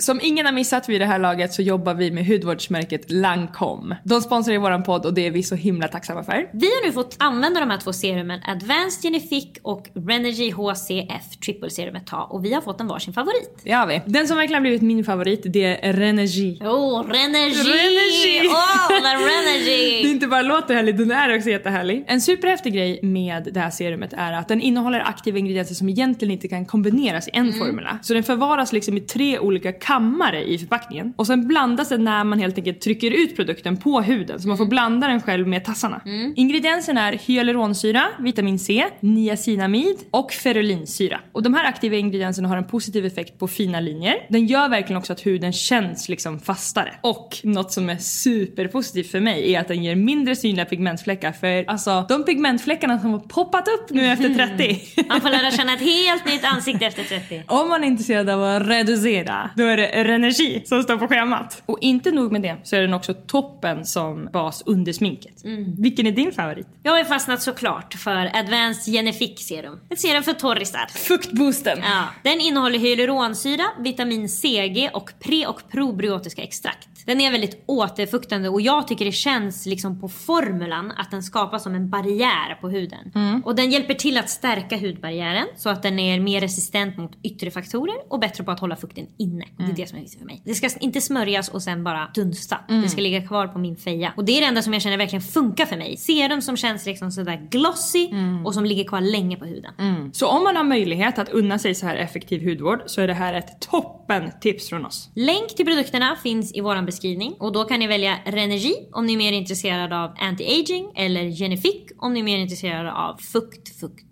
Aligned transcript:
Som 0.00 0.20
ingen 0.22 0.46
har 0.46 0.52
missat 0.52 0.88
vid 0.88 1.00
det 1.00 1.06
här 1.06 1.18
laget 1.18 1.52
så 1.52 1.62
jobbar 1.62 1.94
vi 1.94 2.10
med 2.10 2.26
hudvårdsmärket 2.26 3.10
Lancome. 3.10 3.96
De 4.04 4.20
sponsrar 4.20 4.52
ju 4.52 4.58
våran 4.58 4.82
podd 4.82 5.06
och 5.06 5.14
det 5.14 5.26
är 5.26 5.30
vi 5.30 5.42
så 5.42 5.54
himla 5.54 5.88
tacksamma 5.88 6.24
för. 6.24 6.48
Vi 6.52 6.66
har 6.66 6.86
nu 6.86 6.92
fått 6.92 7.16
använda 7.18 7.60
de 7.60 7.70
här 7.70 7.78
två 7.78 7.92
serumen 7.92 8.40
Advanced 8.46 9.02
Genifique 9.02 9.60
och 9.62 9.88
Renergy 9.94 10.50
HCF 10.50 11.40
Triple 11.44 11.70
Serum 11.70 11.96
ett 11.96 12.06
tag 12.06 12.34
och 12.34 12.44
vi 12.44 12.52
har 12.54 12.60
fått 12.60 12.80
en 12.80 12.86
varsin 12.86 13.14
favorit. 13.14 13.60
Det 13.64 13.72
har 13.72 13.86
vi. 13.86 14.02
Den 14.06 14.28
som 14.28 14.36
verkligen 14.36 14.62
blivit 14.62 14.82
min 14.82 15.04
favorit 15.04 15.42
det 15.44 15.86
är 15.86 15.92
Renergy. 15.92 16.58
Åh, 16.60 16.68
oh! 16.68 17.08
Renergy! 17.08 18.48
Åh, 18.48 18.54
oh, 18.54 19.02
Det 19.02 19.14
Renergy! 19.16 20.10
inte 20.10 20.26
bara 20.26 20.42
låter 20.42 20.74
härligt, 20.74 20.98
den 20.98 21.10
är 21.10 21.36
också 21.36 21.50
jättehärlig. 21.50 22.04
En 22.06 22.20
superhäftig 22.20 22.74
grej 22.74 23.00
med 23.02 23.48
det 23.52 23.60
här 23.60 23.70
serumet 23.70 24.12
är 24.12 24.32
att 24.32 24.48
den 24.48 24.60
innehåller 24.60 25.00
aktiva 25.00 25.38
ingredienser 25.38 25.74
som 25.74 25.88
egentligen 25.88 26.32
inte 26.32 26.48
kan 26.48 26.66
kombineras 26.66 27.28
i 27.28 27.30
en 27.34 27.52
formula. 27.52 27.98
Så 28.02 28.14
den 28.14 28.22
förvaras 28.22 28.72
liksom 28.72 28.96
i 28.96 29.00
tre 29.00 29.38
olika 29.38 29.72
kammare 29.90 30.44
i 30.44 30.58
förpackningen. 30.58 31.14
Och 31.16 31.26
sen 31.26 31.48
blandas 31.48 31.88
den 31.88 32.04
när 32.04 32.24
man 32.24 32.38
helt 32.38 32.58
enkelt 32.58 32.80
trycker 32.80 33.10
ut 33.10 33.36
produkten 33.36 33.76
på 33.76 34.00
huden. 34.00 34.40
Så 34.40 34.48
man 34.48 34.56
får 34.56 34.66
blanda 34.66 35.08
den 35.08 35.22
själv 35.22 35.48
med 35.48 35.64
tassarna. 35.64 36.00
Ingredienserna 36.36 37.08
är 37.08 37.12
hyaluronsyra, 37.12 38.02
vitamin 38.18 38.58
C, 38.58 38.84
niacinamid 39.00 39.96
och 40.10 40.32
ferulinsyra. 40.32 41.20
Och 41.32 41.42
de 41.42 41.54
här 41.54 41.64
aktiva 41.64 41.96
ingredienserna 41.96 42.48
har 42.48 42.56
en 42.56 42.64
positiv 42.64 43.06
effekt 43.06 43.38
på 43.38 43.48
fina 43.48 43.80
linjer. 43.80 44.14
Den 44.28 44.46
gör 44.46 44.68
verkligen 44.68 44.98
också 44.98 45.12
att 45.12 45.26
huden 45.26 45.52
känns 45.52 46.08
liksom 46.08 46.40
fastare. 46.40 46.94
Och 47.02 47.36
något 47.42 47.72
som 47.72 47.90
är 47.90 47.96
superpositivt 47.96 49.10
för 49.10 49.20
mig 49.20 49.54
är 49.54 49.60
att 49.60 49.68
den 49.68 49.84
ger 49.84 49.94
mindre 49.96 50.36
synliga 50.36 50.64
pigmentfläckar. 50.64 51.32
För 51.32 51.64
alltså 51.70 52.06
de 52.08 52.24
pigmentfläckarna 52.24 52.98
som 52.98 53.10
har 53.12 53.18
poppat 53.18 53.68
upp 53.68 53.90
nu 53.90 54.06
efter 54.06 54.34
30. 54.34 55.04
Man 55.08 55.20
får 55.20 55.28
lära 55.28 55.50
känna 55.50 55.74
ett 55.74 55.80
helt 55.80 56.26
nytt 56.26 56.44
ansikte 56.44 56.86
efter 56.86 57.02
30. 57.04 57.42
Om 57.46 57.68
man 57.68 57.84
är 57.84 57.88
intresserad 57.88 58.30
av 58.30 58.44
att 58.44 58.68
reducera, 58.68 59.50
då 59.56 59.64
är 59.64 59.79
det 59.80 60.04
Renergi 60.04 60.62
som 60.64 60.82
står 60.82 60.96
på 60.96 61.08
schemat. 61.08 61.62
Och 61.66 61.78
inte 61.80 62.10
nog 62.10 62.32
med 62.32 62.42
det 62.42 62.56
så 62.62 62.76
är 62.76 62.80
den 62.80 62.94
också 62.94 63.14
toppen 63.14 63.86
som 63.86 64.28
bas 64.32 64.62
under 64.66 64.92
sminket. 64.92 65.42
Vilken 65.78 66.06
är 66.06 66.12
din 66.12 66.32
favorit? 66.32 66.66
Jag 66.82 66.92
har 66.92 67.04
fastnat 67.04 67.42
såklart 67.42 67.94
för 67.94 68.36
Advanced 68.36 68.94
Genifique 68.94 69.42
Serum. 69.42 69.80
Ett 69.90 70.00
serum 70.00 70.22
för 70.22 70.32
torrisar. 70.32 70.86
Fuktboosten. 70.86 71.78
Ja, 71.82 72.04
den 72.22 72.40
innehåller 72.40 72.78
hyaluronsyra, 72.78 73.64
vitamin 73.78 74.28
CG 74.28 74.90
och 74.92 75.10
pre 75.20 75.46
och 75.46 75.62
probiotiska 75.70 76.42
extrakt. 76.42 76.88
Den 77.06 77.20
är 77.20 77.30
väldigt 77.30 77.64
återfuktande 77.66 78.48
och 78.48 78.60
jag 78.60 78.88
tycker 78.88 79.04
det 79.04 79.12
känns 79.12 79.66
liksom 79.66 80.00
på 80.00 80.08
formulan 80.08 80.92
att 80.96 81.10
den 81.10 81.22
skapas 81.22 81.62
som 81.62 81.74
en 81.74 81.90
barriär 81.90 82.54
på 82.60 82.68
huden. 82.68 83.12
Och 83.44 83.54
den 83.56 83.70
hjälper 83.70 83.94
till 83.94 84.18
att 84.18 84.30
stärka 84.30 84.76
hudbarriären 84.76 85.46
så 85.56 85.68
att 85.68 85.82
den 85.82 85.98
är 85.98 86.20
mer 86.20 86.40
resistent 86.40 86.96
mot 86.98 87.12
yttre 87.22 87.50
faktorer 87.50 87.94
och 88.08 88.20
bättre 88.20 88.44
på 88.44 88.50
att 88.50 88.60
hålla 88.60 88.76
fukten 88.76 89.06
inne. 89.18 89.44
Det 89.66 89.72
är 89.72 89.76
det 89.76 89.88
som 89.88 89.98
är 89.98 90.02
viktigt 90.02 90.18
för 90.18 90.26
mig. 90.26 90.42
Det 90.44 90.54
ska 90.54 90.68
inte 90.80 91.00
smörjas 91.00 91.48
och 91.48 91.62
sen 91.62 91.84
bara 91.84 92.10
dunsta. 92.14 92.58
Det 92.68 92.88
ska 92.88 93.00
ligga 93.00 93.26
kvar 93.26 93.46
på 93.46 93.58
min 93.58 93.76
feja. 93.76 94.12
Och 94.16 94.24
det 94.24 94.32
är 94.32 94.40
det 94.40 94.46
enda 94.46 94.62
som 94.62 94.72
jag 94.72 94.82
känner 94.82 94.96
verkligen 94.96 95.22
funkar 95.22 95.66
för 95.66 95.76
mig. 95.76 95.96
Serum 95.96 96.42
som 96.42 96.56
känns 96.56 96.86
liksom 96.86 97.10
sådär 97.10 97.48
glossy 97.50 98.08
och 98.44 98.54
som 98.54 98.64
ligger 98.64 98.84
kvar 98.84 99.00
länge 99.00 99.36
på 99.36 99.44
huden. 99.44 99.72
Så 100.12 100.26
om 100.26 100.44
man 100.44 100.56
har 100.56 100.64
möjlighet 100.64 101.18
att 101.18 101.28
unna 101.28 101.58
sig 101.58 101.74
så 101.74 101.86
här 101.86 101.96
effektiv 101.96 102.44
hudvård 102.44 102.82
så 102.86 103.00
är 103.00 103.06
det 103.06 103.14
här 103.14 103.34
ett 103.34 103.60
toppen 103.60 104.30
tips 104.40 104.68
från 104.68 104.86
oss. 104.86 105.10
Länk 105.14 105.56
till 105.56 105.66
produkterna 105.66 106.16
finns 106.22 106.54
i 106.54 106.60
våran 106.60 106.86
beskrivning 106.86 107.34
och 107.38 107.52
då 107.52 107.64
kan 107.64 107.80
ni 107.80 107.86
välja 107.86 108.18
Renergi 108.24 108.74
om 108.92 109.06
ni 109.06 109.12
är 109.12 109.16
mer 109.16 109.32
intresserade 109.32 109.98
av 109.98 110.10
anti-aging 110.10 110.92
eller 110.94 111.22
Genifique 111.22 111.94
om 111.98 112.14
ni 112.14 112.20
är 112.20 112.24
mer 112.24 112.38
intresserade 112.38 112.92
av 112.92 113.16
fukt, 113.16 113.80
fukt, 113.80 114.09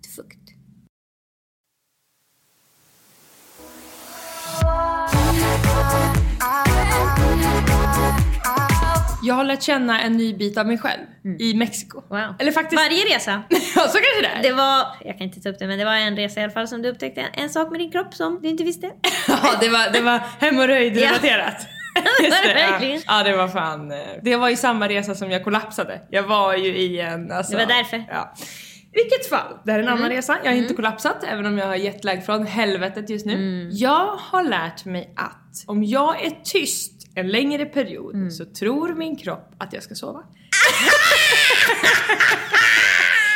Jag 9.23 9.35
har 9.35 9.43
lärt 9.43 9.61
känna 9.63 10.01
en 10.01 10.13
ny 10.17 10.33
bit 10.33 10.57
av 10.57 10.67
mig 10.67 10.77
själv 10.77 11.01
i 11.39 11.53
Mexiko. 11.53 12.01
Wow. 12.09 12.35
Eller 12.39 12.51
faktiskt... 12.51 12.81
Varje 12.81 13.15
resa. 13.15 13.43
ja, 13.49 13.81
så 13.87 13.97
kanske 13.97 14.21
det 14.21 14.27
är. 14.27 14.43
Det 14.43 14.51
var, 14.53 14.85
jag 15.05 15.17
kan 15.17 15.27
inte 15.27 15.41
ta 15.41 15.49
upp 15.49 15.59
det, 15.59 15.67
men 15.67 15.79
det 15.79 15.85
var 15.85 15.93
en 15.95 16.15
resa 16.15 16.39
i 16.39 16.43
alla 16.43 16.51
fall 16.53 16.67
som 16.67 16.81
du 16.81 16.89
upptäckte 16.89 17.21
en 17.33 17.49
sak 17.49 17.71
med 17.71 17.79
din 17.79 17.91
kropp 17.91 18.13
som 18.13 18.39
du 18.41 18.49
inte 18.49 18.63
visste. 18.63 18.87
Ja, 19.27 19.37
det 19.61 19.69
var, 19.69 19.93
det 19.93 20.01
var 20.01 20.21
hemorrojdrelaterat. 20.39 21.67
Just 22.23 22.43
det, 22.43 22.59
ja. 22.81 22.99
Ja 23.07 23.23
det 23.23 23.35
var 23.37 23.47
fan, 23.47 23.91
eh, 23.91 23.97
det 24.23 24.35
var 24.35 24.49
ju 24.49 24.55
samma 24.55 24.87
resa 24.89 25.15
som 25.15 25.31
jag 25.31 25.43
kollapsade. 25.43 26.01
Jag 26.09 26.23
var 26.23 26.55
ju 26.55 26.77
i 26.77 26.99
en, 26.99 27.31
alltså, 27.31 27.51
Det 27.51 27.65
var 27.65 27.73
därför. 27.73 28.03
Ja. 28.09 28.33
Vilket 28.93 29.29
fall, 29.29 29.57
det 29.65 29.71
här 29.71 29.79
är 29.79 29.83
en 29.83 29.87
Mm. 29.89 29.99
annan 29.99 30.09
resa. 30.15 30.37
Jag 30.43 30.51
har 30.51 30.57
inte 30.57 30.73
kollapsat 30.73 31.23
även 31.27 31.45
om 31.45 31.57
jag 31.57 31.65
har 31.67 31.75
jetlag 31.75 32.25
från 32.25 32.45
helvetet 32.47 33.09
just 33.09 33.25
nu. 33.25 33.33
Mm. 33.33 33.69
Jag 33.71 34.15
har 34.17 34.43
lärt 34.43 34.85
mig 34.85 35.13
att 35.15 35.63
om 35.67 35.83
jag 35.83 36.25
är 36.25 36.31
tyst 36.43 36.98
en 37.15 37.27
längre 37.27 37.65
period 37.65 38.15
Mm. 38.15 38.31
så 38.31 38.45
tror 38.45 38.93
min 38.93 39.15
kropp 39.17 39.51
att 39.59 39.73
jag 39.73 39.83
ska 39.83 39.95
sova. 39.95 40.19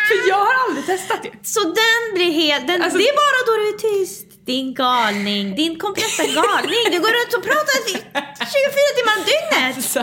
För 0.08 0.30
jag 0.30 0.36
har 0.36 0.54
aldrig 0.68 0.86
testat 0.86 1.24
det. 1.24 1.32
Så 1.48 1.60
den 1.64 2.02
blir 2.16 2.32
helt, 2.32 2.68
den, 2.68 2.82
Alltså- 2.82 2.98
det 2.98 3.04
är 3.10 3.16
bara 3.24 3.40
då 3.48 3.54
du 3.64 3.68
är 3.74 3.78
tyst. 3.90 4.28
Din 4.46 4.74
galning, 4.74 5.56
din 5.56 5.80
kompletta 5.80 6.24
galning. 6.24 6.84
Du 6.92 7.00
går 7.00 7.14
runt 7.20 7.34
och 7.38 7.44
pratar 7.44 7.78
24 7.86 8.90
timmar 8.98 9.16
om 9.20 9.24
dygnet. 9.32 9.86
Så, 9.94 10.00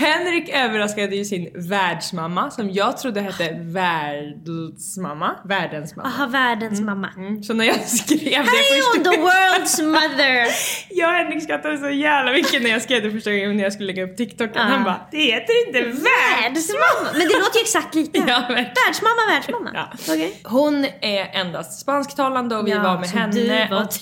Henrik 0.00 0.48
överraskade 0.48 1.16
ju 1.16 1.24
sin 1.24 1.50
världsmamma 1.54 2.50
som 2.50 2.70
jag 2.70 2.98
trodde 2.98 3.20
hette 3.20 3.56
världsmamma. 3.60 5.36
Världens 5.44 5.96
mamma. 5.96 6.08
Aha, 6.08 6.26
världens 6.26 6.80
mamma. 6.80 7.08
Mm, 7.16 7.42
Så 7.42 7.54
när 7.54 7.64
jag 7.64 7.80
skrev 7.88 8.18
det 8.18 8.26
är 8.36 8.82
första 8.82 9.10
the 9.10 9.16
world's 9.20 9.82
mother. 9.84 10.46
Jag 10.90 11.08
och 11.08 11.14
Henrik 11.14 11.42
skrattade 11.42 11.78
så 11.78 11.90
jävla 11.90 12.32
mycket 12.32 12.62
när 12.62 12.70
jag 12.70 12.82
skrev 12.82 13.02
det 13.02 13.10
första 13.10 13.30
gången 13.30 13.56
när 13.56 13.64
jag 13.64 13.72
skulle 13.72 13.86
lägga 13.86 14.04
upp 14.04 14.16
TikTok. 14.16 14.50
Ja. 14.54 14.60
Han 14.60 14.84
bara, 14.84 15.00
det 15.10 15.18
heter 15.18 15.66
inte 15.66 15.80
världsmamma. 15.80 17.10
Men 17.12 17.20
det 17.28 17.38
låter 17.38 17.58
ju 17.58 17.62
exakt 17.62 17.94
lika. 17.94 18.18
Ja. 18.28 18.44
Världsmamma, 18.48 19.22
världsmamma. 19.28 19.70
Ja. 19.74 19.88
Okej. 20.08 20.40
Hon 20.44 20.84
är 21.00 21.40
endast 21.40 21.80
spansktalande 21.80 22.56
och 22.56 22.66
vi 22.66 22.70
Ja, 22.70 22.82
var 22.82 22.98
med 22.98 23.08
henne 23.08 23.32
du 23.32 23.48
var 23.74 23.82
och, 23.82 23.92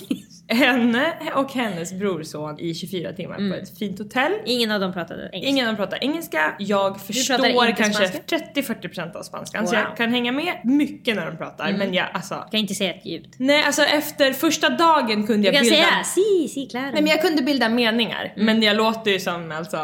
henne 0.49 1.13
och 1.35 1.51
hennes 1.53 1.93
brorson 1.93 2.59
i 2.59 2.73
24 2.73 3.13
timmar 3.13 3.35
på 3.49 3.55
ett 3.55 3.77
fint 3.79 3.99
hotell. 3.99 4.31
Ingen 4.45 4.71
av 4.71 4.79
dem 4.79 4.93
pratade 4.93 5.29
engelska. 5.33 5.49
Ingen 5.49 5.67
av 5.67 5.73
dem 5.75 5.85
pratar 5.85 6.03
engelska. 6.03 6.55
Jag 6.59 7.01
förstår 7.01 7.75
kanske 7.77 8.07
spanska? 8.07 8.37
30-40% 8.55 9.15
av 9.15 9.23
spanskan 9.23 9.67
så 9.67 9.71
Wow. 9.71 9.79
Mm. 9.79 9.89
jag 9.89 9.97
kan 9.97 10.11
hänga 10.11 10.31
med 10.31 10.53
mycket 10.63 11.15
när 11.15 11.25
de 11.25 11.37
pratar 11.37 11.71
men 11.73 11.93
jag 11.93 12.07
alltså 12.13 12.35
kan 12.51 12.59
inte 12.59 12.73
säga 12.75 12.93
ett 12.93 13.05
ljud. 13.05 13.25
Nej 13.37 13.63
alltså 13.63 13.81
efter 13.83 14.33
första 14.33 14.69
dagen 14.69 15.27
kunde 15.27 15.41
Du 15.41 15.45
jag 15.45 15.53
kan 15.55 15.63
bilda 15.63 15.75
säga 15.75 16.03
si, 16.03 16.47
si, 16.47 16.65
claro. 16.65 16.83
Nej 16.83 16.93
men 17.01 17.07
jag 17.07 17.21
kunde 17.21 17.41
bilda 17.41 17.69
meningar 17.69 18.33
men 18.37 18.63
jag 18.63 18.75
låter 18.77 19.11
ju 19.11 19.19
som 19.19 19.51
alltså, 19.51 19.77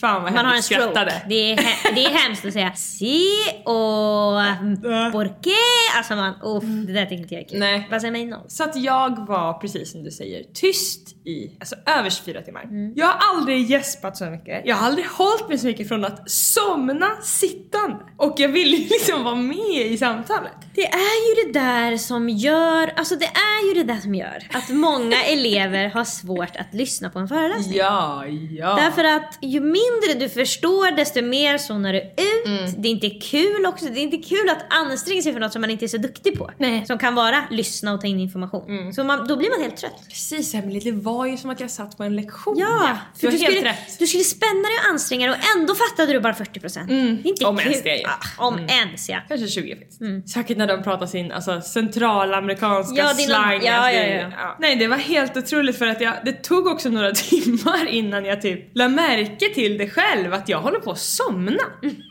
fan 0.00 0.22
vad 0.22 0.32
Mm. 0.32 0.34
Man 0.34 0.44
har 0.46 0.54
en 0.56 0.62
stroke. 0.62 0.82
skrattade. 0.82 1.22
Det 1.28 1.34
är, 1.52 1.56
he- 1.56 1.94
det 1.94 2.04
är 2.04 2.10
hemskt 2.10 2.44
att 2.46 2.52
säga 2.52 2.72
si 2.74 3.22
och 3.64 5.12
por 5.12 5.42
qué. 5.42 5.50
Alltså 5.96 6.14
man, 6.16 6.34
uff, 6.42 6.64
det 6.86 6.92
där 6.92 7.02
tycker 7.06 7.22
inte 7.22 7.34
jag 7.34 7.42
är 7.44 7.48
kul. 7.48 7.58
Nej. 7.58 7.88
Vad 7.90 8.00
säger 8.00 8.12
man 8.12 8.20
innan? 8.20 8.40
Så 8.50 8.64
att 8.64 8.76
jag 8.76 9.26
var 9.26 9.52
precis 9.52 9.83
som 9.84 10.04
du 10.04 10.10
säger 10.10 10.44
tyst 10.54 11.26
i 11.26 11.50
alltså 11.60 11.76
över 11.86 12.10
24 12.10 12.42
timmar. 12.42 12.62
Mm. 12.62 12.92
Jag 12.96 13.06
har 13.06 13.34
aldrig 13.34 13.70
gäspat 13.70 14.16
så 14.16 14.24
mycket. 14.24 14.62
Jag 14.64 14.76
har 14.76 14.86
aldrig 14.86 15.06
hållit 15.06 15.48
mig 15.48 15.58
så 15.58 15.66
mycket 15.66 15.88
från 15.88 16.04
att 16.04 16.30
somna 16.30 17.10
sittande. 17.22 17.96
Och 18.16 18.34
jag 18.36 18.48
ville 18.48 18.76
ju 18.76 18.88
liksom 18.88 19.24
vara 19.24 19.34
med 19.34 19.86
i 19.86 19.98
samtalet. 19.98 20.52
Det 20.74 20.86
är 20.86 21.28
ju 21.28 21.52
det 21.52 21.58
där 21.58 21.96
som 21.96 22.28
gör, 22.28 22.92
alltså 22.96 23.16
det 23.16 23.24
är 23.24 23.68
ju 23.68 23.82
det 23.82 23.92
där 23.92 24.00
som 24.00 24.14
gör 24.14 24.48
att 24.52 24.68
många 24.68 25.24
elever 25.24 25.88
har 25.88 26.04
svårt 26.04 26.56
att 26.56 26.74
lyssna 26.74 27.10
på 27.10 27.18
en 27.18 27.28
föreläsning. 27.28 27.76
Ja, 27.76 28.26
ja. 28.26 28.74
Därför 28.74 29.04
att 29.04 29.38
ju 29.40 29.60
mindre 29.60 30.14
du 30.18 30.28
förstår 30.28 30.96
desto 30.96 31.22
mer 31.22 31.58
zonar 31.58 31.92
du 31.92 31.98
ut. 31.98 32.74
Det 32.78 32.88
är 32.88 32.90
inte 32.90 33.10
kul 33.10 33.66
också. 33.66 33.86
Det 33.86 34.00
är 34.00 34.02
inte 34.02 34.28
kul 34.28 34.48
att 34.48 34.66
anstränga 34.68 35.22
sig 35.22 35.32
för 35.32 35.40
något 35.40 35.52
som 35.52 35.60
man 35.60 35.70
inte 35.70 35.84
är 35.84 35.88
så 35.88 35.98
duktig 35.98 36.38
på. 36.38 36.50
Nej. 36.58 36.86
Som 36.86 36.98
kan 36.98 37.14
vara 37.14 37.44
lyssna 37.50 37.92
och 37.94 38.00
ta 38.00 38.06
in 38.06 38.20
information. 38.20 38.94
Så 38.94 39.04
man, 39.04 39.26
då 39.28 39.36
blir 39.36 39.50
man 39.50 39.60
helt 39.62 39.73
trött. 39.76 40.08
Precis 40.08 40.54
Emelie, 40.54 40.80
det 40.92 40.92
var 40.92 41.26
ju 41.26 41.36
som 41.36 41.50
att 41.50 41.60
jag 41.60 41.70
satt 41.70 41.96
på 41.96 42.02
en 42.04 42.16
lektion. 42.16 42.54
Ja, 42.58 42.98
du 43.14 43.20
för 43.20 43.36
du 43.36 43.42
helt 43.42 43.54
skulle, 43.56 43.70
rätt. 43.70 43.98
du 43.98 44.06
skulle 44.06 44.24
spänna 44.24 44.52
dig 44.62 44.78
och 44.84 44.90
anstränga 44.90 45.26
dig 45.26 45.36
och 45.40 45.56
ändå 45.60 45.74
fattade 45.74 46.12
du 46.12 46.20
bara 46.20 46.32
40%. 46.32 46.86
Det 46.86 46.94
är 46.94 47.26
inte 47.26 47.44
Om 47.46 47.56
kul. 47.56 47.66
ens 47.66 47.82
det, 47.82 47.96
ja. 47.96 48.08
Ah, 48.38 48.46
om 48.46 48.58
ens 48.58 49.08
ja. 49.08 49.18
Kanske 49.28 49.46
20 49.48 49.76
faktiskt. 49.76 50.32
Säkert 50.32 50.56
när 50.56 50.66
de 50.66 50.82
pratar 50.82 51.06
sin 51.06 51.32
alltså, 51.32 51.60
centralamerikanska 51.60 52.96
Ja, 53.02 53.08
slang. 53.14 53.60
ja, 53.64 53.72
alltså, 53.74 54.00
ja, 54.00 54.06
det- 54.06 54.32
ja. 54.36 54.56
Nej 54.60 54.76
det 54.76 54.86
var 54.86 54.96
helt 54.96 55.36
otroligt 55.36 55.78
för 55.78 55.86
att 55.86 56.00
jag, 56.00 56.14
det 56.24 56.32
tog 56.32 56.66
också 56.66 56.88
några 56.88 57.12
timmar 57.14 57.86
innan 57.88 58.24
jag 58.24 58.42
typ 58.42 58.70
la 58.76 58.88
märke 58.88 59.54
till 59.54 59.78
det 59.78 59.90
själv 59.90 60.34
att 60.34 60.48
jag 60.48 60.60
håller 60.60 60.78
på 60.80 60.90
att 60.90 60.98
somna. 60.98 61.62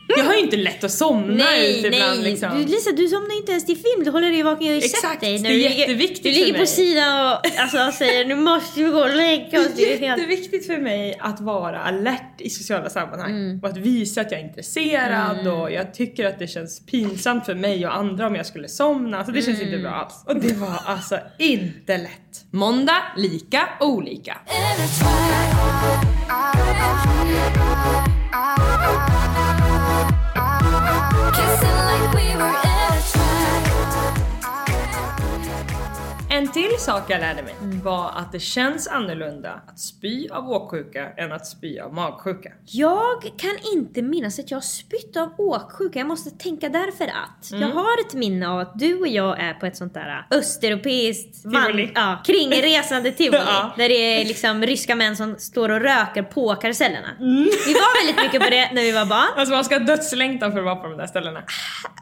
Jag 0.08 0.24
har 0.24 0.34
ju 0.34 0.40
inte 0.40 0.56
lätt 0.56 0.84
att 0.84 0.90
somna 0.92 1.34
Nej, 1.44 1.78
ut 1.80 1.84
ibland 1.84 2.20
nej. 2.20 2.30
liksom. 2.30 2.50
Du, 2.58 2.64
Lisa, 2.66 2.92
du 2.92 3.08
somnar 3.08 3.36
inte 3.36 3.52
ens 3.52 3.66
till 3.66 3.76
film. 3.76 4.04
Du 4.04 4.10
håller 4.10 4.30
dig 4.30 4.42
vaken. 4.42 4.66
Jag 4.66 4.74
har 4.74 4.80
ju 4.80 4.84
Exakt, 4.84 5.12
sett 5.12 5.20
dig. 5.20 5.38
det 5.38 5.48
är 5.48 5.52
du 5.52 5.56
ligger- 5.58 5.70
jätteviktigt 5.70 6.22
Du 6.24 6.32
för 6.32 6.40
ligger 6.40 6.52
på 6.52 6.58
mig. 6.58 6.66
sidan 6.66 7.26
och 7.32 7.40
alltså, 7.58 7.92
säger 7.98 8.24
nu 8.24 8.34
måste 8.36 8.82
vi 8.82 8.90
gå 8.90 9.00
och 9.00 9.16
lägga 9.16 9.60
oss. 9.60 9.68
Du 9.76 9.82
är 9.82 9.88
helt... 9.98 10.02
Jätteviktigt 10.20 10.66
för 10.66 10.78
mig 10.78 11.16
att 11.20 11.40
vara 11.40 11.80
alert 11.80 12.40
i 12.40 12.50
sociala 12.50 12.90
sammanhang 12.90 13.30
Mm. 13.30 13.60
och 13.62 13.68
att 13.68 13.76
visa 13.76 14.20
att 14.20 14.30
jag 14.32 14.40
är 14.40 14.44
intresserad 14.44 15.46
och 15.48 15.72
jag 15.72 15.94
tycker 15.94 16.26
att 16.26 16.38
det 16.38 16.46
känns 16.46 16.86
pinsamt 16.86 17.46
för 17.46 17.54
mig 17.54 17.86
och 17.86 17.96
andra 17.96 18.26
om 18.26 18.34
jag 18.34 18.46
skulle 18.46 18.68
somna. 18.68 19.24
Så 19.24 19.30
det 19.30 19.42
känns 19.42 19.60
inte 19.62 19.78
bra 19.78 19.88
Mm. 19.88 20.00
alls. 20.00 20.24
Och 20.26 20.36
det 20.40 20.54
var 20.54 20.80
alltså 20.86 21.18
inte 21.38 21.96
lätt. 21.98 22.10
Måndag, 22.50 23.02
lika, 23.16 23.68
olika. 23.80 24.36
kissing 31.34 31.78
like 31.90 32.14
we 32.14 32.36
were 32.36 32.63
En 36.44 36.52
till 36.52 36.78
sak 36.78 37.02
jag 37.08 37.20
lärde 37.20 37.42
mig 37.42 37.54
var 37.82 38.10
att 38.14 38.32
det 38.32 38.40
känns 38.40 38.88
annorlunda 38.88 39.60
att 39.66 39.78
spy 39.78 40.28
av 40.28 40.50
åksjuka 40.50 41.08
än 41.16 41.32
att 41.32 41.46
spy 41.46 41.78
av 41.78 41.94
magsjuka. 41.94 42.52
Jag 42.66 43.22
kan 43.22 43.58
inte 43.74 44.02
minnas 44.02 44.38
att 44.38 44.50
jag 44.50 44.56
har 44.56 44.62
spytt 44.62 45.16
av 45.16 45.34
åksjuka. 45.38 45.98
Jag 45.98 46.08
måste 46.08 46.30
tänka 46.30 46.68
därför 46.68 47.04
att. 47.04 47.50
Mm. 47.52 47.62
Jag 47.62 47.68
har 47.68 48.00
ett 48.06 48.14
minne 48.14 48.48
av 48.48 48.58
att 48.60 48.78
du 48.78 49.00
och 49.00 49.08
jag 49.08 49.40
är 49.40 49.54
på 49.54 49.66
ett 49.66 49.76
sånt 49.76 49.94
där 49.94 50.26
östeuropeiskt 50.30 51.42
Tivoli. 51.42 51.92
ja, 51.94 52.22
kringresande 52.26 53.12
tivoli. 53.20 53.42
Ja. 53.46 53.74
Där 53.76 53.88
det 53.88 54.20
är 54.20 54.24
liksom 54.24 54.62
ryska 54.62 54.94
män 54.94 55.16
som 55.16 55.36
står 55.38 55.68
och 55.68 55.80
röker 55.80 56.22
på 56.22 56.54
karusellerna. 56.54 57.08
Mm. 57.20 57.48
Vi 57.66 57.72
var 57.72 58.06
väldigt 58.06 58.24
mycket 58.24 58.42
på 58.42 58.50
det 58.50 58.70
när 58.72 58.82
vi 58.82 58.92
var 58.92 59.06
barn. 59.06 59.28
Alltså 59.36 59.54
man 59.54 59.64
ska 59.64 59.74
ha 59.74 59.84
dödslängtan 59.84 60.52
för 60.52 60.58
att 60.58 60.64
vara 60.64 60.76
på 60.76 60.88
de 60.88 60.96
där 60.96 61.06
ställena. 61.06 61.42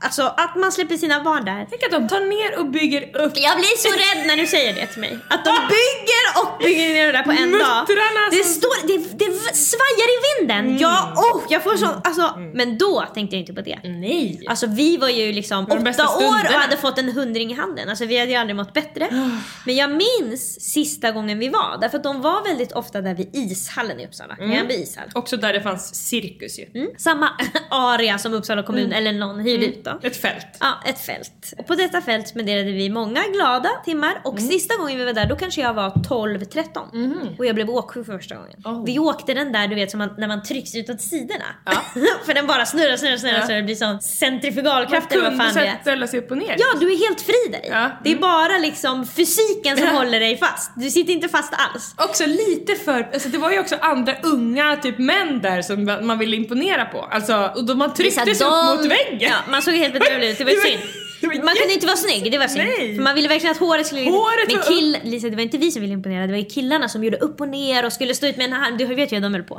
Alltså 0.01 0.23
att 0.23 0.57
man 0.57 0.73
släpper 0.73 0.97
sina 0.97 1.25
barn 1.25 1.45
där. 1.45 1.67
Tänk 1.71 1.83
att 1.83 1.91
de 1.91 2.09
tar 2.09 2.21
ner 2.21 2.59
och 2.59 2.67
bygger 2.71 3.03
upp 3.03 3.33
Jag 3.35 3.57
blir 3.57 3.77
så 3.77 3.89
rädd 4.05 4.27
när 4.37 4.43
du 4.43 4.47
säger 4.47 4.75
det 4.75 4.87
till 4.87 5.01
mig. 5.01 5.19
Att 5.29 5.45
de 5.45 5.51
bygger 5.51 6.25
och 6.41 6.59
bygger 6.59 6.95
ner 6.95 7.07
det 7.07 7.13
där 7.13 7.23
på 7.23 7.31
en 7.31 7.53
dag. 7.53 7.87
Det, 8.31 8.45
står, 8.45 8.87
det, 8.87 8.99
det 9.19 9.33
svajar 9.55 10.09
i 10.17 10.19
vinden. 10.29 10.79
Ja, 10.79 11.13
oh, 11.17 11.43
jag 11.49 11.63
får 11.63 11.77
sån, 11.77 12.01
alltså, 12.05 12.39
Men 12.55 12.79
då 12.79 13.05
tänkte 13.15 13.37
jag 13.37 13.41
inte 13.41 13.53
på 13.53 13.61
det. 13.61 13.79
Nej! 13.85 14.45
Alltså 14.49 14.67
vi 14.67 14.97
var 14.97 15.09
ju 15.09 15.33
liksom 15.33 15.65
var 15.65 15.77
åtta 15.77 16.17
år 16.17 16.45
och 16.55 16.61
hade 16.61 16.77
fått 16.77 16.99
en 16.99 17.13
hundring 17.13 17.51
i 17.51 17.55
handen. 17.55 17.89
Alltså 17.89 18.05
vi 18.05 18.19
hade 18.19 18.31
ju 18.31 18.37
aldrig 18.37 18.57
mått 18.57 18.73
bättre. 18.73 19.09
Men 19.67 19.77
jag 19.77 19.91
minns 19.91 20.73
sista 20.73 21.11
gången 21.11 21.39
vi 21.39 21.49
var, 21.49 21.79
därför 21.81 21.97
att 21.97 22.05
de 22.05 22.21
var 22.21 22.49
väldigt 22.49 22.73
ofta 22.73 23.01
där 23.01 23.15
vid 23.15 23.31
ishallen 23.33 24.01
i 24.01 24.07
Uppsala. 24.07 24.35
Gränby 24.35 24.75
ishall. 24.75 25.11
Också 25.15 25.37
där 25.37 25.53
det 25.53 25.61
fanns 25.61 25.95
cirkus 25.95 26.59
ju. 26.59 26.67
Mm. 26.75 26.89
Samma 26.99 27.29
area 27.71 28.19
som 28.19 28.35
Uppsala 28.35 28.63
kommun 28.63 28.93
eller 28.93 29.13
någon 29.13 29.41
hyrde 29.41 29.67
ut 29.67 29.85
då. 29.85 29.99
Ett 30.03 30.17
fält. 30.17 30.47
Ja, 30.61 30.83
ett 30.87 31.01
fält. 31.01 31.55
Och 31.59 31.67
på 31.67 31.75
detta 31.75 32.01
fält 32.01 32.29
spenderade 32.29 32.73
vi 32.73 32.91
många 32.91 33.23
glada 33.33 33.69
timmar 33.85 34.21
och 34.25 34.41
sista 34.41 34.77
gången 34.77 34.99
vi 34.99 35.05
var 35.05 35.13
där 35.13 35.27
då 35.27 35.37
kanske 35.37 35.61
jag 35.61 35.75
var 35.75 35.91
12-13. 35.91 37.37
Och 37.39 37.47
jag 37.47 37.55
blev 37.55 37.71
åksjuk 37.71 38.07
för 38.07 38.19
första 38.19 38.35
gången. 38.35 38.57
Oh. 38.65 38.85
Vi 38.85 38.99
åkte 38.99 39.35
den 39.35 39.53
där 39.53 39.69
du 39.69 39.75
vet 39.75 39.91
som 39.91 39.99
man, 39.99 40.15
när 40.19 40.29
man 40.29 40.43
trycks 40.43 40.75
utåt 40.75 41.01
sidorna. 41.01 41.45
Ja. 41.65 41.73
för 42.27 42.35
den 42.35 42.47
bara 42.47 42.67
snurrar, 42.67 42.97
snurrar, 42.97 43.17
snurrar 43.17 43.39
Ja. 43.39 43.47
så 43.47 43.53
det 43.53 43.63
blir 43.63 43.75
sån 43.75 44.01
centrifugalkraft 44.01 45.13
eller 45.13 45.31
vad 45.31 45.37
fan 45.39 45.55
det 45.55 45.67
är. 45.67 45.79
ställa 45.81 46.07
sig 46.07 46.19
upp 46.21 46.31
och 46.31 46.39
ner. 46.39 46.57
Ja, 46.59 46.67
du 46.81 46.93
är 46.93 46.99
helt 47.09 47.21
fri 47.21 47.49
där 47.53 47.67
i. 47.67 47.69
Ja. 47.71 47.91
Det 48.05 48.13
är 48.13 48.17
bara 48.17 48.59
liksom 48.59 49.07
fysiken 49.07 49.77
som 49.77 49.87
håller 49.89 50.21
dig 50.21 50.37
fast. 50.39 50.71
Du 50.77 50.91
sitter 50.91 51.13
inte 51.13 51.29
fast 51.29 51.53
alls. 51.53 51.95
Också 51.99 52.27
lite 52.27 52.75
för, 52.75 53.09
alltså 53.13 53.29
det 53.29 53.39
var 53.39 53.51
ju 53.51 53.61
också 53.61 53.77
andra 53.81 54.15
unga 54.23 54.77
typ 54.77 54.99
män 54.99 55.41
där 55.43 55.63
som 55.63 55.85
man 56.07 56.19
ville 56.19 56.37
imponera 56.37 56.85
på. 56.85 57.01
Alltså, 57.11 57.51
och 57.57 57.65
då 57.67 57.75
man 57.75 57.95
trycktes 57.95 58.41
upp 58.41 58.49
mot 58.77 58.87
väggen. 58.87 59.19
Ja, 59.21 59.37
man 59.51 59.63
såg 59.63 59.75
helt 59.75 59.93
bedrövlig 59.93 60.29
ut. 60.31 60.39
Det 60.39 60.45
var 60.45 60.51
ju 60.53 60.57
synd. 60.61 60.81
Var 61.27 61.35
Man 61.45 61.55
kunde 61.57 61.73
inte 61.75 61.87
vara 61.87 61.97
snygg, 61.97 62.33
det 62.33 62.39
var 62.39 62.47
synd. 62.49 62.65
Nej. 62.79 62.97
För 62.97 63.03
man 63.03 63.15
ville 63.15 63.29
verkligen 63.29 63.53
att 63.53 63.59
håret 63.61 63.87
skulle... 63.87 64.03
Håret 64.11 64.47
Men 64.49 64.57
var 64.57 64.65
kill... 64.65 64.99
Lisa, 65.05 65.29
det 65.29 65.37
var 65.37 65.43
inte 65.43 65.59
vi 65.59 65.71
som 65.71 65.83
ville 65.83 65.95
imponera, 65.95 66.27
det 66.27 66.33
var 66.33 66.39
ju 66.39 66.45
killarna 66.45 66.89
som 66.89 67.05
gjorde 67.05 67.17
upp 67.17 67.41
och 67.41 67.49
ner 67.49 67.87
och 67.87 67.93
skulle 67.93 68.15
stå 68.15 68.27
ut 68.27 68.37
med 68.37 68.45
en 68.47 68.53
hand. 68.53 68.79
Du 68.79 68.85
vet 68.85 69.13
ju 69.13 69.17
hur 69.17 69.23
de 69.23 69.35
höll 69.35 69.43
på. 69.43 69.59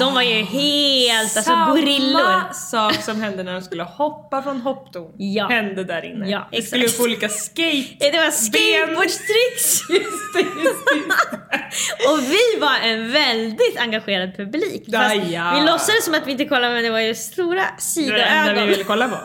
de 0.00 0.14
var 0.14 0.22
ju 0.22 0.34
helt 0.42 1.36
alltså 1.36 1.52
gorillor. 1.68 2.18
Samma 2.20 2.52
sak 2.52 2.94
som 3.04 3.20
hände 3.22 3.42
när 3.42 3.52
de 3.52 3.62
skulle 3.62 3.82
hoppa 3.82 4.42
från 4.42 4.60
hopptorn 4.60 5.12
Ja. 5.18 5.48
hände 5.48 5.84
där 5.84 6.04
inne. 6.04 6.30
Ja, 6.30 6.48
skulle 6.62 6.62
exakt. 6.84 6.84
upp 6.94 6.98
på 6.98 7.02
olika 7.04 7.28
skate... 7.28 7.96
Det 8.12 8.18
var 8.18 8.30
skateboardstricks! 8.30 9.88
Just 9.90 10.34
det, 10.34 10.40
just 10.64 10.86
det. 10.86 12.08
Och 12.10 12.18
vi 12.22 12.60
var 12.60 12.76
en 12.84 13.12
väldigt 13.12 13.76
engagerad 13.78 14.36
publik. 14.36 14.82
Ja, 14.86 15.00
Fast 15.00 15.14
ja. 15.30 15.58
Vi 15.60 15.66
låtsades 15.70 16.04
som 16.04 16.14
att 16.14 16.26
vi 16.26 16.32
inte 16.32 16.44
kollade 16.44 16.74
men 16.74 16.82
det 16.84 16.90
var 16.90 17.00
ju 17.00 17.14
stora 17.14 17.64
Det 17.96 18.10
var 18.10 18.18
det 18.18 18.22
enda 18.24 18.42
vi 18.42 18.48
sidoögon. 18.48 18.68
ville 18.68 18.84
kolla 18.84 19.08
på. 19.08 19.16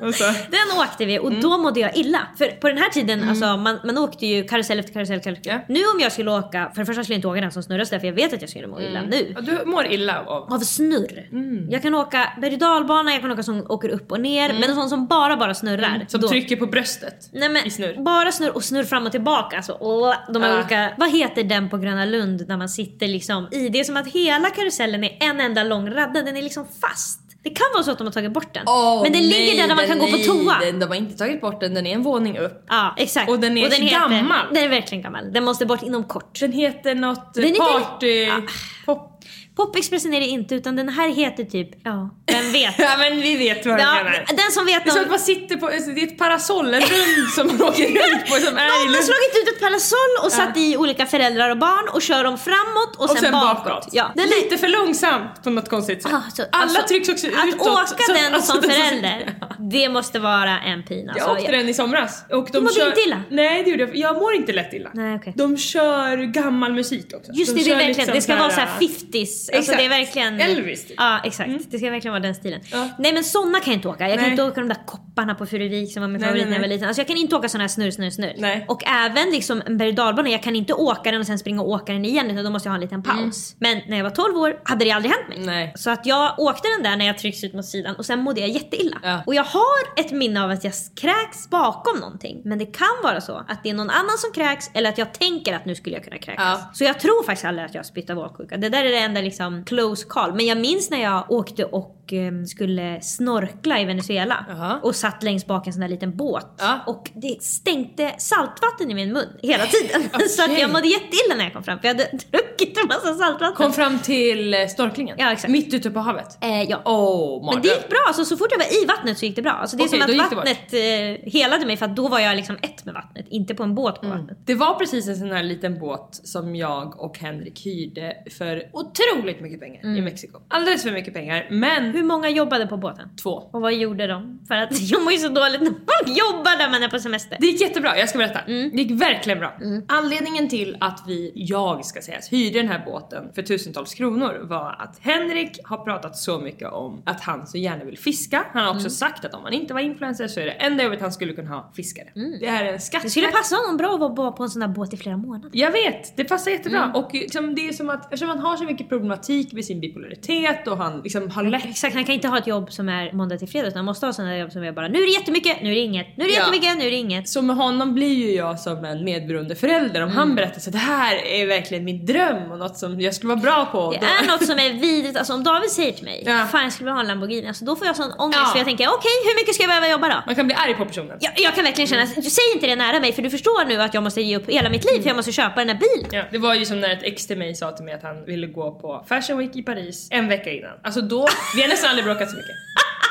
Och 0.00 0.14
så, 0.20 0.24
Den 0.24 0.78
åkte 0.80 1.04
vi 1.04 1.18
och 1.18 1.32
då 1.32 1.58
mådde 1.58 1.80
jag 1.80 1.96
illa. 1.96 2.18
För 2.38 2.46
på 2.46 2.68
den 2.68 2.78
här 2.78 2.88
tiden, 2.90 3.28
alltså 3.28 3.56
man, 3.56 3.78
man 3.84 3.98
åkte 3.98 4.26
ju 4.26 4.44
karusell 4.44 4.78
efter 4.78 4.92
karusell. 4.92 5.20
karusell. 5.20 5.42
Ja. 5.52 5.60
Nu 5.68 5.80
om 5.80 6.00
jag 6.00 6.12
skulle 6.12 6.30
åka, 6.30 6.70
för 6.74 6.80
det 6.82 6.86
första 6.86 7.02
skulle 7.04 7.14
jag 7.14 7.18
inte 7.18 7.28
åka 7.28 7.40
den 7.40 7.52
som 7.52 7.62
snurras 7.62 7.90
där 7.90 7.98
för 7.98 8.06
jag 8.06 8.14
vet 8.14 8.32
att 8.32 8.40
jag 8.40 8.50
skulle 8.50 8.66
må 8.66 8.80
illa 8.80 9.02
nu. 9.02 9.32
ja, 9.34 9.40
du 9.40 9.64
mår 9.70 9.86
illa 9.86 10.20
av... 10.22 10.52
Av 10.52 10.58
snurr. 10.58 11.28
Jag 11.70 11.82
kan 11.82 11.94
åka 11.94 12.32
berg 12.40 12.52
och 12.52 12.58
dalbana, 12.58 13.12
jag 13.12 13.20
kan 13.20 13.30
åka 13.30 13.42
som 13.42 13.66
åker 13.70 13.88
upp 13.88 14.12
och 14.12 14.20
ner. 14.20 14.52
Men 14.52 14.62
en 14.70 14.74
sån 14.74 14.88
som 14.88 15.06
bara 15.06 15.36
bara 15.36 15.54
snurrar. 15.54 16.04
Som 16.08 16.20
då. 16.20 16.28
trycker 16.28 16.56
på 16.56 16.66
bröstet 16.66 17.28
Nej 17.32 17.48
men 17.48 17.66
i 17.66 17.70
snurr. 17.70 18.02
bara 18.04 18.32
snurr 18.32 18.56
och 18.56 18.64
snurr 18.64 18.84
fram 18.84 19.06
och 19.06 19.12
tillbaka. 19.12 19.56
Alltså, 19.56 19.76
åh, 19.80 20.14
de 20.32 20.42
här 20.42 20.52
Ah. 20.52 20.58
olika, 20.58 20.92
vad 20.98 21.10
heter 21.10 21.44
den 21.44 21.70
på 21.70 21.76
Gröna 21.76 22.04
Lund 22.04 22.44
när 22.48 22.56
man 22.56 22.68
sitter 22.68 23.08
liksom 23.08 23.48
i? 23.52 23.68
Det 23.68 23.80
är 23.80 23.84
som 23.84 23.96
att 23.96 24.06
hela 24.08 24.50
karusellen 24.50 25.04
är 25.04 25.16
en 25.20 25.40
enda 25.40 25.62
lång 25.64 25.90
radda, 25.90 26.22
den 26.22 26.36
är 26.36 26.42
liksom 26.42 26.66
fast. 26.80 27.18
Det 27.44 27.50
kan 27.50 27.66
vara 27.74 27.82
så 27.82 27.90
att 27.90 27.98
de 27.98 28.06
har 28.06 28.12
tagit 28.12 28.32
bort 28.32 28.54
den. 28.54 28.64
men 29.02 29.12
den 29.12 29.22
ligger 29.28 29.56
där 29.62 29.68
där 29.68 29.74
man 29.74 29.86
kan 29.86 29.98
gå 29.98 30.06
på 30.06 30.18
toa. 30.18 30.58
Den, 30.60 30.78
de 30.78 30.86
har 30.86 30.94
inte 30.94 31.18
tagit 31.18 31.40
bort 31.40 31.60
den, 31.60 31.74
den 31.74 31.86
är 31.86 31.94
en 31.94 32.02
våning 32.02 32.38
upp. 32.38 32.64
Ja 32.68 32.94
exakt. 32.96 33.30
Och 33.30 33.38
den 33.40 33.58
är 33.58 33.90
gammal. 33.90 34.46
Den 34.54 34.64
är 34.64 34.68
verkligen 34.68 35.02
gammal. 35.02 35.32
Den 35.32 35.44
måste 35.44 35.66
bort 35.66 35.82
inom 35.82 36.04
kort. 36.04 36.40
Den 36.40 36.52
heter 36.52 36.94
något 36.94 37.34
Den 37.34 37.54
party... 37.54 38.28
Ah. 38.30 38.40
Pop... 38.86 39.08
Popexpressen 39.56 40.14
är 40.14 40.20
det 40.20 40.26
inte 40.26 40.54
utan 40.54 40.76
den 40.76 40.88
här 40.88 41.08
heter 41.08 41.44
typ, 41.44 41.68
ja, 41.84 42.10
vem 42.32 42.52
vet? 42.52 42.74
Ja 42.78 42.96
men 42.98 43.20
vi 43.20 43.36
vet 43.36 43.66
vad 43.66 43.76
du 43.76 43.82
ja, 43.82 43.94
menar. 43.94 44.24
den 44.28 44.50
som 44.52 44.66
vet 44.66 44.84
Det 44.84 44.90
är 44.90 44.92
som 44.92 44.96
någon, 44.96 45.04
att 45.04 45.10
man 45.10 45.18
sitter 45.18 45.56
på, 45.56 45.68
det 45.68 46.00
är 46.02 46.06
ett 46.06 46.18
parasoll, 46.18 46.74
en 46.74 46.80
rund 46.80 47.28
som 47.34 47.46
man 47.46 47.62
åker 47.68 47.86
runt 47.86 48.26
på 48.30 48.34
som 48.46 48.56
är 48.62 48.68
Någon 48.84 48.94
har 48.94 49.02
slagit 49.02 49.34
ut 49.42 49.54
ett 49.54 49.60
parasoll 49.60 50.14
och 50.24 50.32
satt 50.32 50.56
i 50.56 50.76
olika 50.76 51.06
föräldrar 51.06 51.50
och 51.50 51.58
barn 51.58 51.88
och 51.94 52.02
kör 52.02 52.24
dem 52.24 52.38
framåt 52.38 52.96
och, 52.96 53.02
Och 53.10 53.18
sen 53.18 53.32
bakåt. 53.32 53.64
bakåt. 53.64 53.88
Ja, 53.92 54.12
den 54.14 54.24
är, 54.24 54.28
Lite 54.42 54.58
för 54.58 54.68
långsamt 54.68 55.42
på 55.44 55.50
något 55.50 55.68
konstigt 55.68 56.02
sätt. 56.02 56.12
Ah, 56.14 56.30
så- 56.34 56.42
Alla 56.52 56.62
alltså, 56.62 56.82
trycks 56.88 57.08
också 57.08 57.26
Att 57.26 57.48
utåt. 57.48 57.66
åka 57.68 57.86
så- 57.86 58.12
den 58.12 58.34
alltså, 58.34 58.52
som 58.52 58.64
är 58.70 58.74
förälder, 58.74 59.34
det 59.70 59.88
måste 59.88 60.18
vara 60.18 60.60
en 60.60 60.82
pin 60.82 61.08
alltså. 61.10 61.24
Jag 61.28 61.38
åkte 61.38 61.52
den 61.52 61.68
i 61.68 61.74
somras. 61.74 62.24
Och 62.30 62.44
de 62.52 62.58
Du 62.58 62.60
mådde 62.60 62.86
inte 62.86 63.00
illa? 63.00 63.22
Nej 63.30 63.62
det 63.64 63.70
gjorde 63.70 63.82
jag 63.82 63.96
Jag 63.96 64.16
mår 64.16 64.34
inte 64.34 64.52
lätt 64.52 64.72
illa. 64.72 64.90
Nej, 64.94 65.16
okej. 65.16 65.32
De 65.36 65.56
kör 65.56 66.16
gammal 66.16 66.72
musik 66.72 67.06
också. 67.14 67.32
Just 67.32 67.54
de 67.56 67.58
det, 67.62 67.64
det 67.64 67.70
är 67.70 67.78
kör 67.78 67.86
verkligen, 67.86 67.96
liksom 67.96 68.14
det 68.14 68.20
ska 68.22 68.36
vara 68.36 68.50
såhär 68.50 68.66
här- 68.66 68.80
50s. 68.80 69.41
Alltså 69.48 69.72
Exakt. 69.72 69.78
det 69.78 69.84
är 69.84 69.88
verkligen... 69.88 70.40
Elvis, 70.40 70.86
typ. 70.86 70.94
Ja 70.96 71.20
exakt, 71.24 71.50
det 71.70 71.78
ska 71.78 71.90
verkligen 71.90 72.12
vara 72.12 72.22
den 72.22 72.34
stilen. 72.34 72.60
Ja. 72.72 72.88
Nej 72.98 73.12
men 73.12 73.24
såna 73.24 73.60
kan 73.60 73.72
jag 73.72 73.78
inte 73.78 73.88
åka. 73.88 74.08
Jag 74.08 74.14
kan 74.14 74.22
Nej. 74.22 74.30
inte 74.30 74.42
åka 74.42 74.60
de 74.60 74.68
där 74.68 74.86
kopparna 74.86 75.34
på 75.34 75.46
Furuvik 75.46 75.92
som 75.92 76.02
var 76.02 76.08
min 76.08 76.20
Nej, 76.20 76.28
favorit 76.28 76.46
när 76.46 76.54
jag 76.54 76.60
var 76.60 76.68
liten. 76.68 76.88
Alltså 76.88 77.00
jag 77.00 77.08
kan 77.08 77.16
inte 77.16 77.36
åka 77.36 77.48
såna 77.48 77.64
här 77.64 77.68
snurr, 77.68 77.90
snurr, 77.90 78.10
snurr. 78.10 78.34
Nej. 78.38 78.64
Och 78.68 78.82
även 78.86 79.30
liksom 79.30 79.62
en 79.66 79.78
berg 79.78 79.92
dalbana, 79.92 80.28
jag 80.28 80.42
kan 80.42 80.56
inte 80.56 80.74
åka 80.74 81.10
den 81.10 81.20
och 81.20 81.26
sen 81.26 81.38
springa 81.38 81.62
och 81.62 81.68
åka 81.68 81.92
den 81.92 82.04
igen 82.04 82.30
utan 82.30 82.44
då 82.44 82.50
måste 82.50 82.66
jag 82.66 82.70
ha 82.70 82.76
en 82.76 82.80
liten 82.80 83.02
paus. 83.02 83.56
Men 83.58 83.80
när 83.88 83.96
jag 83.96 84.04
var 84.04 84.10
12 84.10 84.36
år 84.36 84.60
hade 84.64 84.84
det 84.84 84.90
aldrig 84.90 85.12
hänt 85.14 85.28
mig. 85.28 85.36
Mm. 85.36 85.46
Nej. 85.46 85.72
Så 85.76 85.90
att 85.90 86.06
jag 86.06 86.38
åkte 86.38 86.68
den 86.78 86.82
där 86.90 86.96
när 86.96 87.06
jag 87.06 87.18
trycks 87.18 87.44
ut 87.44 87.54
mot 87.54 87.66
sidan 87.66 87.96
och 87.96 88.06
sen 88.06 88.18
mådde 88.18 88.40
jag 88.40 88.48
jätteilla. 88.50 88.96
Ja. 89.02 89.22
Och 89.26 89.34
jag 89.34 89.44
har 89.44 90.00
ett 90.00 90.12
minne 90.12 90.44
av 90.44 90.50
att 90.50 90.64
jag 90.64 90.72
kräks 91.00 91.50
bakom 91.50 91.98
någonting. 92.00 92.42
Men 92.44 92.58
det 92.58 92.66
kan 92.66 92.96
vara 93.02 93.20
så 93.20 93.44
att 93.48 93.62
det 93.62 93.70
är 93.70 93.74
någon 93.74 93.90
annan 93.90 94.18
som 94.18 94.32
kräks 94.32 94.70
eller 94.74 94.88
att 94.88 94.98
jag 94.98 95.14
tänker 95.14 95.54
att 95.54 95.64
nu 95.64 95.74
skulle 95.74 95.96
jag 95.96 96.04
kunna 96.04 96.18
kräkas. 96.18 96.58
Ja. 96.62 96.70
Så 96.74 96.84
jag 96.84 97.00
tror 97.00 97.24
faktiskt 97.24 97.44
aldrig 97.44 97.66
att 97.66 97.74
jag 97.74 97.78
har 97.78 97.84
spytt 97.84 98.10
av 98.10 98.18
åksjuka. 98.18 98.56
Det 98.56 98.68
där 98.68 98.84
är 98.84 98.90
det 98.90 98.98
enda 98.98 99.20
liksom 99.32 99.64
close 99.64 100.06
call. 100.08 100.34
Men 100.34 100.46
jag 100.46 100.58
minns 100.58 100.90
när 100.90 101.02
jag 101.02 101.30
åkte 101.30 101.64
och 101.64 102.01
skulle 102.46 103.00
snorkla 103.00 103.80
i 103.80 103.84
Venezuela. 103.84 104.46
Jaha. 104.48 104.80
Och 104.82 104.94
satt 104.96 105.22
längst 105.22 105.46
bak 105.46 105.66
en 105.66 105.72
sån 105.72 105.80
där 105.80 105.88
liten 105.88 106.16
båt. 106.16 106.46
Ja. 106.58 106.80
Och 106.86 107.10
det 107.14 107.42
stänkte 107.42 108.14
saltvatten 108.18 108.90
i 108.90 108.94
min 108.94 109.12
mun 109.12 109.28
hela 109.42 109.64
tiden. 109.66 110.02
så 110.28 110.42
att 110.44 110.58
jag 110.58 110.72
mådde 110.72 110.88
jätteilla 110.88 111.34
när 111.36 111.44
jag 111.44 111.52
kom 111.52 111.62
fram. 111.64 111.78
För 111.78 111.88
jag 111.88 111.94
hade 111.94 112.10
druckit 112.30 112.78
en 112.78 112.86
massa 112.88 113.14
saltvatten. 113.14 113.54
Kom 113.56 113.72
fram 113.72 113.98
till 113.98 114.54
eh, 114.54 114.66
snorklingen. 114.66 115.16
Ja, 115.18 115.32
exakt. 115.32 115.52
Mitt 115.52 115.74
ute 115.74 115.90
på 115.90 116.00
havet. 116.00 116.38
Eh, 116.40 116.62
ja. 116.62 116.82
Åh, 116.84 117.52
Men 117.52 117.62
det 117.62 117.68
gick 117.68 117.88
bra, 117.88 117.98
alltså, 118.06 118.24
så 118.24 118.36
fort 118.36 118.48
jag 118.50 118.58
var 118.58 118.82
i 118.82 118.86
vattnet 118.86 119.18
så 119.18 119.26
gick 119.26 119.36
det 119.36 119.42
bra. 119.42 119.52
Alltså, 119.52 119.76
det 119.76 119.82
är 119.82 119.86
Okej, 119.86 120.00
som 120.00 120.20
att 120.20 120.32
vattnet 120.32 120.72
eh, 120.72 121.32
helade 121.32 121.66
mig 121.66 121.76
för 121.76 121.86
att 121.86 121.96
då 121.96 122.08
var 122.08 122.20
jag 122.20 122.36
liksom 122.36 122.56
ett 122.62 122.84
med 122.84 122.94
vattnet, 122.94 123.26
inte 123.28 123.54
på 123.54 123.62
en 123.62 123.74
båt 123.74 124.00
på 124.00 124.08
vattnet. 124.08 124.38
Det 124.44 124.54
var 124.54 124.74
precis 124.74 125.08
en 125.08 125.16
sån 125.16 125.30
här 125.30 125.42
liten 125.42 125.78
båt 125.78 126.20
som 126.24 126.56
jag 126.56 127.00
och 127.00 127.18
Henrik 127.18 127.66
hyrde 127.66 128.16
för 128.30 128.62
otroligt 128.72 129.40
mycket 129.40 129.60
pengar 129.60 129.96
i 129.98 130.00
Mexiko. 130.00 130.38
Alldeles 130.48 130.82
för 130.82 130.90
mycket 130.92 131.14
pengar. 131.14 131.46
Men 131.50 131.82
Mm. 131.82 132.01
Hur 132.02 132.08
många 132.08 132.28
jobbade 132.28 132.66
på 132.66 132.76
båten? 132.76 133.08
Två. 133.22 133.30
Och 133.30 133.60
vad 133.60 133.74
gjorde 133.74 134.06
de? 134.06 134.40
För 134.48 134.54
att 134.54 134.80
jag 134.90 135.02
mår 135.02 135.12
ju 135.12 135.18
så 135.18 135.28
dåligt 135.28 135.60
när 135.60 135.66
folk 135.70 136.18
jobbar 136.18 136.58
när 136.58 136.70
man 136.70 136.82
är 136.82 136.88
på 136.88 136.98
semester. 136.98 137.36
Det 137.40 137.46
gick 137.46 137.60
jättebra, 137.60 137.98
jag 137.98 138.08
ska 138.08 138.18
berätta. 138.18 138.38
Mm. 138.40 138.70
Det 138.70 138.82
gick 138.82 139.00
verkligen 139.02 139.38
bra. 139.38 139.54
Anledningen 139.88 140.48
till 140.48 140.76
att 140.80 141.04
vi, 141.06 141.32
jag 141.34 141.84
ska 141.84 142.00
säga, 142.02 142.18
hyrde 142.30 142.58
den 142.58 142.68
här 142.68 142.82
båten 142.86 143.24
för 143.34 143.42
tusentals 143.42 143.94
kronor 143.94 144.40
var 144.42 144.76
att 144.78 144.98
Henrik 145.00 145.58
har 145.64 145.76
pratat 145.84 146.16
så 146.16 146.38
mycket 146.38 146.72
om 146.72 147.02
att 147.06 147.20
han 147.20 147.46
så 147.46 147.58
gärna 147.58 147.84
vill 147.84 147.98
fiska. 147.98 148.44
Han 148.52 148.62
har 148.62 148.70
Mm. 148.70 148.76
också 148.76 148.90
sagt 148.90 149.24
att 149.24 149.34
om 149.34 149.40
han 149.44 149.52
inte 149.52 149.74
var 149.74 149.80
influencer 149.80 150.28
så 150.28 150.40
är 150.40 150.44
det 150.44 150.50
enda 150.52 150.84
jobbet 150.84 151.00
han 151.00 151.12
skulle 151.12 151.32
kunna 151.32 151.50
ha 151.50 151.72
fiskare. 151.76 152.08
Det 152.40 152.46
här 152.50 152.64
är 152.64 152.72
en 152.72 152.80
skatt. 152.80 152.94
Mm. 153.00 153.04
Det 153.04 153.10
skulle 153.10 153.28
passa 153.28 153.56
honom 153.56 153.76
bra 153.76 153.94
att 153.94 154.00
vara 154.00 154.14
bara 154.14 154.32
på 154.32 154.42
en 154.42 154.48
sån 154.50 154.62
här 154.62 154.68
båt 154.68 154.94
i 154.94 154.96
flera 154.96 155.16
månader. 155.16 155.50
Jag 155.52 155.70
vet, 155.70 156.16
det 156.16 156.24
passar 156.24 156.50
jättebra. 156.50 156.82
Mm. 156.84 156.96
Och 156.96 157.10
liksom, 157.14 157.54
det 157.54 157.68
är 157.68 157.72
som 157.72 157.90
att 157.90 158.04
eftersom 158.04 158.28
han 158.28 158.38
har 158.38 158.56
så 158.56 158.64
mycket 158.64 158.88
problematik 158.88 159.52
med 159.52 159.64
sin 159.64 159.80
bipolaritet 159.80 160.68
och 160.68 160.76
han 160.76 161.00
liksom 161.00 161.30
har 161.30 161.42
lätt 161.44 161.76
Exakt, 161.82 161.94
han 161.94 162.04
kan 162.04 162.14
inte 162.14 162.28
ha 162.28 162.38
ett 162.38 162.46
jobb 162.46 162.72
som 162.72 162.88
är 162.88 163.12
måndag 163.12 163.38
till 163.38 163.48
fredag 163.48 163.68
utan 163.68 163.76
han 163.76 163.84
måste 163.84 164.06
ha 164.06 164.12
sådana 164.12 164.38
jobb 164.38 164.52
som 164.52 164.62
är 164.64 164.72
bara 164.72 164.88
nu 164.88 164.98
är 164.98 165.06
det 165.06 165.12
jättemycket, 165.12 165.62
nu 165.62 165.70
är 165.70 165.74
det 165.74 165.80
inget, 165.80 166.06
nu 166.16 166.24
är 166.24 166.28
det 166.28 166.34
Ja. 166.34 166.40
jättemycket, 166.40 166.78
nu 166.78 166.86
är 166.86 166.90
det 166.90 166.96
inget. 166.96 167.28
Så 167.28 167.42
med 167.42 167.56
honom 167.56 167.94
blir 167.94 168.14
ju 168.14 168.30
jag 168.34 168.60
som 168.60 168.84
en 168.84 169.04
medberoende 169.04 169.54
förälder 169.54 170.00
om 170.00 170.06
Mm. 170.08 170.16
han 170.18 170.34
berättar 170.34 170.60
så 170.60 170.70
det 170.70 170.78
här 170.78 171.16
är 171.26 171.46
verkligen 171.46 171.84
min 171.84 172.06
dröm 172.06 172.52
och 172.52 172.58
något 172.58 172.76
som 172.76 173.00
jag 173.00 173.14
skulle 173.14 173.28
vara 173.34 173.40
bra 173.42 173.64
på. 173.72 173.90
Det 173.92 173.98
då- 173.98 174.06
är 174.06 174.26
något 174.32 174.46
som 174.46 174.58
är 174.58 174.72
vidrigt, 174.72 175.16
alltså 175.18 175.32
om 175.34 175.44
David 175.44 175.70
säger 175.70 175.92
till 175.92 176.04
mig 176.04 176.22
Ja. 176.26 176.46
Fan 176.52 176.62
jag 176.62 176.72
skulle 176.72 176.84
vilja 176.84 176.94
ha 176.94 177.00
en 177.00 177.06
Lamborghini, 177.08 177.48
alltså 177.48 177.64
då 177.64 177.76
får 177.76 177.86
jag 177.86 177.96
sån 177.96 178.12
ångest 178.18 178.38
Ja. 178.42 178.50
för 178.52 178.58
jag 178.58 178.66
tänker 178.66 178.88
okej 178.88 179.10
hur 179.24 179.40
mycket 179.40 179.54
ska 179.54 179.62
jag 179.62 179.68
behöva 179.70 179.88
jobba 179.88 180.08
då? 180.08 180.22
Man 180.26 180.34
kan 180.34 180.46
bli 180.46 180.54
arg 180.54 180.74
på 180.74 180.84
personen. 180.84 181.16
Jag, 181.20 181.32
jag 181.36 181.54
kan 181.54 181.64
verkligen 181.64 181.88
känna, 181.88 182.06
säg 182.06 182.44
inte 182.54 182.66
det 182.66 182.76
nära 182.76 183.00
mig 183.00 183.12
för 183.12 183.22
du 183.22 183.30
förstår 183.30 183.64
nu 183.68 183.82
att 183.82 183.94
jag 183.94 184.02
måste 184.02 184.22
ge 184.22 184.36
upp 184.36 184.50
hela 184.50 184.70
mitt 184.70 184.84
liv 184.92 185.00
för 185.02 185.08
jag 185.08 185.16
måste 185.16 185.32
köpa 185.32 185.64
den 185.64 185.68
här 185.68 185.78
bilen. 185.86 186.10
Ja, 186.12 186.22
det 186.32 186.38
var 186.38 186.54
ju 186.54 186.64
som 186.64 186.80
när 186.80 186.90
ett 186.90 187.02
ex 187.02 187.26
till 187.26 187.38
mig 187.38 187.54
sa 187.54 187.72
till 187.72 187.84
mig 187.84 187.94
att 187.94 188.02
han 188.02 188.24
ville 188.24 188.46
gå 188.46 188.70
på 188.72 189.04
Fashion 189.08 189.38
Week 189.38 189.56
i 189.56 189.62
Paris 189.62 190.08
en 190.10 190.28
vecka 190.28 190.50
innan. 190.50 190.70
Alltså 190.82 191.00
då, 191.00 191.28
vi 191.56 191.62
nästan 191.72 191.90
aldrig 191.90 192.04
bråkat 192.04 192.30
så 192.30 192.36
mycket. 192.36 192.56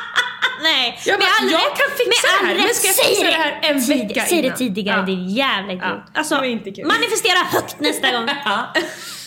Nej, 0.62 1.00
Jag 1.06 1.20
bara, 1.20 1.28
all 1.40 1.50
jag 1.50 1.60
kan 1.60 1.90
fixa 2.00 2.26
med 2.42 2.56
det 2.56 2.60
här, 2.60 2.66
men 2.66 2.74
ska 2.74 2.86
jag 2.86 2.96
fixa 2.96 3.24
det 3.24 3.30
här 3.44 3.58
en 3.62 3.86
Tid- 3.86 4.08
vecka 4.08 4.24
Säg 4.28 4.42
det 4.42 4.56
tidigare, 4.56 4.96
Ja. 4.98 5.02
det 5.06 5.12
är 5.12 5.36
jävla 5.38 5.72
idiot. 5.72 5.84
Ja, 5.84 6.02
Alltså, 6.14 6.34
manifestera 6.94 7.38
högt 7.52 7.80
nästa 7.80 8.10
gång. 8.12 8.28
Ja. 8.44 8.72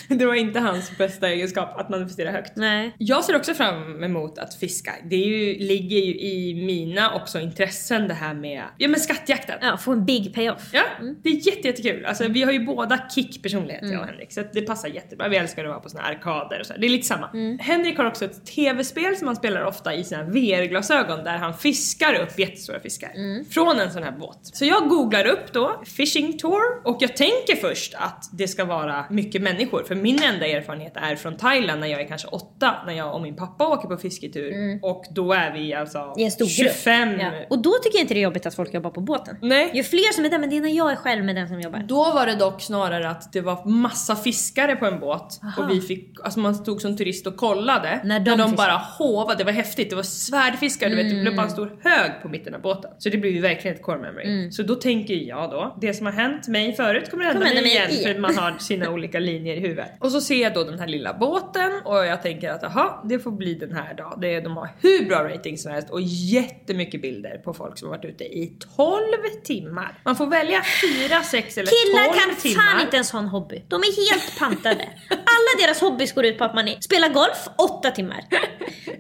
Det 0.20 0.26
var 0.26 0.34
inte 0.36 0.60
hans 0.60 0.98
bästa 0.98 1.30
egenskap 1.30 1.80
att 1.80 1.90
manifestera 1.90 2.32
högt. 2.32 2.52
Nej. 2.56 2.96
Jag 2.98 3.24
ser 3.24 3.36
också 3.36 3.54
fram 3.54 4.04
emot 4.04 4.38
att 4.38 4.56
fiska. 4.56 4.92
Det 5.10 5.16
ju, 5.16 5.60
ligger 5.60 5.98
ju 5.98 6.14
i 6.20 6.64
mina 6.66 7.14
också 7.16 7.40
intressen 7.40 8.08
det 8.08 8.14
här 8.14 8.34
med, 8.34 8.64
ja 8.78 8.88
men 8.88 9.00
skattjakten. 9.00 9.58
Ja, 9.62 9.78
få 9.78 9.92
en 9.92 10.06
big 10.06 10.34
payoff. 10.36 10.70
Ja, 10.74 10.84
det 11.24 11.30
är 11.30 11.48
jätte, 11.48 11.68
jättekul. 11.68 12.06
Alltså, 12.06 12.28
vi 12.28 12.44
har 12.44 12.52
ju 12.52 12.66
båda 12.66 13.00
kick 13.16 13.44
personlighet 13.44 13.82
Mm. 13.82 13.94
jag 13.94 14.02
och 14.02 14.08
Henrik 14.08 14.32
så 14.32 14.44
det 14.54 14.62
passar 14.62 14.88
jättebra. 14.90 15.28
Vi 15.28 15.38
älskar 15.38 15.64
att 15.66 15.70
vara 15.70 15.80
på 15.80 15.90
såna 15.90 16.04
arkader 16.04 16.60
och 16.60 16.66
så. 16.66 16.74
Det 16.78 16.86
är 16.86 16.90
lite 16.90 17.08
samma. 17.08 17.30
Mm. 17.30 17.60
Henrik 17.60 17.98
har 17.98 18.06
också 18.06 18.26
ett 18.26 18.46
tv-spel 18.46 19.16
som 19.18 19.28
han 19.28 19.36
spelar 19.36 19.64
ofta 19.66 19.94
i 19.96 20.04
sina 20.04 20.24
VR-glasögon 20.24 21.24
där 21.24 21.38
han 21.38 21.54
fiskar 21.54 22.14
upp 22.14 22.40
jättestora 22.40 22.80
fiskar 22.80 23.12
Mm. 23.16 23.46
från 23.46 23.80
en 23.80 23.92
sån 23.92 24.04
här 24.04 24.12
båt. 24.12 24.40
Så 24.42 24.66
jag 24.66 24.90
googlar 24.90 25.26
upp 25.26 25.54
då 25.54 25.82
fishing 25.86 26.38
tour 26.38 26.62
och 26.84 26.98
jag 27.00 27.16
tänker 27.18 27.56
först 27.56 27.94
att 27.98 28.30
det 28.34 28.48
ska 28.48 28.66
vara 28.66 29.06
mycket 29.10 29.42
människor 29.42 29.84
för 29.84 29.95
min 29.96 30.24
enda 30.24 30.48
erfarenhet 30.48 30.94
är 30.96 31.16
från 31.16 31.38
Thailand 31.38 31.80
när 31.82 31.88
jag 31.88 32.02
är 32.02 32.08
kanske 32.08 32.28
åtta 32.28 32.76
när 32.86 32.94
jag 32.94 33.16
och 33.16 33.22
min 33.22 33.36
pappa 33.36 33.68
åker 33.68 33.88
på 33.88 33.98
fisketur 33.98 34.80
och 34.82 35.06
då 35.12 35.34
är 35.34 35.54
vi 35.54 35.74
alltså 35.74 36.06
Mm. 36.06 36.20
I 36.20 36.24
en 36.24 36.32
stor 36.32 36.46
25 36.46 37.10
grupp. 37.10 37.22
Ja. 37.22 37.32
Och 37.50 37.60
då 37.62 37.72
tycker 37.84 37.98
jag 37.98 38.04
inte 38.04 38.14
det 38.14 38.20
är 38.20 38.24
jobbigt 38.24 38.46
att 38.46 38.56
folk 38.56 38.74
jobbar 38.74 38.90
på 38.90 39.02
båten. 39.02 39.38
Nej. 39.42 39.72
Ju 39.74 39.84
fler 39.84 40.14
som 40.14 40.26
är 40.26 40.30
där, 40.30 40.40
men 40.40 40.50
det 40.50 40.58
är 40.58 40.62
när 40.62 40.70
jag 40.70 40.92
är 40.92 40.96
själv 40.96 41.26
med 41.26 41.36
den 41.36 41.48
som 41.48 41.62
jobbar. 41.62 41.80
Då 41.80 42.12
var 42.12 42.26
det 42.26 42.36
dock 42.36 42.62
snarare 42.62 43.10
att 43.10 43.34
det 43.34 43.42
var 43.42 43.66
massa 43.66 44.16
fiskare 44.16 44.76
på 44.76 44.86
en 44.86 45.00
båt 45.00 45.40
och 45.58 45.72
vi 45.72 45.82
fick, 45.82 46.20
alltså 46.24 46.40
man 46.40 46.56
stod 46.56 46.82
som 46.82 46.98
turist 46.98 47.28
och 47.28 47.38
kollade 47.38 48.02
När 48.04 48.20
de 48.20 48.26
de 48.26 48.38
fiskade. 48.38 48.56
bara 48.56 48.78
håvade, 48.78 49.38
det 49.38 49.44
var 49.44 49.52
häftigt, 49.52 49.90
det 49.90 49.96
var 49.96 50.04
svärdfiskar 50.04 50.90
du 50.90 50.96
vet, 50.96 51.10
det 51.10 51.22
blev 51.22 51.36
bara 51.36 51.46
en 51.46 51.52
stor 51.52 51.80
hög 51.84 52.12
på 52.22 52.30
mitten 52.30 52.56
av 52.56 52.62
båten. 52.62 52.92
Så 52.98 53.10
det 53.10 53.18
blev 53.18 53.34
ju 53.34 53.42
verkligen 53.42 53.76
ett 53.76 53.84
core 53.84 53.98
memory. 53.98 54.52
Så 54.52 54.64
då 54.64 54.76
tänker 54.76 55.14
jag 55.14 55.52
då, 55.52 55.78
det 55.82 55.94
som 55.94 56.06
har 56.06 56.14
hänt 56.14 56.48
mig 56.48 56.74
förut 56.76 57.12
kommer 57.12 57.24
mig 57.24 57.34
hända 57.34 57.62
mig 57.62 57.66
igen, 57.66 57.90
igen. 57.90 58.14
för 58.14 58.22
man 58.22 58.38
har 58.38 58.58
sina 58.60 58.90
olika 58.90 59.20
linjer 59.20 59.56
i 59.56 59.60
huvudet. 59.60 59.85
Och 60.00 60.12
så 60.12 60.22
ser 60.22 60.42
jag 60.42 60.54
då 60.54 60.64
den 60.64 60.80
här 60.80 60.88
lilla 60.88 61.14
båten 61.14 61.82
och 61.86 62.06
jag 62.06 62.22
tänker 62.22 62.50
att 62.50 62.62
jaha, 62.62 63.02
det 63.04 63.20
får 63.20 63.32
bli 63.32 63.54
den 63.54 63.76
här 63.76 63.94
då. 63.94 64.16
Det, 64.22 64.40
de 64.40 64.58
har 64.58 64.70
hur 64.82 65.06
bra 65.06 65.24
rating 65.24 65.58
som 65.58 65.72
helst 65.72 65.90
och 65.90 66.02
jättemycket 66.02 67.02
bilder 67.02 67.38
på 67.38 67.54
folk 67.54 67.78
som 67.78 67.88
har 67.90 67.98
varit 67.98 68.06
ute 68.06 68.24
i 68.24 68.58
12 68.76 68.96
timmar. 69.44 70.00
Man 70.06 70.16
får 70.16 70.28
välja 70.28 70.62
4, 71.10 71.24
6 71.24 71.58
eller 71.58 71.68
12 71.68 71.76
Killar 71.76 72.20
kan 72.20 72.36
timmar. 72.36 72.64
fan 72.64 72.82
inte 72.82 72.96
ens 72.96 73.12
ha 73.12 73.20
en 73.20 73.28
hobby. 73.28 73.64
De 73.68 73.76
är 73.76 74.10
helt 74.12 74.40
pantade. 74.40 74.90
Alla 75.10 75.66
deras 75.68 75.82
hobbys 75.82 76.14
går 76.14 76.26
ut 76.26 76.38
på 76.38 76.44
att 76.44 76.56
man 76.56 76.68
är, 76.68 76.80
spelar 76.82 77.10
golf 77.10 77.48
8 77.58 77.92
timmar. 77.92 78.26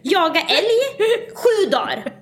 Jaga 0.03 0.39
älg 0.41 0.79
7 1.65 1.69
dagar. 1.71 2.13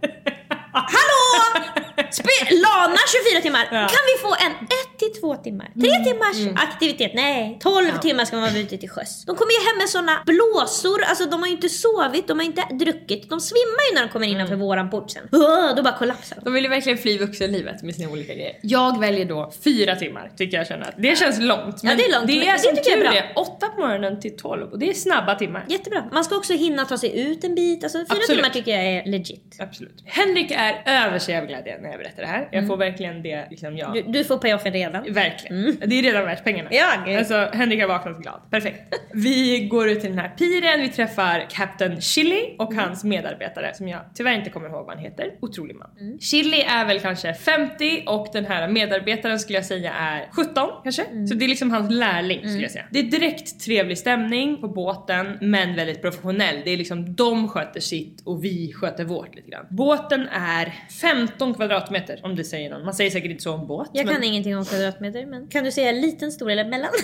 Hallå! 0.74 1.83
Spe- 2.20 2.50
Lana 2.66 3.02
24 3.32 3.42
timmar. 3.42 3.64
Ja. 3.72 3.88
Kan 3.96 4.04
vi 4.12 4.16
få 4.26 4.32
en 4.46 4.52
1 4.52 5.00
till 5.00 5.22
2 5.22 5.36
timmar? 5.36 5.68
3 5.74 6.04
timmars 6.08 6.38
aktivitet? 6.68 7.12
Nej. 7.14 7.58
12 7.62 7.98
timmar 8.02 8.26
ska 8.26 8.36
man 8.36 8.50
vara 8.54 8.62
ute 8.62 8.78
till 8.78 8.90
sjöss. 8.90 9.26
De 9.26 9.36
kommer 9.36 9.52
ju 9.52 9.62
hem 9.68 9.78
med 9.78 9.90
såna 9.90 10.24
blåsor, 10.26 11.04
alltså 11.04 11.26
de 11.26 11.40
har 11.42 11.48
ju 11.48 11.54
inte 11.54 11.70
sovit, 11.70 12.28
de 12.28 12.40
har 12.40 12.46
inte 12.46 12.64
druckit. 12.72 13.30
De 13.30 13.40
svimmar 13.42 13.84
ju 13.90 13.96
när 13.96 14.02
de 14.06 14.10
kommer 14.14 14.28
innanför 14.28 14.56
våran 14.56 14.90
port 14.90 15.12
sen. 15.12 15.28
Åh, 15.32 15.76
då 15.76 15.84
bara 15.84 15.98
kollapsar 15.98 16.36
de. 16.36 16.42
De 16.46 16.54
vill 16.54 16.64
ju 16.64 16.70
verkligen 16.70 16.98
fly 16.98 17.18
vuxenlivet 17.18 17.84
med 17.84 17.96
sina 17.96 18.12
olika 18.12 18.34
grejer. 18.34 18.56
Jag 18.62 19.00
väljer 19.00 19.26
då 19.26 19.54
fyra 19.64 19.96
timmar 19.96 20.32
tycker 20.38 20.58
jag 20.58 20.68
känner 20.68 20.94
det 20.98 21.18
känns 21.18 21.40
långt. 21.40 21.84
Men 21.84 21.98
det 21.98 22.06
är 22.06 22.12
långt, 22.12 22.28
det 22.28 22.48
är 22.48 22.54
det 22.54 22.60
som 22.60 22.72
är 22.72 22.76
tur 22.76 23.02
bra. 23.02 23.14
är 23.14 23.34
8 23.36 23.68
på 23.68 23.82
morgonen 23.82 24.20
till 24.22 24.38
12 24.38 24.72
och 24.72 24.80
det 24.80 24.90
är 24.90 24.94
snabba 24.94 25.36
timmar. 25.36 25.66
Jättebra. 25.70 26.04
Man 26.12 26.24
ska 26.24 26.36
också 26.36 26.54
hinna 26.54 26.86
ta 26.86 26.98
sig 26.98 27.20
ut 27.20 27.44
en 27.44 27.56
bit. 27.56 27.84
Alltså 27.84 27.98
fyra 27.98 28.06
Absolut. 28.10 28.28
timmar 28.28 28.50
tycker 28.50 28.72
jag 28.72 28.86
är 28.86 29.12
legit. 29.12 29.58
Absolut. 29.60 30.04
Henrik 30.06 30.52
är 30.52 30.84
över 30.86 31.20
sig 31.20 31.38
av 31.38 31.46
glädje 31.46 31.78
när 31.82 31.90
jag 31.90 31.98
berättar 32.04 32.22
det 32.22 32.28
här. 32.28 32.48
Jag 32.52 32.68
får 32.68 32.78
verkligen 32.78 33.24
det 33.24 33.48
liksom 33.50 33.78
jag... 33.78 33.98
Mm. 33.98 34.12
Du, 34.12 34.20
du 34.20 34.26
får 34.26 34.38
payoffen 34.38 34.74
redan. 34.74 35.14
Verkligen. 35.14 35.78
Det 35.86 36.00
är 36.00 36.04
redan 36.04 36.26
värt 36.26 36.44
pengarna. 36.44 36.70
Ja, 36.72 36.88
gud. 37.06 37.18
Alltså 37.18 37.50
Henrik 37.54 37.82
har 37.82 37.88
vaknat 37.88 38.18
glad. 38.22 38.42
Perfekt. 38.52 38.80
Vi 39.14 39.68
går 39.68 39.90
ut 39.90 40.02
till 40.02 40.10
den 40.10 40.20
här 40.20 40.30
piren, 40.30 40.82
vi 40.82 40.90
träffar 40.90 41.46
Captain 41.50 42.02
Chili 42.02 42.56
och 42.60 42.74
Mm. 42.74 42.86
hans 42.86 43.04
medarbetare 43.04 43.74
som 43.74 43.88
jag 43.88 44.00
tyvärr 44.16 44.34
inte 44.34 44.50
kommer 44.50 44.68
ihåg 44.70 44.86
vad 44.86 44.96
han 44.96 45.04
heter. 45.04 45.32
Otrolig 45.42 45.76
man. 45.76 45.90
Mm. 46.00 46.20
Chili 46.20 46.62
är 46.62 46.86
väl 46.86 47.00
kanske 47.00 47.34
50 47.34 48.04
och 48.08 48.28
den 48.34 48.46
här 48.46 48.68
medarbetaren 48.68 49.40
skulle 49.40 49.58
jag 49.58 49.66
säga 49.66 49.94
är 49.94 50.28
17 50.32 50.70
kanske. 50.84 51.04
Mm. 51.04 51.28
Så 51.28 51.36
det 51.36 51.46
är 51.46 51.50
liksom 51.50 51.72
hans 51.72 51.92
lärling 51.92 52.40
skulle 52.40 52.62
jag 52.62 52.72
säga. 52.72 52.86
Det 52.92 53.00
är 53.00 53.04
direkt 53.04 53.66
trevlig 53.66 53.98
stämning 53.98 54.62
på 54.62 54.68
båten 54.68 55.38
men 55.42 55.76
väldigt 55.76 56.02
professionell. 56.02 56.56
Det 56.66 56.72
är 56.72 56.78
liksom 56.78 57.16
de 57.16 57.48
sköter 57.50 57.80
sitt 57.80 58.22
och 58.26 58.44
vi 58.44 58.74
sköter 58.74 59.04
vårt 59.04 59.36
lite 59.36 59.50
grann. 59.50 59.66
Båten 59.70 60.28
är 60.32 60.74
15 61.02 61.54
kvadratmeter 61.54 61.93
om 62.24 62.36
det 62.36 62.44
säger 62.44 62.70
någon. 62.70 62.86
Man 62.86 62.94
säger 62.94 63.12
säkert 63.12 63.32
inte 63.32 63.44
så 63.44 63.54
om 63.54 63.68
båt. 63.68 63.90
Jag 63.94 64.06
men- 64.06 64.16
kan 64.16 64.24
ingenting 64.24 64.58
om 64.58 64.66
kvadratmeter 64.66 65.26
men 65.26 65.48
kan 65.48 65.64
du 65.64 65.72
säga 65.72 65.92
liten, 65.92 66.32
stor 66.32 66.52
eller 66.52 66.66
mellan? 66.66 66.90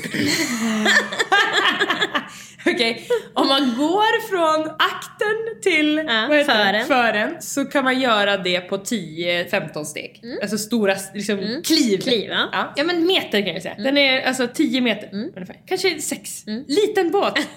Okej, 2.65 3.07
om 3.33 3.47
man 3.47 3.75
går 3.77 4.29
från 4.29 4.69
akten 4.79 5.61
till 5.61 5.95
Ja, 6.07 6.43
fören. 6.45 6.85
fören 6.87 7.35
så 7.41 7.65
kan 7.65 7.83
man 7.83 7.99
göra 7.99 8.37
det 8.37 8.59
på 8.61 8.77
10-15 8.77 9.83
steg. 9.83 10.21
Alltså 10.41 10.57
stora 10.57 10.95
liksom, 11.13 11.37
kliv. 11.65 11.89
Mm. 11.93 12.01
Kliv, 12.01 12.29
ja. 12.29 12.49
ja. 12.51 12.73
Ja 12.75 12.83
men 12.83 13.05
meter 13.07 13.41
kan 13.41 13.53
jag 13.53 13.61
säga. 13.61 13.75
Den 13.77 13.97
är 13.97 14.21
alltså 14.21 14.47
10 14.53 14.81
meter 14.81 15.09
ungefär. 15.13 15.55
Kanske 15.65 15.99
6. 16.01 16.47
Mm. 16.47 16.63
Liten 16.67 17.11
båt. 17.11 17.33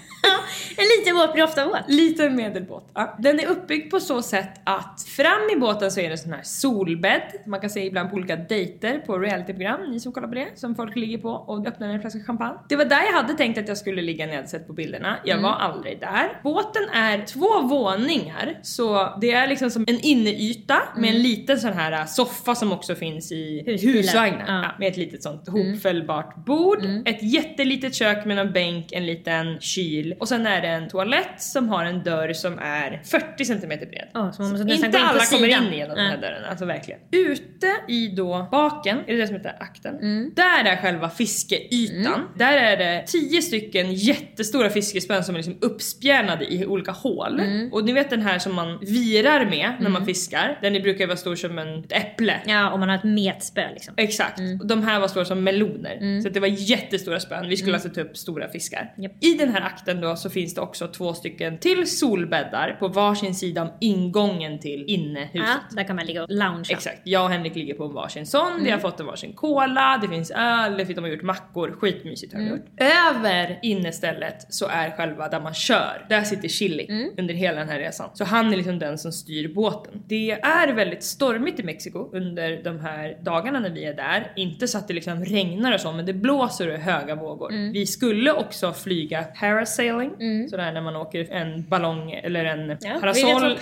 En 0.76 0.84
liten 0.98 1.16
båt 1.16 1.32
blir 1.32 1.44
ofta 1.44 1.66
våt. 1.66 1.78
Liten 1.88 2.36
medelbåt. 2.36 2.90
Den 3.18 3.40
är 3.40 3.46
uppbyggd 3.46 3.90
på 3.90 4.00
så 4.00 4.22
sätt 4.22 4.50
att 4.64 5.04
fram 5.16 5.50
i 5.52 5.56
båten 5.56 5.90
så 5.90 6.00
är 6.00 6.04
det 6.04 6.10
en 6.10 6.18
sån 6.18 6.32
här 6.32 6.42
solbädd. 6.42 7.11
Man 7.46 7.60
kan 7.60 7.70
se 7.70 7.86
ibland 7.86 8.10
på 8.10 8.16
olika 8.16 8.36
dejter 8.36 8.98
på 8.98 9.18
realityprogram, 9.18 9.90
ni 9.90 10.00
som 10.00 10.12
kollar 10.12 10.28
på 10.28 10.34
det, 10.34 10.48
som 10.54 10.74
folk 10.74 10.96
ligger 10.96 11.18
på 11.18 11.28
och 11.28 11.66
öppnar 11.66 11.88
en 11.88 12.00
flaska 12.00 12.20
champagne. 12.20 12.58
Det 12.68 12.76
var 12.76 12.84
där 12.84 13.02
jag 13.02 13.12
hade 13.12 13.34
tänkt 13.34 13.58
att 13.58 13.68
jag 13.68 13.76
skulle 13.78 14.02
ligga 14.02 14.24
när 14.26 14.32
jag 14.32 14.38
hade 14.38 14.48
sett 14.48 14.66
på 14.66 14.72
bilderna. 14.72 15.16
Jag 15.24 15.40
var 15.40 15.52
aldrig 15.52 16.00
där. 16.00 16.40
Båten 16.42 16.82
är 16.92 17.26
två 17.26 17.62
våningar, 17.62 18.58
så 18.62 19.08
det 19.20 19.30
är 19.32 19.46
liksom 19.46 19.70
som 19.70 19.84
en 19.88 20.00
inneyta 20.00 20.78
med 20.96 21.10
en 21.14 21.22
liten 21.22 21.58
sån 21.60 21.72
här 21.72 21.92
äh, 21.92 22.06
soffa 22.06 22.54
som 22.54 22.72
också 22.72 22.94
finns 22.94 23.32
i 23.32 23.62
husvagnar. 23.82 24.44
Ja. 24.46 24.62
Ja, 24.62 24.70
med 24.78 24.88
ett 24.88 24.96
litet 24.96 25.22
sånt 25.22 25.48
hopfällbart 25.48 26.44
bord, 26.46 26.84
ett 27.04 27.22
jättelitet 27.22 27.94
kök 27.94 28.24
med 28.24 28.38
en 28.38 28.52
bänk, 28.52 28.92
en 28.92 29.06
liten 29.06 29.60
kyl 29.60 30.14
och 30.20 30.28
sen 30.28 30.46
är 30.46 30.60
det 30.60 30.68
en 30.68 30.88
toalett 30.88 31.40
som 31.40 31.68
har 31.68 31.84
en 31.84 32.02
dörr 32.02 32.32
som 32.32 32.58
är 32.58 33.00
40 33.04 33.44
cm 33.44 33.68
bred. 33.68 34.08
Ja, 34.12 34.32
så 34.32 34.42
man 34.42 34.50
måste 34.50 34.64
nästan 34.64 34.86
Inte 34.86 34.98
gå 34.98 35.04
in 35.04 35.08
på 35.08 35.14
alla 35.14 35.24
kommer 35.24 35.48
in 35.48 35.78
genom 35.78 35.96
den 35.96 36.06
här 36.06 36.16
dörren, 36.16 36.44
alltså 36.44 36.64
verkligen. 36.64 37.00
Ute 37.12 37.66
i 37.88 38.08
då 38.08 38.48
baken, 38.50 38.98
är 39.06 39.12
det 39.12 39.18
det 39.18 39.26
som 39.26 39.36
heter 39.36 39.56
akten? 39.60 39.94
Där 40.34 40.64
är 40.64 40.76
själva 40.76 41.10
fiskeytan. 41.10 42.28
Där 42.36 42.52
är 42.52 42.76
det 42.76 43.04
tio 43.06 43.42
stycken 43.42 43.92
jättestora 43.92 44.70
fiskespön 44.70 45.24
som 45.24 45.34
är 45.34 45.38
liksom 45.38 45.58
uppspjärnade 45.60 46.52
i 46.52 46.66
olika 46.66 46.92
hål. 46.92 47.42
Och 47.72 47.84
ni 47.84 47.92
vet 47.92 48.10
den 48.10 48.22
här 48.22 48.38
som 48.38 48.54
man 48.54 48.78
virar 48.78 49.44
med 49.44 49.72
när 49.80 49.90
man 49.90 50.06
fiskar. 50.06 50.58
Den 50.62 50.82
brukar 50.82 51.06
vara 51.06 51.16
stor 51.16 51.36
som 51.36 51.58
en, 51.58 51.78
ett 51.78 51.92
äpple. 51.92 52.40
Ja, 52.46 52.70
om 52.70 52.80
man 52.80 52.88
har 52.88 52.96
ett 52.96 53.04
metspö 53.04 53.70
liksom. 53.72 53.94
Exakt. 53.96 54.40
Och 54.60 54.66
de 54.66 54.82
här 54.82 55.00
var 55.00 55.08
stora 55.08 55.24
som 55.24 55.44
meloner. 55.44 56.20
Så 56.20 56.28
att 56.28 56.34
det 56.34 56.40
var 56.40 56.48
jättestora 56.48 57.20
spön. 57.20 57.48
Vi 57.48 57.56
skulle 57.56 57.74
alltså 57.74 57.88
ta 57.88 58.00
upp 58.00 58.16
stora 58.16 58.48
fiskar. 58.48 58.94
Japp. 58.98 59.12
I 59.20 59.34
den 59.34 59.48
här 59.48 59.60
akten 59.60 60.00
då 60.00 60.16
så 60.16 60.30
finns 60.30 60.54
det 60.54 60.60
också 60.60 60.88
två 60.88 61.14
stycken 61.14 61.58
till 61.58 61.90
solbäddar 61.90 62.76
på 62.78 62.88
varsin 62.88 63.34
sida 63.34 63.62
om 63.62 63.70
ingången 63.80 64.58
till 64.60 64.84
innehuset. 64.86 65.48
Ja, 65.70 65.76
där 65.76 65.84
kan 65.84 65.96
man 65.96 66.06
ligga 66.06 66.22
och 66.22 66.30
loungea. 66.30 66.76
Exakt, 66.76 67.01
jag 67.04 67.24
och 67.24 67.30
Henrik 67.30 67.54
ligger 67.54 67.74
på 67.74 67.86
varsin 67.86 68.26
sån, 68.26 68.64
vi 68.64 68.70
har 68.70 68.78
fått 68.78 69.00
en 69.00 69.06
varsin 69.06 69.32
cola, 69.32 69.98
det 70.02 70.08
finns 70.08 70.30
öl, 70.30 70.86
de 70.94 71.02
har 71.02 71.08
gjort 71.10 71.22
mackor, 71.22 71.76
skitmysigt 71.80 72.32
har 72.32 72.40
de 72.40 72.48
gjort. 72.48 72.66
Över 72.76 73.58
innestället 73.62 74.54
så 74.54 74.66
är 74.66 74.90
själva 74.90 75.28
där 75.28 75.40
man 75.40 75.54
kör, 75.54 76.06
där 76.08 76.22
sitter 76.22 76.48
Chili 76.48 77.12
under 77.18 77.34
hela 77.34 77.58
den 77.58 77.68
här 77.68 77.78
resan. 77.78 78.10
Så 78.14 78.24
han 78.24 78.52
är 78.52 78.56
liksom 78.56 78.78
den 78.78 78.98
som 78.98 79.12
styr 79.12 79.54
båten. 79.54 80.02
Det 80.06 80.30
är 80.30 80.72
väldigt 80.72 81.02
stormigt 81.02 81.60
i 81.60 81.62
Mexiko 81.62 82.10
under 82.12 82.64
de 82.64 82.80
här 82.80 83.16
dagarna 83.22 83.60
när 83.60 83.70
vi 83.70 83.84
är 83.84 83.94
där. 83.94 84.32
Inte 84.36 84.68
så 84.68 84.78
att 84.78 84.88
det 84.88 84.94
liksom 84.94 85.24
regnar 85.24 85.74
och 85.74 85.80
så, 85.80 85.92
men 85.92 86.06
det 86.06 86.12
blåser 86.12 86.74
och 86.74 86.78
höga 86.78 87.14
vågor. 87.14 87.72
Vi 87.72 87.86
skulle 87.86 88.32
också 88.32 88.72
flyga 88.72 89.22
parasailing, 89.22 90.10
sådär 90.50 90.72
när 90.72 90.80
man 90.80 90.96
åker 90.96 91.32
en 91.32 91.68
ballong 91.68 92.10
eller 92.12 92.44
en 92.44 92.76
Ja, 92.80 92.98
parasoll 93.00 93.58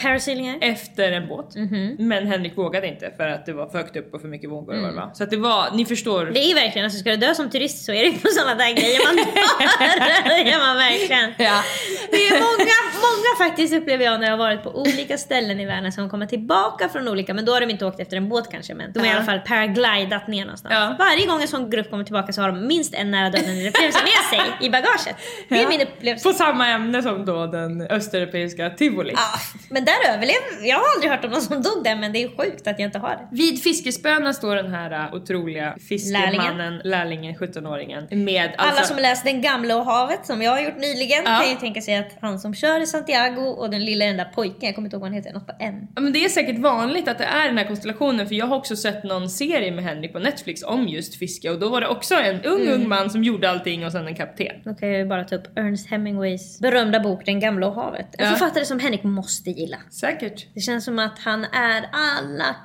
efter 0.60 1.12
en 1.12 1.28
båt. 1.28 1.54
Men 1.98 2.26
Henrik 2.26 2.56
vågade 2.56 2.86
inte 2.86 3.10
för 3.16 3.28
att 3.34 3.46
det 3.46 3.52
var 3.52 3.66
för 3.66 3.78
högt 3.78 3.96
upp 3.96 4.14
och 4.14 4.20
för 4.20 4.28
mycket 4.28 4.50
vågor 4.50 4.72
det 4.74 4.80
var. 4.92 5.10
Så 5.14 5.24
att 5.24 5.30
det 5.30 5.36
var, 5.36 5.70
ni 5.74 5.84
förstår. 5.86 6.24
Det 6.26 6.40
är 6.50 6.54
verkligen, 6.54 6.84
alltså 6.84 6.98
ska 7.00 7.10
du 7.10 7.16
dö 7.16 7.34
som 7.34 7.50
turist 7.50 7.84
så 7.84 7.92
är 7.92 8.04
det 8.04 8.10
på 8.22 8.28
sådana 8.28 8.54
där 8.54 8.70
grejer 8.74 9.00
man 9.06 9.16
dör. 9.16 10.44
det 10.44 10.58
man 10.58 10.76
verkligen. 10.76 11.34
Ja. 11.38 11.62
Det 12.10 12.16
är 12.26 12.30
många, 12.30 12.76
många 12.94 13.48
faktiskt 13.50 13.74
upplever 13.74 14.04
jag 14.04 14.20
när 14.20 14.26
jag 14.26 14.32
har 14.32 14.38
varit 14.38 14.62
på 14.62 14.70
olika 14.80 15.18
ställen 15.18 15.60
i 15.60 15.66
världen 15.66 15.92
som 15.92 16.10
kommer 16.10 16.26
tillbaka 16.26 16.88
från 16.88 17.08
olika, 17.08 17.34
men 17.34 17.44
då 17.44 17.52
har 17.52 17.60
de 17.60 17.70
inte 17.70 17.86
åkt 17.86 18.00
efter 18.00 18.16
en 18.16 18.28
båt 18.28 18.50
kanske, 18.50 18.74
men 18.74 18.92
de 18.92 18.98
har 18.98 19.06
i 19.06 19.10
Ja. 19.10 19.16
alla 19.16 19.24
fall 19.24 19.40
paraglidat 19.40 20.26
ner 20.28 20.44
någonstans. 20.44 20.74
Ja. 20.74 20.96
Varje 20.98 21.26
gång 21.26 21.42
en 21.42 21.48
sån 21.48 21.70
grupp 21.70 21.90
kommer 21.90 22.04
tillbaka 22.04 22.32
så 22.32 22.40
har 22.42 22.48
de 22.52 22.66
minst 22.66 22.94
en 22.94 23.10
nära 23.10 23.30
döden 23.30 23.66
upplevelse 23.68 23.98
med 24.04 24.38
sig 24.40 24.66
i 24.66 24.70
bagaget. 24.70 25.16
Det 25.48 25.54
är 25.58 25.62
Ja. 25.62 25.68
min 25.68 25.80
upplevelse. 25.80 26.28
På 26.28 26.32
samma 26.34 26.68
ämne 26.68 27.02
som 27.02 27.24
då 27.24 27.46
den 27.46 27.82
östeuropeiska 27.82 28.70
tivoli. 28.70 29.12
Ja, 29.16 29.28
men 29.70 29.84
där 29.84 29.94
överlevde 30.08 30.66
Jag 30.68 30.76
har 30.76 30.84
aldrig 30.94 31.10
hört 31.10 31.24
om 31.24 31.30
någon 31.30 31.42
som 31.42 31.62
dog 31.62 31.84
där, 31.84 31.96
men 31.96 32.12
det 32.12 32.22
är 32.22 32.28
sjukt 32.36 32.66
att 32.66 32.78
jag 32.78 32.86
inte 32.86 32.98
har 32.98 33.08
Vid 33.30 33.62
fiskespöna 33.62 34.32
står 34.32 34.56
den 34.56 34.70
här 34.74 35.08
uh, 35.08 35.14
otroliga 35.14 35.76
fiskemannen, 35.88 36.80
lärlingen, 36.84 37.34
17-åringen 37.34 38.14
med 38.14 38.50
Alla 38.58 38.70
alltså, 38.70 38.94
som 38.94 39.02
läst 39.02 39.24
Den 39.24 39.42
gamla 39.42 39.76
och 39.76 39.84
havet, 39.84 40.26
som 40.26 40.42
jag 40.42 40.50
har 40.50 40.60
gjort 40.60 40.76
nyligen, 40.76 41.22
Ja. 41.24 41.38
kan 41.40 41.50
ju 41.50 41.56
tänka 41.56 41.80
sig 41.80 41.96
att 41.96 42.10
han 42.20 42.38
som 42.38 42.54
kör 42.54 42.80
i 42.82 42.86
Santiago 42.86 43.40
och 43.42 43.70
den 43.70 43.84
lilla 43.84 44.04
enda 44.04 44.24
pojken, 44.24 44.58
jag 44.60 44.74
kommer 44.74 44.86
inte 44.86 44.96
ihåg 44.96 45.00
vad 45.00 45.10
han 45.10 45.16
heter, 45.16 45.32
något 45.32 45.46
på 45.46 45.52
N. 45.60 45.86
Ja, 45.94 46.00
men 46.00 46.12
det 46.12 46.24
är 46.24 46.28
säkert 46.28 46.58
vanligt 46.58 47.08
att 47.08 47.18
det 47.18 47.24
är 47.24 47.46
den 47.48 47.58
här 47.58 47.64
konstellationen 47.66 48.26
för 48.28 48.34
jag 48.34 48.46
har 48.46 48.56
också 48.56 48.76
sett 48.76 49.04
någon 49.04 49.30
serie 49.30 49.70
med 49.72 49.84
Henrik 49.84 50.12
på 50.12 50.18
Netflix 50.18 50.62
om 50.62 50.88
just 50.88 51.14
fiske 51.14 51.50
och 51.50 51.60
då 51.60 51.68
var 51.68 51.80
det 51.80 51.86
också 51.88 52.14
en 52.14 52.42
ung 52.42 52.60
Mm. 52.60 52.74
ung 52.82 52.88
man 52.88 53.10
som 53.10 53.24
gjorde 53.24 53.50
allting 53.50 53.86
och 53.86 53.92
sen 53.92 54.06
en 54.06 54.14
kapten. 54.14 54.56
Då 54.64 54.74
kan 54.74 54.88
jag 54.88 54.98
ju 54.98 55.06
bara 55.06 55.24
ta 55.24 55.36
upp 55.36 55.58
Ernest 55.58 55.90
Hemingways 55.90 56.58
berömda 56.60 57.00
bok 57.00 57.26
Den 57.26 57.40
gamla 57.40 57.66
och 57.66 57.74
havet. 57.74 58.06
En 58.18 58.24
Ja. 58.24 58.30
författare 58.30 58.64
som 58.64 58.80
Henrik 58.80 59.02
måste 59.02 59.50
gilla. 59.50 59.76
Säkert. 59.90 60.46
Det 60.54 60.60
känns 60.60 60.84
som 60.84 60.98
att 60.98 61.18
han 61.18 61.44
är 61.44 61.84
alla 61.92 62.56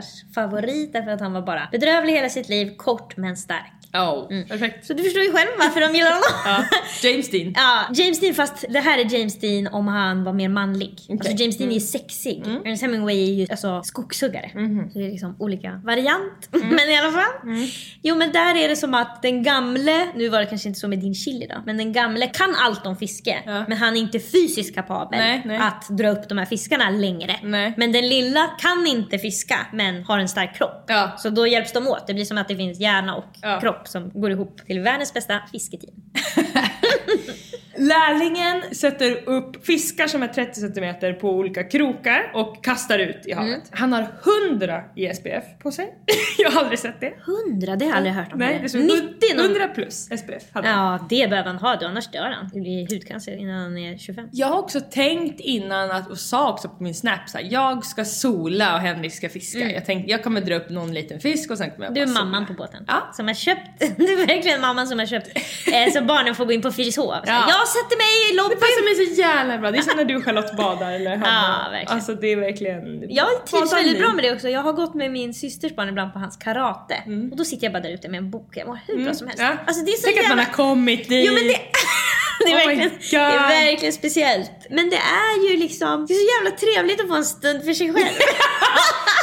killars 0.00 0.34
favorit 0.34 0.92
därför 0.92 1.10
att 1.10 1.20
han 1.20 1.32
var 1.32 1.42
bara 1.42 1.68
bedrövlig 1.72 2.12
hela 2.12 2.28
sitt 2.28 2.48
liv, 2.48 2.76
kort 2.76 3.16
men 3.16 3.36
stark. 3.36 3.79
Ja, 3.92 4.28
perfekt. 4.48 4.86
Så 4.86 4.94
du 4.94 5.02
förstår 5.02 5.22
ju 5.22 5.32
själv 5.32 5.48
varför 5.58 5.80
de 5.80 5.94
gillar 5.94 6.10
honom. 6.10 6.24
Ja, 6.44 6.64
James 7.08 7.30
Dean. 7.30 7.52
Ja, 7.56 7.86
James 7.94 8.20
Dean 8.20 8.34
fast 8.34 8.64
det 8.68 8.80
här 8.80 8.98
är 8.98 9.14
James 9.18 9.40
Dean 9.40 9.66
om 9.66 9.88
han 9.88 10.24
var 10.24 10.32
mer 10.32 10.48
manlig. 10.48 10.94
Alltså 11.10 11.30
James 11.32 11.58
Dean 11.58 11.68
är 11.68 11.72
Mm. 11.72 11.74
ju 11.74 11.80
sexig. 11.80 12.42
Ernest 12.64 12.82
Hemingway 12.82 13.22
är 13.30 13.32
ju 13.34 13.46
alltså 13.50 13.82
skogshuggare. 13.82 14.50
Mhm. 14.54 14.90
Så 14.92 14.98
det 14.98 15.04
är 15.06 15.10
liksom 15.10 15.36
olika 15.38 15.80
variant. 15.84 16.48
men 16.50 16.88
i 16.90 16.98
alla 16.98 17.12
fall. 17.12 17.32
Mm. 17.42 17.66
Jo 18.02 18.14
men 18.14 18.32
där 18.32 18.56
är 18.56 18.68
det 18.68 18.76
som 18.76 18.94
att 18.94 19.22
den 19.22 19.42
gamle, 19.42 20.06
nu 20.14 20.28
var 20.28 20.40
det 20.40 20.46
kanske 20.46 20.68
inte 20.68 20.80
så 20.80 20.88
med 20.88 20.98
din 20.98 21.14
chili 21.14 21.46
då, 21.46 21.62
men 21.66 21.76
den 21.76 21.92
gamle 21.92 22.26
kan 22.26 22.54
allt 22.64 22.86
om 22.86 22.96
fiske. 22.96 23.42
Ja. 23.46 23.64
Men 23.68 23.78
han 23.78 23.96
är 23.96 24.00
inte 24.00 24.20
fysiskt 24.20 24.74
kapabel 24.74 25.18
Nej, 25.18 25.42
nej. 25.44 25.56
att 25.58 25.88
dra 25.88 26.08
upp 26.10 26.28
de 26.28 26.38
här 26.38 26.46
fiskarna 26.46 26.90
längre. 26.90 27.36
Nej. 27.42 27.74
Men 27.76 27.92
den 27.92 28.08
lilla 28.08 28.46
kan 28.46 28.86
inte 28.86 29.18
fiska 29.18 29.66
men 29.72 30.04
har 30.04 30.18
en 30.18 30.28
stark 30.28 30.56
kropp. 30.56 30.84
Ja. 30.86 31.12
Så 31.18 31.30
då 31.30 31.46
hjälps 31.46 31.72
de 31.72 31.88
åt. 31.88 32.06
Det 32.06 32.14
blir 32.14 32.24
som 32.24 32.38
att 32.38 32.48
det 32.48 32.56
finns 32.56 32.80
hjärna 32.80 33.14
och 33.14 33.24
Ja. 33.42 33.60
kropp 33.60 33.79
som 33.88 34.10
går 34.14 34.30
ihop 34.30 34.66
till 34.66 34.80
världens 34.80 35.14
bästa 35.14 35.40
fisketeam. 35.52 35.94
Lärlingen 37.80 38.74
sätter 38.74 39.28
upp 39.28 39.66
fiskar 39.66 40.06
som 40.06 40.22
är 40.22 40.28
30 40.28 40.60
cm 40.60 41.18
på 41.20 41.30
olika 41.30 41.64
krokar 41.64 42.30
och 42.34 42.64
kastar 42.64 42.98
ut 42.98 43.26
i 43.26 43.32
havet. 43.32 43.62
Han 43.70 43.92
har 43.92 44.06
100 44.50 44.82
i 44.96 45.14
SPF 45.14 45.44
på 45.62 45.70
sig. 45.72 45.94
jag 46.38 46.50
har 46.50 46.60
aldrig 46.60 46.78
sett 46.78 47.00
det. 47.00 47.12
100, 47.50 47.76
det 47.76 47.84
har 47.84 47.90
jag 47.90 47.96
aldrig 47.96 48.14
hört 48.14 48.32
om. 48.32 48.38
Nej, 48.38 48.58
det 48.62 48.68
stod 48.68 48.80
90 48.80 48.96
någon... 49.36 49.44
100 49.44 49.68
plus 49.68 49.94
SPF. 50.04 50.42
hade 50.52 50.68
han. 50.68 50.92
Ja, 50.92 51.06
det 51.08 51.30
behöver 51.30 51.48
han 51.50 51.58
ha. 51.58 51.76
Du, 51.76 51.86
annars 51.86 52.10
dör 52.10 52.30
han. 52.36 52.50
Det 52.54 52.60
blir 52.60 52.94
hudcancer 52.94 53.36
innan 53.36 53.60
han 53.62 53.78
är 53.78 53.98
25. 53.98 54.28
Jag 54.32 54.46
har 54.46 54.58
också 54.58 54.80
tänkt 54.80 55.40
innan 55.40 55.90
att, 55.90 56.10
och 56.10 56.18
sa 56.18 56.52
också 56.52 56.68
på 56.68 56.82
min 56.82 56.94
snap 56.94 57.28
så 57.28 57.38
här, 57.38 57.48
jag 57.50 57.84
ska 57.84 58.04
sola 58.04 58.74
och 58.74 58.80
Henrik 58.80 59.14
ska 59.14 59.28
fiska. 59.28 59.58
Jag 59.70 59.84
tänkte 59.86 60.10
jag 60.10 60.22
kommer 60.22 60.40
dra 60.40 60.54
upp 60.54 60.70
någon 60.70 60.94
liten 60.94 61.20
fisk 61.20 61.50
och 61.50 61.58
sen 61.58 61.70
kommer 61.70 61.86
jag 61.86 61.94
Du 61.94 62.00
är 62.00 62.06
bara 62.06 62.12
sola. 62.14 62.24
mamman 62.24 62.46
på 62.46 62.52
båten. 62.52 62.84
Ja. 62.86 63.10
Som 63.12 63.26
har 63.26 63.34
köpt. 63.34 63.60
Du 63.96 64.22
är 64.22 64.26
verkligen 64.26 64.60
mamman 64.60 64.86
som 64.86 64.98
har 64.98 65.06
köpt. 65.06 65.28
Eh, 65.36 65.92
så 65.92 66.04
barnen 66.04 66.34
får 66.34 66.44
gå 66.44 66.52
in 66.52 66.62
på 66.62 66.72
Fyrishov. 66.72 67.06
Så 67.12 67.20
Ja. 67.26 67.44
Jag 67.48 67.68
sätter 67.78 67.96
mig 68.04 68.12
i 68.24 68.30
Det 68.30 68.36
lobbyn. 68.40 68.58
passar 68.64 68.82
mig 68.88 68.94
så 69.06 69.06
jävla 69.20 69.58
bra. 69.58 69.70
Det 69.70 69.78
är 69.78 69.82
som 69.82 69.96
när 69.96 70.04
du 70.04 70.16
och 70.16 70.24
Charlotte 70.24 70.56
badar 70.56 70.92
eller. 70.92 71.10
Ja, 71.10 71.68
verkligen. 71.70 71.94
Alltså 71.94 72.14
det 72.14 72.28
är 72.32 72.36
verkligen... 72.36 73.10
Jag 73.10 73.46
trivs 73.46 73.72
väldigt 73.72 73.98
bra 73.98 74.12
med 74.14 74.24
det 74.24 74.32
också. 74.32 74.48
Jag 74.48 74.60
har 74.60 74.72
gått 74.72 74.94
med 74.94 75.10
min 75.10 75.34
systers 75.34 75.76
barn 75.76 75.88
ibland 75.88 76.12
på 76.12 76.18
hans 76.18 76.36
karate. 76.36 76.94
Mm. 76.94 77.30
Och 77.30 77.36
då 77.36 77.44
sitter 77.44 77.64
jag 77.66 77.72
bara 77.72 77.82
där 77.82 77.90
ute 77.90 78.08
med 78.08 78.18
en 78.18 78.30
bok. 78.30 78.56
Jag 78.56 78.66
mår 78.66 78.78
hur 78.86 79.04
bra 79.04 79.14
som 79.14 79.26
helst. 79.26 79.42
Ja. 79.42 79.52
Alltså 79.66 79.84
det 79.84 79.90
är 79.90 79.96
så 79.96 80.02
Tänk 80.04 80.16
att 80.18 80.28
man 80.28 80.38
jävla... 80.38 80.44
har 80.44 80.52
kommit 80.52 81.08
dit. 81.08 81.26
Jo 81.26 81.34
men 81.34 81.42
det, 81.46 81.58
det, 82.44 82.52
är 82.52 82.54
Oh 82.54 82.66
verkligen, 82.66 82.90
det 83.10 83.16
är 83.16 83.70
verkligen 83.70 83.92
speciellt. 83.92 84.52
Men 84.70 84.90
det 84.90 84.96
är 84.96 85.50
ju 85.50 85.56
liksom, 85.56 86.06
det 86.06 86.14
är 86.14 86.16
så 86.16 86.28
jävla 86.36 86.58
trevligt 86.58 87.00
att 87.00 87.08
få 87.08 87.14
en 87.14 87.24
stund 87.24 87.64
för 87.64 87.72
sig 87.72 87.92
själv. 87.92 88.16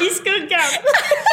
I 0.07 0.09
skuggan. 0.09 0.69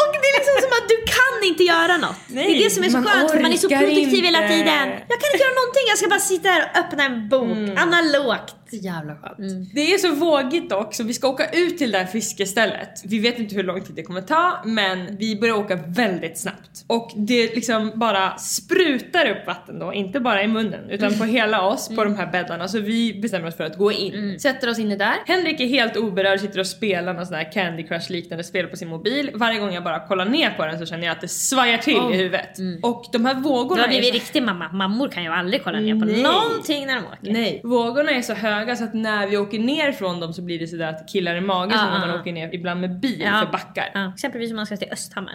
Och 0.00 0.12
det 0.22 0.28
är 0.30 0.34
liksom 0.38 0.54
som 0.64 0.72
att 0.78 0.88
du 0.92 0.98
kan 1.18 1.38
inte 1.50 1.64
göra 1.74 1.96
något. 2.06 2.20
Nej, 2.26 2.46
det 2.46 2.52
är 2.56 2.64
det 2.64 2.70
som 2.70 2.82
är 2.84 2.90
så 2.96 3.02
skönt 3.06 3.30
för 3.30 3.40
man 3.40 3.52
är 3.52 3.56
så 3.56 3.68
produktiv 3.68 4.24
hela 4.24 4.42
inte. 4.42 4.54
tiden. 4.54 4.86
Jag 5.12 5.18
kan 5.20 5.28
inte 5.32 5.42
göra 5.44 5.56
någonting, 5.60 5.84
jag 5.92 5.98
ska 5.98 6.08
bara 6.08 6.26
sitta 6.32 6.48
här 6.48 6.62
och 6.66 6.78
öppna 6.80 7.02
en 7.04 7.28
bok. 7.28 7.56
Mm. 7.56 7.78
Analogt. 7.84 8.56
Jävla 8.72 9.16
skönt. 9.16 9.38
Mm. 9.38 9.66
Det 9.74 9.94
är 9.94 9.98
så 9.98 10.14
vågigt 10.14 10.70
dock 10.70 10.94
så 10.94 11.04
vi 11.04 11.14
ska 11.14 11.28
åka 11.28 11.50
ut 11.50 11.78
till 11.78 11.90
det 11.92 11.98
här 11.98 12.06
fiskestället. 12.06 13.02
Vi 13.04 13.18
vet 13.18 13.38
inte 13.38 13.54
hur 13.54 13.62
lång 13.62 13.80
tid 13.80 13.96
det 13.96 14.02
kommer 14.02 14.20
ta 14.20 14.62
men 14.64 15.16
vi 15.16 15.36
börjar 15.36 15.54
åka 15.54 15.76
väldigt 15.86 16.38
snabbt. 16.38 16.84
Och 16.86 17.12
det 17.16 17.54
liksom 17.54 17.92
bara 17.94 18.38
sprutar 18.38 19.30
upp 19.30 19.46
vatten 19.46 19.78
då, 19.78 19.92
inte 19.92 20.20
bara 20.20 20.42
i 20.42 20.46
munnen 20.46 20.90
utan 20.90 21.18
på 21.18 21.24
hela 21.24 21.62
oss 21.62 21.88
på 21.88 22.04
de 22.04 22.14
här 22.14 22.26
bäddarna. 22.32 22.68
Så 22.68 22.78
vi 22.78 23.20
bestämmer 23.22 23.48
oss 23.48 23.56
för 23.56 23.64
att 23.64 23.78
gå 23.78 23.92
in. 23.92 24.40
Sätter 24.40 24.70
oss 24.70 24.78
inne 24.78 24.96
där. 24.96 25.14
Henrik 25.26 25.60
är 25.60 25.66
helt 25.66 25.96
oberörd, 25.96 26.40
sitter 26.40 26.60
och 26.60 26.66
spelar 26.66 27.14
någon 27.14 27.26
sån 27.26 27.36
här 27.36 27.52
Candy 27.52 27.82
Crush 27.82 28.10
liknande 28.10 28.44
spel 28.44 28.66
på 28.66 28.76
sin 28.76 28.88
mobil. 28.88 29.30
Varje 29.34 29.59
gång 29.60 29.74
jag 29.74 29.84
bara 29.84 30.06
kollar 30.06 30.24
ner 30.24 30.50
på 30.50 30.66
den 30.66 30.78
så 30.78 30.86
känner 30.86 31.06
jag 31.06 31.12
att 31.12 31.20
det 31.20 31.28
svajar 31.28 31.78
till 31.78 31.96
Oh. 31.96 32.14
i 32.14 32.16
huvudet. 32.16 32.58
Och 32.82 33.04
de 33.12 33.26
här 33.26 33.34
vågorna 33.34 33.74
Du 33.76 33.80
har 33.82 33.88
blivit 33.88 34.06
så 34.08 34.14
riktig 34.14 34.42
mamma. 34.42 34.68
Mammor 34.72 35.08
kan 35.08 35.22
ju 35.22 35.28
aldrig 35.32 35.64
kolla 35.64 35.80
ner 35.80 35.94
på 36.00 36.04
Nej. 36.04 36.22
någonting 36.22 36.86
när 36.86 36.94
de 36.94 37.06
åker. 37.06 37.32
Nej, 37.32 37.60
vågorna 37.64 38.10
är 38.10 38.22
så 38.22 38.34
höga 38.34 38.76
så 38.76 38.84
att 38.84 38.94
när 38.94 39.26
vi 39.26 39.36
åker 39.36 39.58
ner 39.58 39.92
från 39.92 40.20
dem 40.20 40.32
så 40.32 40.42
blir 40.42 40.58
det 40.58 40.66
sådär 40.66 40.88
att 40.88 40.98
det 40.98 41.12
killar 41.12 41.36
i 41.36 41.40
magen 41.40 41.78
som 41.78 41.88
Ah, 41.88 41.92
när 41.98 42.06
man 42.06 42.10
ah. 42.16 42.20
åker 42.20 42.32
ner 42.32 42.54
ibland 42.54 42.80
med 42.80 43.00
bil 43.00 43.22
Ja. 43.24 43.40
för 43.44 43.52
backar. 43.52 43.90
Ja, 43.94 44.12
exempelvis 44.14 44.50
om 44.50 44.56
man 44.56 44.66
ska 44.66 44.76
till 44.76 44.92
Östhammar. 44.92 45.34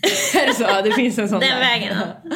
Är 0.42 0.46
det 0.46 0.54
så? 0.54 0.82
Det 0.84 0.92
finns 0.92 1.18
en 1.18 1.28
sån 1.28 1.40
Den 1.40 1.48
där. 1.50 1.58
vägen, 1.58 1.96
ja. 2.00 2.30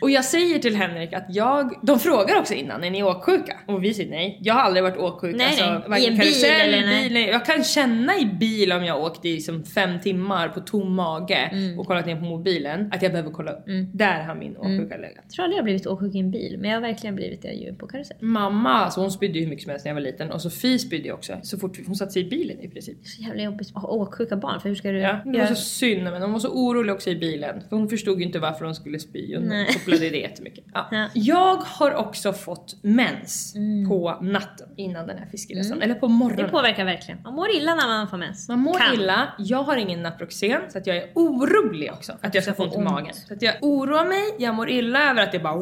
Och 0.00 0.10
jag 0.10 0.24
säger 0.24 0.58
till 0.58 0.76
Henrik 0.76 1.12
att 1.12 1.24
jag, 1.28 1.72
de 1.82 1.98
frågar 1.98 2.38
också 2.38 2.54
innan, 2.54 2.84
är 2.84 2.90
ni 2.90 3.02
åksjuka? 3.02 3.56
Och 3.66 3.84
vi 3.84 3.94
säger 3.94 4.10
nej. 4.10 4.38
Jag 4.42 4.54
har 4.54 4.60
aldrig 4.60 4.82
varit 4.82 4.96
åksjuk. 4.96 5.36
Nej, 5.36 5.46
alltså, 5.46 5.88
nej. 5.88 6.02
I 6.04 6.06
en 6.06 6.16
bil 6.18 6.44
eller 6.44 6.86
nej? 6.86 7.04
bil, 7.04 7.12
nej. 7.12 7.28
Jag 7.28 7.44
kan 7.46 7.64
känna 7.64 8.18
i 8.18 8.24
bil 8.24 8.72
om 8.72 8.84
jag 8.84 9.00
åkt 9.02 9.24
i 9.24 9.40
som 9.40 9.64
fem 9.64 10.00
timmar 10.00 10.48
på 10.48 10.60
tom 10.60 10.94
mage 10.94 11.50
Mm. 11.52 11.78
och 11.78 11.86
kollat 11.86 12.06
ner 12.06 12.16
på 12.16 12.24
mobilen 12.24 12.90
att 12.92 13.02
jag 13.02 13.12
behöver 13.12 13.30
kolla 13.30 13.52
upp. 13.52 13.64
Där 13.92 14.22
har 14.22 14.34
min 14.34 14.56
åksjuka 14.56 14.96
legat. 14.96 15.16
Jag 15.22 15.30
tror 15.30 15.44
aldrig 15.44 15.58
jag 15.58 15.64
blivit 15.64 15.86
åksjuk 15.86 16.14
i 16.14 16.18
en 16.18 16.30
bil, 16.30 16.56
men 16.60 16.70
jag 16.70 16.76
har 16.76 16.82
verkligen 16.82 17.16
blivit 17.16 17.42
det 17.42 17.52
ju 17.52 17.74
på 17.74 17.86
karusell. 17.86 18.16
Mamma, 18.20 18.70
alltså 18.72 19.00
hon 19.00 19.10
spydde 19.12 19.38
ju 19.38 19.44
hur 19.44 19.50
mycket 19.50 19.62
som 19.62 19.70
helst 19.70 19.84
när 19.84 19.90
jag 19.90 19.94
var 19.94 20.00
liten 20.02 20.30
och 20.30 20.42
Sofie 20.42 20.78
spydde 20.78 21.12
också 21.12 21.32
så 21.42 21.58
fort 21.58 21.78
hon 21.86 21.94
satt 21.96 22.12
sig 22.12 22.26
i 22.26 22.30
bilen 22.30 22.60
i 22.60 22.68
princip. 22.68 22.96
Så 23.06 23.22
jävla 23.22 23.42
jobbigt 23.42 23.68
att 23.74 23.82
ha 23.82 23.88
åksjuka 23.88 24.36
barn, 24.36 24.60
för 24.60 24.68
hur 24.68 24.76
ska 24.76 24.90
du 24.90 24.98
Ja, 24.98 25.20
det 25.24 25.38
var 25.38 25.46
så 25.46 25.54
synd 25.54 26.02
men 26.04 26.22
hon 26.22 26.32
var 26.32 26.38
så 26.38 26.48
orolig 26.48 26.94
också 26.94 27.10
i 27.10 27.16
bilen 27.16 27.60
för 27.68 27.76
hon 27.76 27.88
förstod 27.88 28.18
ju 28.18 28.24
inte 28.26 28.38
varför 28.38 28.64
hon 28.64 28.74
skulle 28.74 28.98
spy 28.98 29.34
under, 29.36 29.64
Googlade 29.86 30.10
det 30.10 30.18
jättemycket. 30.18 30.64
Ja. 30.74 30.88
Ja. 30.90 31.08
Jag 31.14 31.56
har 31.56 31.94
också 31.94 32.32
fått 32.32 32.76
mens 32.82 33.54
på 33.88 34.18
natten 34.20 34.68
innan 34.76 35.06
den 35.06 35.18
här 35.18 35.26
fiskeresan. 35.26 35.82
Eller 35.82 35.94
på 35.94 36.06
Det 36.06 36.12
morgonen. 36.12 36.50
påverkar 36.50 36.84
verkligen. 36.84 37.22
Man 37.22 37.34
mår 37.34 37.50
illa 37.50 37.74
när 37.74 37.86
man 37.86 38.08
får 38.08 38.16
mens. 38.16 38.48
Man 38.48 38.58
mår 38.58 38.78
Kan. 38.78 38.94
illa, 38.94 39.28
jag 39.38 39.62
har 39.62 39.76
ingen 39.76 40.02
Naproxen 40.02 40.60
så 40.68 40.78
att 40.78 40.86
jag 40.86 40.96
är 40.96 41.10
orolig 41.14 41.92
också 41.92 42.12
att 42.20 42.34
jag 42.34 42.42
ska 42.44 42.52
få 42.54 42.64
ont 42.64 42.74
i 42.74 42.78
magen. 42.78 43.14
Så 43.14 43.34
att 43.34 43.42
jag 43.42 43.54
oroar 43.62 44.04
mig, 44.04 44.22
jag 44.38 44.54
mår 44.54 44.70
illa 44.70 45.10
över 45.10 45.22
att 45.22 45.32
det 45.32 45.38
bara 45.38 45.56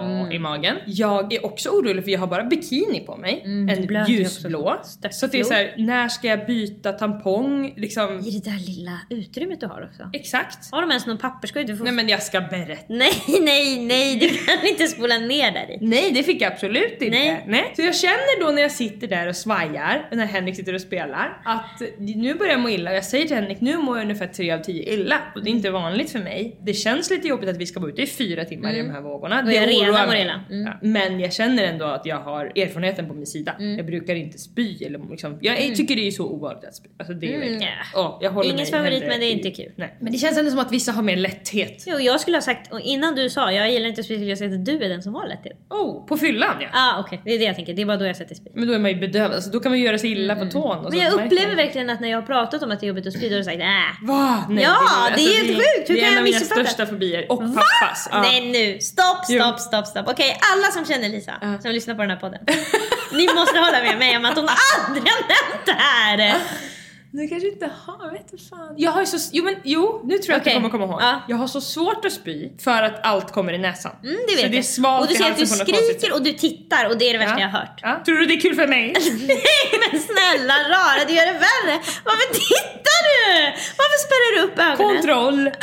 Mm. 0.00 0.32
i 0.32 0.38
magen. 0.38 0.76
Jag 0.86 1.32
är 1.32 1.44
också 1.46 1.68
orolig 1.68 2.04
för 2.04 2.10
jag 2.10 2.20
har 2.20 2.26
bara 2.26 2.44
bikini 2.44 3.00
på 3.00 3.16
mig, 3.16 3.42
Mm, 3.44 3.68
en 3.68 4.06
ljusblå. 4.06 4.76
Så 5.10 5.26
det 5.26 5.40
är 5.40 5.44
så 5.44 5.54
här, 5.54 5.74
när 5.78 6.08
ska 6.08 6.26
jag 6.28 6.46
byta 6.46 6.92
tampong? 6.92 7.74
Liksom, 7.76 8.18
I 8.18 8.30
det 8.30 8.50
där 8.50 8.58
lilla 8.66 8.98
utrymmet 9.10 9.60
du 9.60 9.66
har 9.66 9.88
också. 9.90 10.10
exakt. 10.12 10.72
Har 10.72 10.80
de 10.80 10.90
ens 10.90 11.06
någon 11.06 11.18
papperskorg 11.18 11.64
du 11.64 11.76
får... 11.76 11.84
Nej 11.84 11.92
men 11.94 12.08
jag 12.08 12.22
ska 12.22 12.40
berätta. 12.40 12.84
nej, 12.88 13.12
nej, 13.44 13.80
nej, 13.80 14.16
du 14.16 14.28
kan 14.28 14.66
inte 14.66 14.86
spola 14.86 15.18
ner 15.18 15.52
där 15.52 15.70
i. 15.70 15.78
Nej 15.80 16.10
det 16.12 16.22
fick 16.22 16.42
jag 16.42 16.52
absolut 16.52 17.02
inte. 17.02 17.42
Nej. 17.46 17.72
Så 17.76 17.82
jag 17.82 17.96
känner 17.96 18.44
då 18.44 18.50
när 18.50 18.62
jag 18.62 18.72
sitter 18.72 19.06
där 19.06 19.28
och 19.28 19.36
svajar, 19.36 20.08
när 20.12 20.26
Henrik 20.26 20.56
sitter 20.56 20.74
och 20.74 20.80
spelar, 20.80 21.42
att 21.44 21.82
nu 21.98 22.34
börjar 22.34 22.52
jag 22.52 22.60
må 22.60 22.68
illa. 22.68 22.94
Jag 22.94 23.04
säger 23.04 23.26
till 23.26 23.36
Henrik, 23.36 23.60
nu 23.60 23.78
mår 23.78 23.96
jag 23.96 24.04
ungefär 24.04 24.26
3 24.26 24.50
av 24.50 24.58
10 24.58 24.94
illa. 24.94 25.18
Och 25.34 25.44
det 25.44 25.50
är 25.50 25.52
inte 25.52 25.70
vanligt 25.70 26.12
för 26.12 26.18
mig. 26.18 26.56
Det 26.62 26.74
känns 26.74 27.10
lite 27.10 27.28
jobbigt 27.28 27.48
att 27.48 27.56
vi 27.56 27.66
ska 27.66 27.80
vara 27.80 27.90
ute 27.90 28.02
i 28.02 28.06
fyra 28.06 28.44
timmar 28.44 28.74
i 28.74 28.78
de 28.78 28.90
här 28.90 29.00
vågorna. 29.00 29.42
Det 29.42 29.54
jag 29.54 29.68
redan 29.68 30.06
mår 30.06 30.16
illa. 30.16 30.40
Mm. 30.50 30.66
Ja, 30.66 30.78
men 30.82 31.20
jag 31.20 31.32
känner 31.32 31.64
ändå 31.64 31.84
att 31.84 32.06
jag 32.06 32.20
har 32.20 32.46
erfarenheten 32.46 33.08
på 33.08 33.14
min 33.14 33.26
sida. 33.26 33.56
Jag 33.58 33.86
brukar 33.86 34.14
inte 34.14 34.38
spy 34.38 34.84
eller 34.84 35.00
liksom, 35.10 35.38
jag 35.40 35.76
tycker 35.76 35.96
det 35.96 36.06
är 36.06 36.10
så 36.10 36.26
obehagligt 36.26 36.64
att 36.64 36.74
spy. 36.74 36.88
Alltså 36.98 37.14
det 37.14 37.34
är 37.34 37.40
Mm. 37.40 37.62
Åh, 37.94 38.18
jag 38.20 38.30
håller 38.30 38.50
Ingens 38.50 38.72
mig 38.72 38.80
favorit, 38.80 39.02
men 39.08 39.20
det 39.20 39.26
är 39.26 39.32
inte 39.32 39.50
kul. 39.50 39.72
Nej. 39.76 39.96
Men 40.00 40.12
det 40.12 40.18
känns 40.18 40.38
ändå 40.38 40.50
som 40.50 40.60
att 40.60 40.72
vissa 40.72 40.92
har 40.92 41.02
mer 41.02 41.16
lätthet. 41.16 41.84
Jo, 41.86 41.98
jag 41.98 42.20
skulle 42.20 42.36
ha 42.36 42.42
sagt, 42.42 42.72
och 42.72 42.80
innan 42.80 43.14
du 43.14 43.29
sa 43.30 43.52
jag 43.52 43.70
gillar 43.70 43.88
inte 43.88 44.02
skulle 44.02 44.24
jag 44.24 44.38
säga 44.38 44.54
att 44.54 44.64
du 44.64 44.84
är 44.84 44.88
den 44.88 45.02
som 45.02 45.14
har 45.14 45.26
lätthet. 45.26 45.52
Oh, 45.70 46.06
på 46.06 46.16
fyllan 46.16 46.54
ja. 46.60 46.68
Ah, 46.72 47.00
okej, 47.00 47.20
det 47.24 47.30
är 47.34 47.38
det 47.38 47.44
jag 47.44 47.56
tänker. 47.56 47.74
Det 47.74 47.82
är 47.82 47.86
bara 47.86 47.96
då 47.96 48.06
jag 48.06 48.16
sätter 48.16 48.34
spy. 48.34 48.50
Men 48.54 48.68
då 48.68 48.74
är 48.74 48.78
man 48.78 48.90
ju 48.90 48.96
bedövad, 49.00 49.34
alltså, 49.34 49.50
då 49.50 49.60
kan 49.60 49.72
man 49.72 49.80
göra 49.80 49.98
sig 49.98 50.12
illa 50.12 50.36
på 50.36 50.46
tån. 50.46 50.84
Och 50.86 50.90
Men 50.92 51.00
jag 51.00 51.12
upplever 51.12 51.56
verkligen 51.56 51.90
att 51.90 52.00
när 52.00 52.08
jag 52.08 52.18
har 52.20 52.26
pratat 52.26 52.62
om 52.62 52.70
att 52.70 52.80
det 52.80 52.86
är 52.86 52.88
jobbigt 52.88 53.06
att 53.06 53.12
spy, 53.12 53.28
då 53.28 53.34
har 53.34 53.38
du 53.38 53.44
sagt 53.44 53.60
äh. 53.60 54.06
Va? 54.08 54.44
Nej, 54.48 54.64
Ja, 54.64 54.76
det 55.16 55.22
är 55.22 55.26
alltså, 55.26 55.44
helt 55.46 55.56
sjukt. 55.56 55.90
Hur 55.90 55.94
det 55.94 56.00
är 56.00 56.04
kan 56.04 56.08
en 56.08 56.12
jag 56.14 56.18
av 56.18 56.24
mina 56.24 56.38
missuppfatta? 56.38 56.64
största 56.64 56.86
fobier. 56.86 57.32
Och 57.32 57.38
pappas. 57.38 58.08
Ja. 58.12 58.22
Nej 58.22 58.50
nu, 58.50 58.80
stopp, 58.80 59.24
stopp, 59.24 59.60
stopp, 59.60 59.86
stopp. 59.86 60.08
Okej, 60.08 60.38
alla 60.54 60.66
som 60.72 60.84
känner 60.94 61.08
Lisa, 61.08 61.58
som 61.62 61.70
lyssnar 61.70 61.94
på 61.94 62.00
den 62.00 62.10
här 62.10 62.16
podden. 62.16 62.40
ni 63.12 63.26
måste 63.34 63.58
hålla 63.58 63.80
med 63.82 63.98
mig 63.98 64.16
om 64.16 64.24
att 64.24 64.36
hon 64.36 64.48
aldrig 64.78 65.04
har 65.08 65.20
nämnt 65.20 65.66
det 65.66 65.72
här. 65.78 66.36
Du 67.12 67.28
kanske 67.28 67.48
inte 67.48 67.70
har, 67.86 68.10
vet 68.10 68.32
inte 68.32 68.44
fan. 68.50 68.74
Jag 68.76 68.90
har 68.90 69.00
ju 69.00 69.06
så, 69.06 69.30
jo 69.32 69.44
men 69.44 69.54
jo, 69.64 70.00
nu 70.04 70.18
tror 70.18 70.32
jag 70.32 70.40
Okej. 70.40 70.52
att 70.56 70.62
du 70.62 70.68
kommer 70.70 70.86
komma 70.86 70.92
ihåg. 70.92 71.02
Ja. 71.02 71.20
Jag 71.28 71.36
har 71.36 71.46
så 71.46 71.60
svårt 71.60 72.04
att 72.04 72.12
spy 72.12 72.50
för 72.58 72.82
att 72.82 73.06
allt 73.06 73.32
kommer 73.32 73.52
i 73.52 73.58
näsan. 73.58 73.92
Mm, 74.04 74.16
det 74.28 74.34
vet 74.34 74.44
så 74.44 74.48
det 74.48 74.58
är 74.58 74.62
svalt 74.62 75.02
och 75.02 75.08
du 75.08 75.14
säger 75.14 75.30
att 75.30 75.38
du 75.38 75.46
skriker 75.46 76.12
och 76.14 76.22
du 76.22 76.32
tittar 76.32 76.88
och 76.88 76.98
det 76.98 77.04
är 77.08 77.12
det 77.12 77.18
värsta 77.18 77.34
Ja. 77.34 77.40
jag 77.40 77.48
har 77.48 77.58
hört. 77.60 77.78
Ja. 77.82 78.02
Tror 78.04 78.16
du 78.18 78.26
det 78.26 78.34
är 78.34 78.40
kul 78.40 78.54
för 78.54 78.66
mig? 78.66 78.84
Nej 79.28 79.80
men 79.92 80.00
snälla 80.00 80.54
rara, 80.54 81.00
du 81.08 81.12
gör 81.14 81.26
det 81.26 81.38
värre. 81.48 81.74
Varför 82.04 82.28
tittar 82.34 83.00
du? 83.08 83.20
Varför 83.80 83.98
spärrar 84.06 84.30
du 84.36 84.42
upp 84.46 84.58
ögonen? 84.58 84.96
Kontroll! 84.96 85.40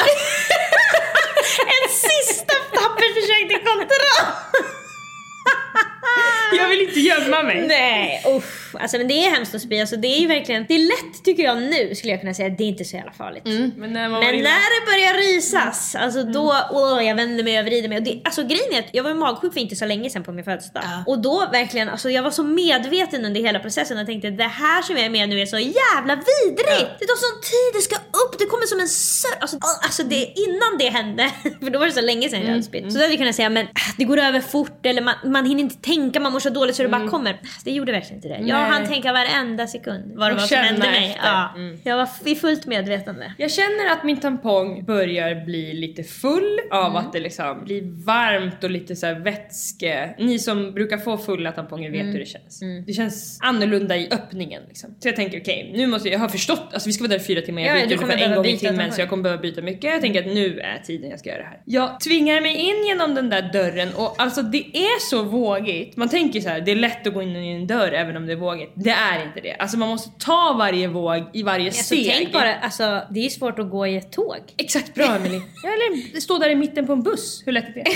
En 1.77 1.89
sista 1.89 2.53
tappert 2.73 3.13
försök 3.17 3.49
till 3.49 3.59
kontroll. 3.67 4.25
Jag 6.55 6.69
vill 6.69 6.81
inte 6.81 6.99
gömma 6.99 7.43
mig. 7.43 7.67
Nej, 7.67 8.23
usch. 8.37 8.75
Alltså 8.79 8.97
men 8.97 9.07
det 9.07 9.25
är 9.25 9.31
hemskt 9.31 9.55
att 9.55 9.61
spy. 9.61 9.79
Alltså, 9.79 9.95
det 9.95 10.07
är 10.07 10.19
ju 10.19 10.27
verkligen, 10.27 10.65
det 10.67 10.75
är 10.75 10.79
lätt 10.79 11.23
tycker 11.23 11.43
jag 11.43 11.57
nu 11.61 11.95
skulle 11.95 12.13
jag 12.13 12.21
kunna 12.21 12.33
säga. 12.33 12.49
Det 12.49 12.63
är 12.63 12.67
inte 12.67 12.85
så 12.85 12.95
jävla 12.95 13.11
farligt. 13.11 13.43
Men 13.77 13.93
när 13.93 14.09
Men 14.09 14.19
när 14.43 14.79
det 14.79 14.85
börjar 14.85 15.13
rysas, 15.33 15.95
alltså 15.95 16.23
då, 16.23 16.55
åh 16.71 17.03
jag 17.05 17.15
vänder 17.15 17.43
mig, 17.43 17.53
jag 17.53 17.63
vrider 17.63 17.89
mig. 17.89 17.97
Och 17.97 18.03
det, 18.03 18.21
alltså 18.23 18.43
grejen 18.43 18.73
är 18.73 18.79
att 18.79 18.89
jag 18.91 19.03
var 19.03 19.09
ju 19.09 19.15
magsjuk 19.15 19.53
för 19.53 19.59
inte 19.59 19.75
så 19.75 19.85
länge 19.85 20.09
sedan 20.09 20.23
på 20.23 20.31
min 20.31 20.45
födelsedag. 20.45 20.83
Och 21.05 21.19
då 21.21 21.47
verkligen, 21.51 21.89
alltså 21.89 22.09
jag 22.09 22.23
var 22.23 22.31
så 22.31 22.43
medveten 22.43 23.25
under 23.25 23.41
hela 23.41 23.59
processen 23.59 23.97
och 23.97 24.05
tänkte 24.05 24.29
det 24.29 24.43
här 24.43 24.81
som 24.81 24.95
jag 24.95 25.05
är 25.05 25.09
med 25.09 25.29
nu 25.29 25.41
är 25.41 25.45
så 25.45 25.57
jävla 25.59 26.15
vidrigt! 26.15 26.91
Det 26.99 27.05
tar 27.05 27.15
sån 27.15 27.41
tid, 27.41 27.69
det 27.73 27.81
ska 27.81 27.95
upp, 27.95 28.39
det 28.39 28.45
kommer 28.45 28.65
som 28.65 28.79
en 28.79 28.87
sör... 28.87 29.31
Alltså, 29.39 29.57
alltså 29.83 30.03
det, 30.03 30.33
innan 30.35 30.77
det 30.79 30.89
hände, 30.89 31.31
för 31.61 31.69
då 31.69 31.79
var 31.79 31.85
det 31.85 31.91
så 31.91 32.01
länge 32.01 32.29
sedan 32.29 32.41
jag 32.41 32.49
hade 32.49 32.63
spytt. 32.63 32.91
Så 32.91 32.97
då 32.97 33.03
hade 33.03 33.13
jag 33.13 33.19
kunnat 33.19 33.35
säga 33.35 33.49
men 33.49 33.65
ah, 33.65 33.93
det 33.97 34.03
går 34.03 34.17
över 34.17 34.39
fort 34.41 34.85
eller 34.85 35.01
man, 35.01 35.15
man 35.25 35.45
hinner 35.45 35.61
inte 35.61 35.75
tänka, 35.75 36.19
man 36.19 36.31
mår 36.37 36.41
så 36.41 36.49
dåligt 36.49 36.75
så 36.75 36.83
det 36.83 36.89
bara 36.89 37.07
kommer. 37.07 37.37
Det 37.63 37.71
gjorde 37.71 37.91
verkligen 37.91 38.15
inte 38.15 38.27
det. 38.27 38.39
Jag 38.47 38.55
hann 38.57 38.87
tänka 38.87 39.13
varenda 39.13 39.67
sekund 39.67 40.11
vad 40.15 40.31
det 40.31 40.35
var 40.35 40.41
som 40.41 40.57
hände 40.57 40.81
mig. 40.81 41.17
Ja. 41.23 41.53
Mm. 41.55 41.77
Jag 41.83 41.97
var 41.97 42.07
i 42.25 42.35
fullt 42.35 42.65
medvetande. 42.65 43.33
Jag 43.37 43.51
känner 43.51 43.91
att 43.91 44.03
min 44.03 44.17
tampong 44.19 44.85
börjar 44.85 45.45
bli 45.45 45.73
lite 45.73 46.03
full 46.03 46.59
av 46.71 46.85
Mm. 46.85 46.95
att 46.95 47.13
det 47.13 47.19
liksom 47.19 47.63
blir 47.63 48.05
varmt 48.05 48.63
och 48.63 48.69
lite 48.71 48.95
så 48.95 49.13
vätske. 49.13 50.15
Ni 50.19 50.39
som 50.39 50.73
brukar 50.73 50.97
få 50.97 51.17
fulla 51.17 51.51
tamponger 51.51 51.89
Mm. 51.89 52.05
vet 52.05 52.15
hur 52.15 52.19
det 52.19 52.25
känns. 52.25 52.59
Det 52.87 52.93
känns 52.93 53.39
annorlunda 53.41 53.97
i 53.97 54.07
öppningen 54.11 54.61
liksom. 54.67 54.89
Så 54.99 55.07
jag 55.07 55.15
tänker 55.15 55.41
okej, 55.41 55.71
nu 55.75 55.87
måste 55.87 56.07
jag, 56.09 56.15
jag 56.15 56.19
har 56.19 56.29
förstått, 56.29 56.67
alltså 56.73 56.89
vi 56.89 56.93
ska 56.93 57.03
vara 57.03 57.09
där 57.09 57.15
i 57.19 57.19
fyra 57.23 57.41
timmar, 57.41 57.61
jag 57.61 57.79
Ja, 57.81 57.87
byter 57.87 57.97
kommer 57.97 58.13
ungefär 58.13 58.29
en 58.31 58.35
gång 58.35 58.45
i 58.45 58.57
timmen 58.57 58.91
så 58.91 59.01
jag 59.01 59.09
kommer 59.09 59.23
behöva 59.23 59.41
byta 59.41 59.61
mycket. 59.61 59.83
Jag 59.91 60.01
tänker 60.01 60.19
att 60.19 60.25
nu 60.33 60.59
är 60.59 60.77
tiden 60.83 61.09
jag 61.09 61.19
ska 61.19 61.29
göra 61.29 61.39
det 61.39 61.45
här. 61.47 61.61
Jag 61.65 61.99
tvingar 61.99 62.41
mig 62.41 62.55
in 62.55 62.85
genom 62.87 63.15
den 63.15 63.29
där 63.29 63.49
dörren 63.53 63.89
och 63.95 64.15
alltså 64.21 64.41
det 64.41 64.57
är 64.77 64.99
så 65.09 65.23
vågigt. 65.23 65.97
Man 65.97 66.09
tänker 66.09 66.26
så 66.33 66.49
här, 66.49 66.61
det 66.61 66.71
är 66.71 66.75
lätt 66.75 67.07
att 67.07 67.13
gå 67.13 67.21
in 67.21 67.35
i 67.35 67.51
en 67.55 67.67
dörr 67.67 67.91
även 67.91 68.17
om 68.17 68.25
det 68.27 68.31
är 68.33 68.37
vågigt. 68.37 68.71
Det 68.75 68.89
är 68.89 69.23
inte 69.25 69.39
det. 69.41 69.53
Alltså 69.59 69.77
man 69.77 69.89
måste 69.89 70.09
ta 70.25 70.55
varje 70.59 70.87
våg 70.87 71.23
i 71.33 71.43
varje 71.43 71.65
Alltså, 71.67 71.83
steg. 71.83 72.13
tänk 72.17 72.33
bara, 72.33 72.55
alltså, 72.55 73.01
det 73.09 73.25
är 73.25 73.29
svårt 73.29 73.59
att 73.59 73.69
gå 73.69 73.87
i 73.87 73.97
ett 73.97 74.11
tåg. 74.11 74.37
Exakt, 74.57 74.93
bra 74.93 75.05
Emily. 75.15 75.41
Ja, 75.63 75.69
eller 75.69 76.19
stå 76.19 76.37
där 76.37 76.49
i 76.49 76.55
mitten 76.55 76.87
på 76.87 76.93
en 76.93 77.03
buss, 77.03 77.43
hur 77.45 77.51
lätt 77.51 77.69
är 77.69 77.73
det? 77.73 77.85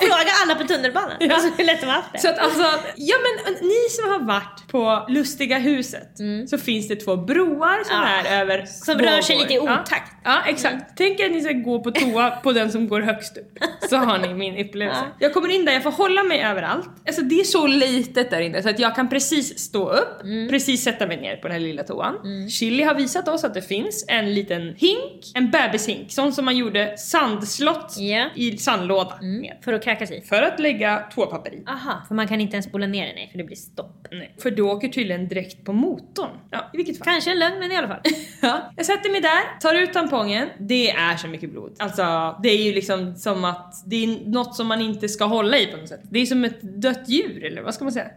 Fråga 0.00 0.30
alla 0.44 0.54
på 0.54 0.64
tunnelbanan. 0.66 1.12
Ja. 1.20 1.34
Alltså, 1.34 1.50
hur 1.56 1.64
lätt 1.64 1.80
de 1.80 1.86
har 1.86 1.94
haft 1.94 2.12
det. 2.12 2.18
Så 2.18 2.28
att 2.28 2.38
alltså, 2.38 2.62
ja 2.96 3.16
men 3.22 3.54
ni 3.68 3.88
som 3.90 4.10
har 4.12 4.18
varit 4.20 4.68
på 4.70 5.04
Lustiga 5.08 5.58
huset 5.58 6.08
så 6.50 6.58
finns 6.58 6.88
det 6.88 6.96
två 6.96 7.16
broar 7.16 7.84
som 7.84 7.98
Mm. 7.98 8.10
Ja. 8.24 8.30
är 8.30 8.40
över 8.40 8.64
Som 8.66 8.98
rör 8.98 9.20
sig 9.20 9.36
vågor. 9.36 9.48
lite 9.48 9.54
i 9.54 9.60
otakt. 9.60 9.90
Mm. 10.12 10.20
Ja, 10.24 10.42
ja 10.44 10.50
exakt. 10.50 10.76
Tänk 10.96 11.20
er 11.20 11.26
att 11.26 11.32
ni 11.32 11.40
ska 11.40 11.52
gå 11.52 11.80
på 11.82 11.90
toa 11.90 12.30
på 12.30 12.52
den 12.52 12.72
som 12.72 12.88
går 12.88 13.00
högst 13.00 13.36
upp. 13.36 13.58
Så 13.90 13.96
har 13.96 14.18
ni 14.18 14.34
min 14.34 14.66
upplevelse. 14.66 15.00
Ja. 15.04 15.16
Jag 15.18 15.34
kommer 15.34 15.48
in 15.48 15.64
där, 15.64 15.72
jag 15.72 15.82
får 15.82 15.90
hålla 15.90 16.22
mig 16.22 16.40
överallt. 16.42 16.88
Alltså 17.06 17.22
det 17.22 17.40
är 17.40 17.44
så 17.52 17.66
litet 17.66 18.30
där 18.30 18.40
inne 18.40 18.62
så 18.62 18.68
att 18.68 18.78
jag 18.78 18.94
kan 18.94 19.08
precis 19.08 19.58
stå 19.58 19.88
upp, 19.90 20.22
Mm. 20.24 20.48
precis 20.48 20.82
sätta 20.82 21.06
mig 21.06 21.16
ner 21.20 21.36
på 21.36 21.42
den 21.48 21.52
här 21.52 21.60
lilla 21.60 21.82
toan. 21.82 22.48
Chili 22.50 22.82
har 22.82 22.94
visat 22.94 23.28
oss 23.28 23.44
att 23.44 23.54
det 23.54 23.62
finns 23.62 24.04
en 24.08 24.34
liten 24.34 24.62
hink, 24.76 25.32
en 25.34 25.50
bebishink, 25.50 26.12
sån 26.12 26.32
som 26.32 26.44
man 26.44 26.56
gjorde 26.56 26.94
sandslott 26.98 27.94
Ja. 27.98 28.26
i 28.34 28.58
sandlåda 28.58 29.18
med. 29.22 29.56
För 29.64 29.72
att 29.72 29.84
kräkas 29.84 30.10
i. 30.10 30.20
För 30.20 30.42
att 30.42 30.60
lägga 30.60 30.98
toapapper 31.14 31.54
i. 31.54 31.62
Aha, 31.66 32.02
för 32.08 32.14
man 32.14 32.28
kan 32.28 32.40
inte 32.40 32.54
ens 32.56 32.66
spola 32.66 32.86
ner 32.86 33.06
det 33.06 33.12
nej, 33.14 33.28
för 33.30 33.38
det 33.38 33.44
blir 33.44 33.56
stopp. 33.56 34.06
Nej, 34.12 34.34
för 34.42 34.50
du 34.50 34.62
åker 34.62 34.88
tydligen 34.88 35.28
direkt 35.28 35.64
på 35.64 35.72
motorn. 35.72 36.30
Ja, 36.50 36.70
i 36.74 36.76
vilket 36.76 36.98
fall. 36.98 37.04
Kanske 37.04 37.30
en 37.30 37.38
lögn 37.38 37.58
men 37.58 37.72
i 37.72 37.76
alla 37.76 37.88
fall. 37.88 38.00
Ja, 38.42 38.72
jag 38.76 38.86
sätter 38.86 39.10
mig 39.10 39.20
där, 39.20 39.58
tar 39.60 39.74
ut 39.74 39.92
tampongen. 39.92 40.48
Det 40.58 40.90
är 40.90 41.16
så 41.16 41.28
mycket 41.28 41.50
blod. 41.50 41.76
Alltså, 41.78 42.36
det 42.42 42.48
är 42.48 42.62
ju 42.62 42.72
liksom 42.72 43.14
som 43.16 43.44
att 43.44 43.74
det 43.86 44.04
är 44.04 44.28
något 44.30 44.56
som 44.56 44.66
man 44.66 44.80
inte 44.80 45.08
ska 45.08 45.24
hålla 45.24 45.58
i 45.58 45.66
på 45.66 45.76
något 45.76 45.88
sätt. 45.88 46.00
Det 46.10 46.18
är 46.18 46.26
som 46.26 46.44
ett 46.44 46.60
dött 46.62 47.08
djur, 47.08 47.37
eller 47.42 47.62
vad 47.62 47.74
ska 47.74 47.84
man 47.84 47.92
säga? 47.92 48.10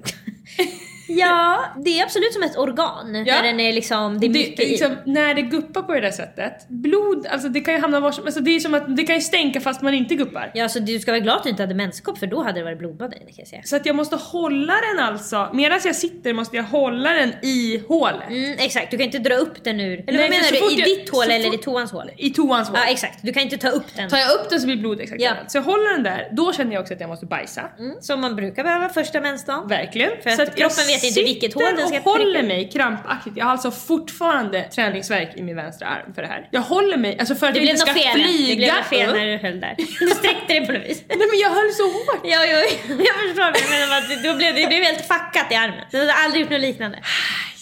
ja, 1.08 1.66
det 1.86 2.00
är 2.00 2.04
absolut 2.04 2.34
som 2.34 2.44
ett 2.44 2.58
organ. 2.58 3.16
Ja. 3.16 3.36
Där 3.36 3.44
den 3.44 3.60
är 3.60 3.74
liksom, 3.74 4.20
det 4.20 4.26
är 4.26 4.30
mycket 4.30 4.58
det, 4.58 4.66
liksom, 4.66 4.96
när 5.06 5.34
det 5.34 5.42
guppar 5.42 5.82
på 5.82 5.94
det 5.94 6.02
där 6.02 6.12
sättet, 6.12 6.68
blod, 6.68 7.28
alltså 7.28 7.50
det 7.50 7.60
kan 7.62 7.74
ju 7.74 7.80
hamna 7.80 8.00
var 8.00 8.12
som, 8.12 8.26
alltså 8.26 8.40
det 8.42 8.56
är 8.56 8.60
som 8.60 8.74
att 8.74 8.96
det 8.98 9.04
kan 9.04 9.16
ju 9.16 9.22
stänka 9.22 9.62
fast 9.62 9.82
man 9.82 9.94
inte 9.94 10.16
guppar. 10.16 10.52
Ja, 10.54 10.70
så 10.70 10.80
du 10.80 11.00
ska 11.00 11.12
vara 11.12 11.20
glad 11.20 11.38
att 11.38 11.44
du 11.44 11.50
inte 11.50 11.64
hade 11.64 11.76
menskopp 11.76 12.18
för 12.18 12.28
då 12.28 12.44
hade 12.44 12.60
det 12.60 12.64
varit 12.64 12.78
blodbad 12.80 13.12
kan 13.14 13.22
jag 13.38 13.48
säga. 13.48 13.62
Så 13.66 13.76
att 13.76 13.86
jag 13.86 13.96
måste 13.96 14.16
hålla 14.16 14.74
den 14.74 15.06
alltså, 15.06 15.50
medan 15.54 15.80
jag 15.84 15.96
sitter 15.96 16.34
måste 16.34 16.58
jag 16.58 16.64
hålla 16.64 17.14
den 17.14 17.34
i 17.42 17.84
hålet. 17.88 18.30
Mm, 18.30 18.56
exakt, 18.60 18.92
du 18.92 18.98
kan 18.98 19.06
inte 19.06 19.20
dra 19.20 19.36
upp 19.36 19.64
den 19.64 19.80
ur... 19.82 20.04
Eller 20.08 20.20
Nej, 20.20 20.30
vad 20.30 20.30
menar 20.30 20.52
du? 20.52 20.76
I 20.76 20.80
jag- 20.80 20.88
ditt 20.88 21.10
hål 21.10 21.24
eller 21.32 21.56
i 21.56 21.58
toans 21.58 21.92
hål? 21.92 22.12
I 22.18 22.30
toans 22.30 22.68
hål. 22.70 22.78
Ja 22.86 22.92
exakt, 22.92 23.20
du 23.22 23.34
kan 23.34 23.44
inte 23.44 23.58
ta 23.58 23.70
upp 23.70 23.96
den. 23.96 24.10
Tar 24.10 24.18
jag 24.18 24.34
upp 24.34 24.50
den 24.50 24.60
så 24.60 24.66
blir 24.66 24.78
blod 24.78 25.00
exakt 25.02 25.22
Ja. 25.22 25.34
Så 25.48 25.58
jag 25.58 25.64
håller 25.64 25.94
den 25.94 26.04
där, 26.04 26.30
då 26.32 26.54
känner 26.54 26.74
jag 26.74 26.82
också 26.82 26.94
att 26.94 27.00
jag 27.00 27.10
måste 27.10 27.26
bajsa. 27.26 27.62
Mm, 27.80 27.96
som 28.02 28.22
man 28.22 28.36
brukar 28.36 28.64
behöva 28.64 28.90
första 28.90 29.22
mensdagen. 29.22 29.68
Verkligen. 29.68 30.12
För 30.24 30.30
att 30.40 30.50
så 30.50 30.56
kroppen 30.62 30.86
vet 30.88 31.04
inte 31.04 31.22
vilket 31.24 31.54
hål 31.54 31.64
den 31.78 31.88
ska 31.88 31.98
och 31.98 32.04
håller 32.04 32.44
mig 32.44 32.70
krampaktigt. 32.74 33.38
Jag 33.38 33.46
har 33.46 33.52
alltså 33.52 33.72
fortfarande 33.72 34.64
träningsverk 34.64 35.32
i 35.36 35.44
min 35.44 35.56
vänstra 35.56 35.88
arm 35.88 36.14
för 36.14 36.22
det 36.22 36.28
här. 36.28 36.48
Jag 36.52 36.62
håller 36.62 36.98
mig, 36.98 37.18
alltså 37.20 37.36
för 37.36 37.48
att 37.48 37.54
Det 37.54 37.60
jag 37.60 37.70
inte 37.70 37.82
ska 37.82 37.94
fel. 37.94 38.14
flyga 38.14 38.74
Det 38.74 38.90
blev 38.90 39.06
fel 39.08 39.14
när 39.16 39.26
du 39.26 39.38
höll 39.38 39.60
där. 39.60 39.76
Du 40.00 40.08
sträckte 40.08 40.54
dig 40.54 40.66
på 40.68 40.72
något 40.74 40.82
vis. 40.90 41.04
Nej 41.08 41.18
men 41.32 41.40
jag 41.40 41.50
höll 41.50 41.72
så 41.72 41.84
hårt. 41.84 42.22
Ja, 42.24 42.40
jo, 42.52 42.58
jag 43.06 43.16
förstår 43.28 43.44
vad 43.44 43.54
du 43.54 43.70
menar. 43.80 43.98
att 43.98 44.10
det- 44.10 44.28
Då 44.32 44.36
blev, 44.38 44.56
det 44.56 44.68
blev 44.68 44.84
helt 44.84 45.08
fackat 45.08 45.52
i 45.52 45.56
armen. 45.56 45.86
Du 45.92 45.98
hade 46.00 46.14
aldrig 46.14 46.42
gjort 46.42 46.52
något 46.52 46.62
liknande. 46.62 47.00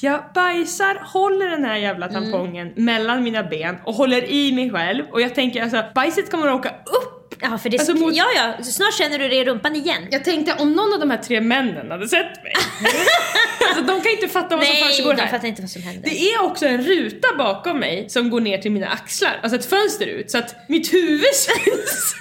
Jag 0.01 0.23
bajsar, 0.35 0.95
håller 1.13 1.49
den 1.49 1.65
här 1.65 1.77
jävla 1.77 2.07
tampongen 2.07 2.73
mellan 2.75 3.23
mina 3.23 3.43
ben 3.43 3.77
och 3.83 3.93
håller 3.93 4.31
i 4.31 4.51
mig 4.51 4.71
själv 4.71 5.03
och 5.11 5.21
jag 5.21 5.35
tänker 5.35 5.63
alltså 5.63 5.83
bajset 5.95 6.31
kommer 6.31 6.47
att 6.47 6.55
åka 6.59 6.69
upp. 6.69 7.08
Ja, 7.41 7.57
för 7.57 7.69
det, 7.69 7.77
Alltså, 7.79 7.93
mot- 7.93 8.15
ja, 8.15 8.25
ja, 8.35 8.63
snart 8.63 8.93
känner 8.93 9.19
du 9.19 9.27
det 9.27 9.35
i 9.35 9.45
rumpan 9.45 9.75
igen. 9.75 10.07
Jag 10.11 10.23
tänkte 10.23 10.53
om 10.59 10.73
någon 10.73 10.93
av 10.93 10.99
de 10.99 11.09
här 11.09 11.17
tre 11.17 11.41
männen 11.41 11.91
hade 11.91 12.07
sett 12.07 12.43
mig. 12.43 12.53
alltså 13.69 13.83
de 13.83 14.01
kan 14.01 14.11
inte 14.11 14.27
fatta 14.27 14.55
vad 14.55 14.65
som 14.65 14.73
Nej, 14.73 14.83
försiggår 14.83 15.13
de 15.13 15.21
här. 15.21 15.29
fattar 15.31 15.47
inte 15.47 15.61
vad 15.61 15.71
som 15.71 15.81
händer. 15.81 16.09
Det 16.09 16.31
är 16.33 16.41
också 16.43 16.65
en 16.65 16.83
ruta 16.83 17.27
bakom 17.37 17.79
mig 17.79 18.09
som 18.09 18.29
går 18.29 18.41
ner 18.41 18.57
till 18.57 18.71
mina 18.71 18.87
axlar, 18.87 19.39
alltså 19.43 19.59
ett 19.59 19.65
fönster 19.69 20.05
ut 20.05 20.31
så 20.31 20.37
att 20.37 20.55
mitt 20.69 20.93
huvud 20.93 21.25
syns. 21.33 22.15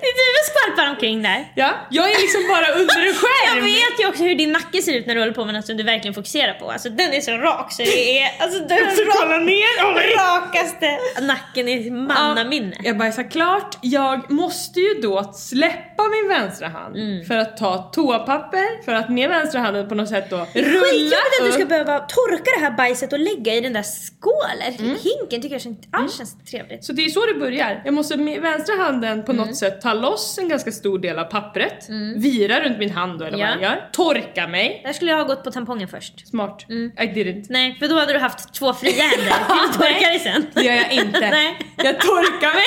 Det 0.00 0.06
är 0.06 0.14
du 0.20 0.24
som 0.38 0.44
skvalpar 0.52 0.90
omkring 0.90 1.22
där. 1.22 1.52
Ja, 1.54 1.70
jag 1.90 2.10
är 2.12 2.18
liksom 2.20 2.42
bara 2.48 2.68
under 2.80 3.00
en 3.08 3.14
skärm. 3.22 3.56
Jag 3.56 3.62
vet 3.62 4.00
ju 4.00 4.08
också 4.08 4.22
hur 4.22 4.34
din 4.34 4.52
nacke 4.52 4.82
ser 4.82 4.94
ut 4.98 5.06
när 5.06 5.14
du 5.14 5.20
håller 5.20 5.32
på 5.32 5.44
med 5.44 5.54
något 5.54 5.66
som 5.66 5.76
du 5.76 5.82
verkligen 5.82 6.14
fokuserar 6.14 6.54
på. 6.54 6.70
Alltså 6.70 6.88
den 6.90 7.12
är 7.14 7.20
så 7.20 7.32
rak 7.32 7.72
så 7.72 7.82
det 7.82 8.20
är 8.20 8.42
alltså 8.42 8.58
den 8.58 8.96
Så 8.96 9.02
kolla 9.20 9.38
ner. 9.38 9.94
Nej. 9.94 10.14
rakaste 10.16 10.98
nacken 11.22 11.68
i 11.68 11.90
mannaminne. 11.90 12.76
Jag 12.82 12.98
bajsar 12.98 13.30
klart. 13.30 13.78
Jag 13.82 14.30
måste 14.30 14.80
ju 14.80 14.94
då 15.02 15.32
släppa 15.34 16.02
min 16.08 16.28
vänstra 16.28 16.68
hand 16.68 16.96
Mm. 16.96 17.24
för 17.26 17.36
att 17.36 17.56
ta 17.56 17.78
toapapper, 17.92 18.84
för 18.84 18.92
att 18.94 19.08
med 19.10 19.28
vänstra 19.28 19.60
handen 19.60 19.88
på 19.88 19.94
något 19.94 20.08
sätt 20.08 20.30
då 20.30 20.36
rulla 20.36 20.80
Skitjobbigt 20.80 21.14
att 21.40 21.46
du 21.46 21.52
ska 21.52 21.64
behöva 21.64 21.98
torka 21.98 22.50
det 22.58 22.64
här 22.64 22.70
bajset 22.76 23.12
och 23.12 23.18
lägga 23.18 23.54
i 23.54 23.60
den 23.60 23.72
där 23.72 23.82
skålen. 23.82 24.72
Hinken 25.02 25.42
tycker 25.42 25.50
jag 25.54 25.66
inte 25.66 25.88
alls 25.92 26.18
känns 26.18 26.36
trevligt. 26.50 26.84
Så 26.84 26.92
det 26.92 27.04
är 27.04 27.08
så 27.08 27.26
det 27.26 27.34
börjar. 27.34 27.82
Jag 27.84 27.94
måste 27.94 28.16
med 28.16 28.40
vänstra 28.40 28.74
handen 28.76 29.24
på 29.24 29.32
Mm. 29.32 29.46
något 29.46 29.56
sätt 29.56 29.77
ta 29.82 29.94
loss 29.94 30.38
en 30.38 30.48
ganska 30.48 30.72
stor 30.72 30.98
del 30.98 31.18
av 31.18 31.24
pappret, 31.24 31.86
vira 32.16 32.60
runt 32.60 32.78
min 32.78 32.90
hand 32.90 33.18
då 33.18 33.24
eller 33.24 33.38
Ja. 33.38 33.46
vad 33.46 33.54
jag 33.54 33.62
gör, 33.62 33.88
torka 33.92 34.46
mig. 34.46 34.80
Där 34.84 34.92
skulle 34.92 35.10
jag 35.10 35.18
ha 35.18 35.24
gått 35.24 35.44
på 35.44 35.50
tampongen 35.50 35.88
först. 35.88 36.28
Smart. 36.28 36.66
Mm. 36.68 36.92
I 36.98 37.02
didn't. 37.02 37.46
Nej, 37.48 37.76
för 37.78 37.88
då 37.88 37.98
hade 37.98 38.12
du 38.12 38.18
haft 38.18 38.52
två 38.54 38.72
fria 38.74 39.02
händer 39.02 39.26
till 39.46 39.70
att 39.70 39.72
torka 39.78 40.08
dig 40.08 40.18
sen. 40.18 40.46
Det 40.54 40.62
gör 40.62 40.74
jag 40.74 40.92
inte. 40.92 41.20
Nej. 41.30 41.56
Jag 41.76 42.00
torkar 42.00 42.54
mig. 42.54 42.66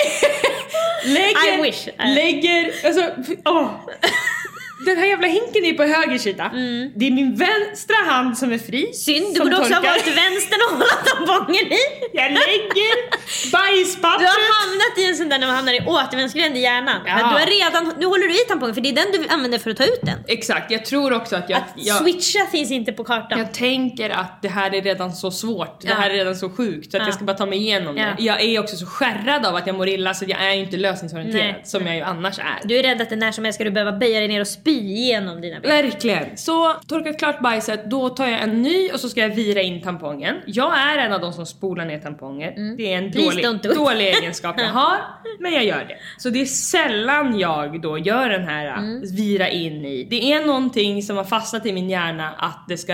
lägger, 1.14 1.60
I 1.60 1.62
wish. 1.72 1.88
lägger, 2.16 2.72
alltså, 2.86 3.10
åh. 3.46 3.70
Den 4.86 4.98
här 4.98 5.06
jävla 5.06 5.28
hinken 5.28 5.66
är 5.66 5.74
på 5.74 5.84
höger 5.84 6.18
sida. 6.18 6.50
Det 6.96 7.08
är 7.08 7.12
min 7.12 7.36
vänstra 7.36 7.96
hand 8.08 8.38
som 8.38 8.52
är 8.52 8.58
fri. 8.58 8.82
Mm. 8.82 8.94
Synd, 8.94 9.34
du 9.34 9.40
borde 9.40 9.58
också 9.58 9.74
ha 9.74 9.82
varit 9.82 10.08
vänster 10.08 10.58
och 10.66 10.72
hålla 10.78 10.98
tampongen 11.10 11.66
i. 11.82 11.84
Jag 12.14 12.32
lägger 12.32 12.94
Du 13.46 13.52
bajspappret. 13.52 14.30
har 14.30 14.44
hamnat 14.62 14.94
i 14.98 15.06
en 15.10 15.16
sån 15.16 15.30
där 15.30 15.40
när 15.40 15.48
man 15.48 15.56
hamnar 15.56 15.74
i 15.74 15.80
återvändsgränd 15.88 16.58
i 16.58 16.60
hjärnan. 16.60 17.00
Ja. 17.06 17.18
Du 17.18 17.24
har 17.24 17.46
redan, 17.60 17.94
nu 18.00 18.06
håller 18.06 18.28
du 18.28 18.34
i 18.34 18.46
tampongen 18.50 18.76
för 18.76 18.82
det 18.82 18.90
är 18.90 18.94
den 18.96 19.12
du 19.22 19.28
använder 19.30 19.60
för 19.60 19.70
att 19.70 19.78
ta 19.78 19.84
ut 19.84 20.00
den. 20.02 20.18
Exakt, 20.28 20.72
jag 20.72 20.86
tror 20.86 21.14
också 21.14 21.36
att 21.36 21.50
jag... 21.50 21.58
Att 21.58 21.74
jag 21.76 21.98
switcha 21.98 22.46
finns 22.52 22.72
inte 22.72 22.92
på 22.92 23.04
kartan. 23.04 23.40
jag 23.40 23.54
tänker 23.54 24.10
att 24.10 24.42
det 24.42 24.48
här 24.48 24.76
är 24.76 24.82
redan 24.82 25.14
så 25.14 25.32
svårt, 25.32 25.82
det 25.82 25.88
Ja. 25.88 25.96
här 25.96 26.10
är 26.10 26.14
redan 26.14 26.36
så 26.36 26.50
sjukt 26.50 26.92
så 26.92 26.98
att 26.98 27.02
Ja. 27.02 27.08
jag 27.08 27.16
ska 27.16 27.24
bara 27.26 27.38
ta 27.38 27.46
mig 27.46 27.58
igenom 27.60 27.96
det. 27.96 28.16
Jag 28.20 28.42
är 28.42 28.60
också 28.60 28.76
så 28.76 28.86
skärrad 28.86 29.46
av 29.46 29.56
att 29.56 29.68
jag 29.68 29.76
mår 29.76 29.88
illa 29.90 30.14
så 30.14 30.26
jag 30.28 30.42
är 30.46 30.52
inte 30.52 30.78
lösningsorienterad 30.78 31.46
Nej. 31.46 31.62
som 31.64 31.88
jag 31.88 31.96
ju 31.96 32.02
annars 32.02 32.40
är. 32.40 32.68
Du 32.68 32.78
är 32.80 32.84
rädd 32.84 33.02
att 33.02 33.10
det 33.10 33.16
när 33.16 33.32
som 33.32 33.44
helst 33.46 33.58
ska 33.58 33.64
du 33.64 33.72
behöva 33.72 33.92
böja 33.98 34.20
dig 34.20 34.28
ner 34.28 34.42
och 34.42 34.48
spy 34.48 34.71
igenom 34.72 35.42
dina 35.42 35.60
ben. 35.60 35.70
Verkligen. 35.72 36.38
Så 36.38 36.74
torkar 36.88 37.14
klart 37.14 37.40
bajset, 37.42 37.90
då 37.90 38.10
tar 38.10 38.28
jag 38.28 38.42
en 38.42 38.62
ny 38.62 38.90
och 38.94 39.00
så 39.00 39.10
ska 39.10 39.22
jag 39.22 39.30
vira 39.30 39.62
in 39.62 39.82
tampongen. 39.82 40.36
Jag 40.46 40.78
är 40.80 40.98
en 40.98 41.14
av 41.14 41.22
de 41.22 41.34
som 41.34 41.46
spolar 41.46 41.86
ner 41.86 42.00
tamponger. 42.00 42.76
Det 42.78 42.94
är 42.94 42.98
en 42.98 43.02
Mm. 43.02 43.12
Please 43.12 43.42
dålig, 43.42 43.78
dålig 43.78 44.08
egenskap 44.08 44.56
jag 44.60 44.66
har, 44.70 44.98
men 45.40 45.54
jag 45.54 45.66
gör 45.66 45.86
det. 45.88 45.98
Så 46.18 46.30
det 46.30 46.42
är 46.42 46.46
sällan 46.46 47.40
jag 47.40 47.82
då 47.82 47.98
gör 47.98 48.30
den 48.30 48.44
här 48.44 48.78
Mm. 48.78 49.02
vira 49.16 49.50
in 49.50 49.86
i. 49.86 50.08
Det 50.10 50.34
är 50.34 50.46
någonting 50.46 51.04
som 51.04 51.18
har 51.18 51.24
fastnat 51.24 51.66
i 51.66 51.74
min 51.74 51.90
hjärna 51.90 52.30
att 52.38 52.66
det 52.68 52.78
ska 52.78 52.94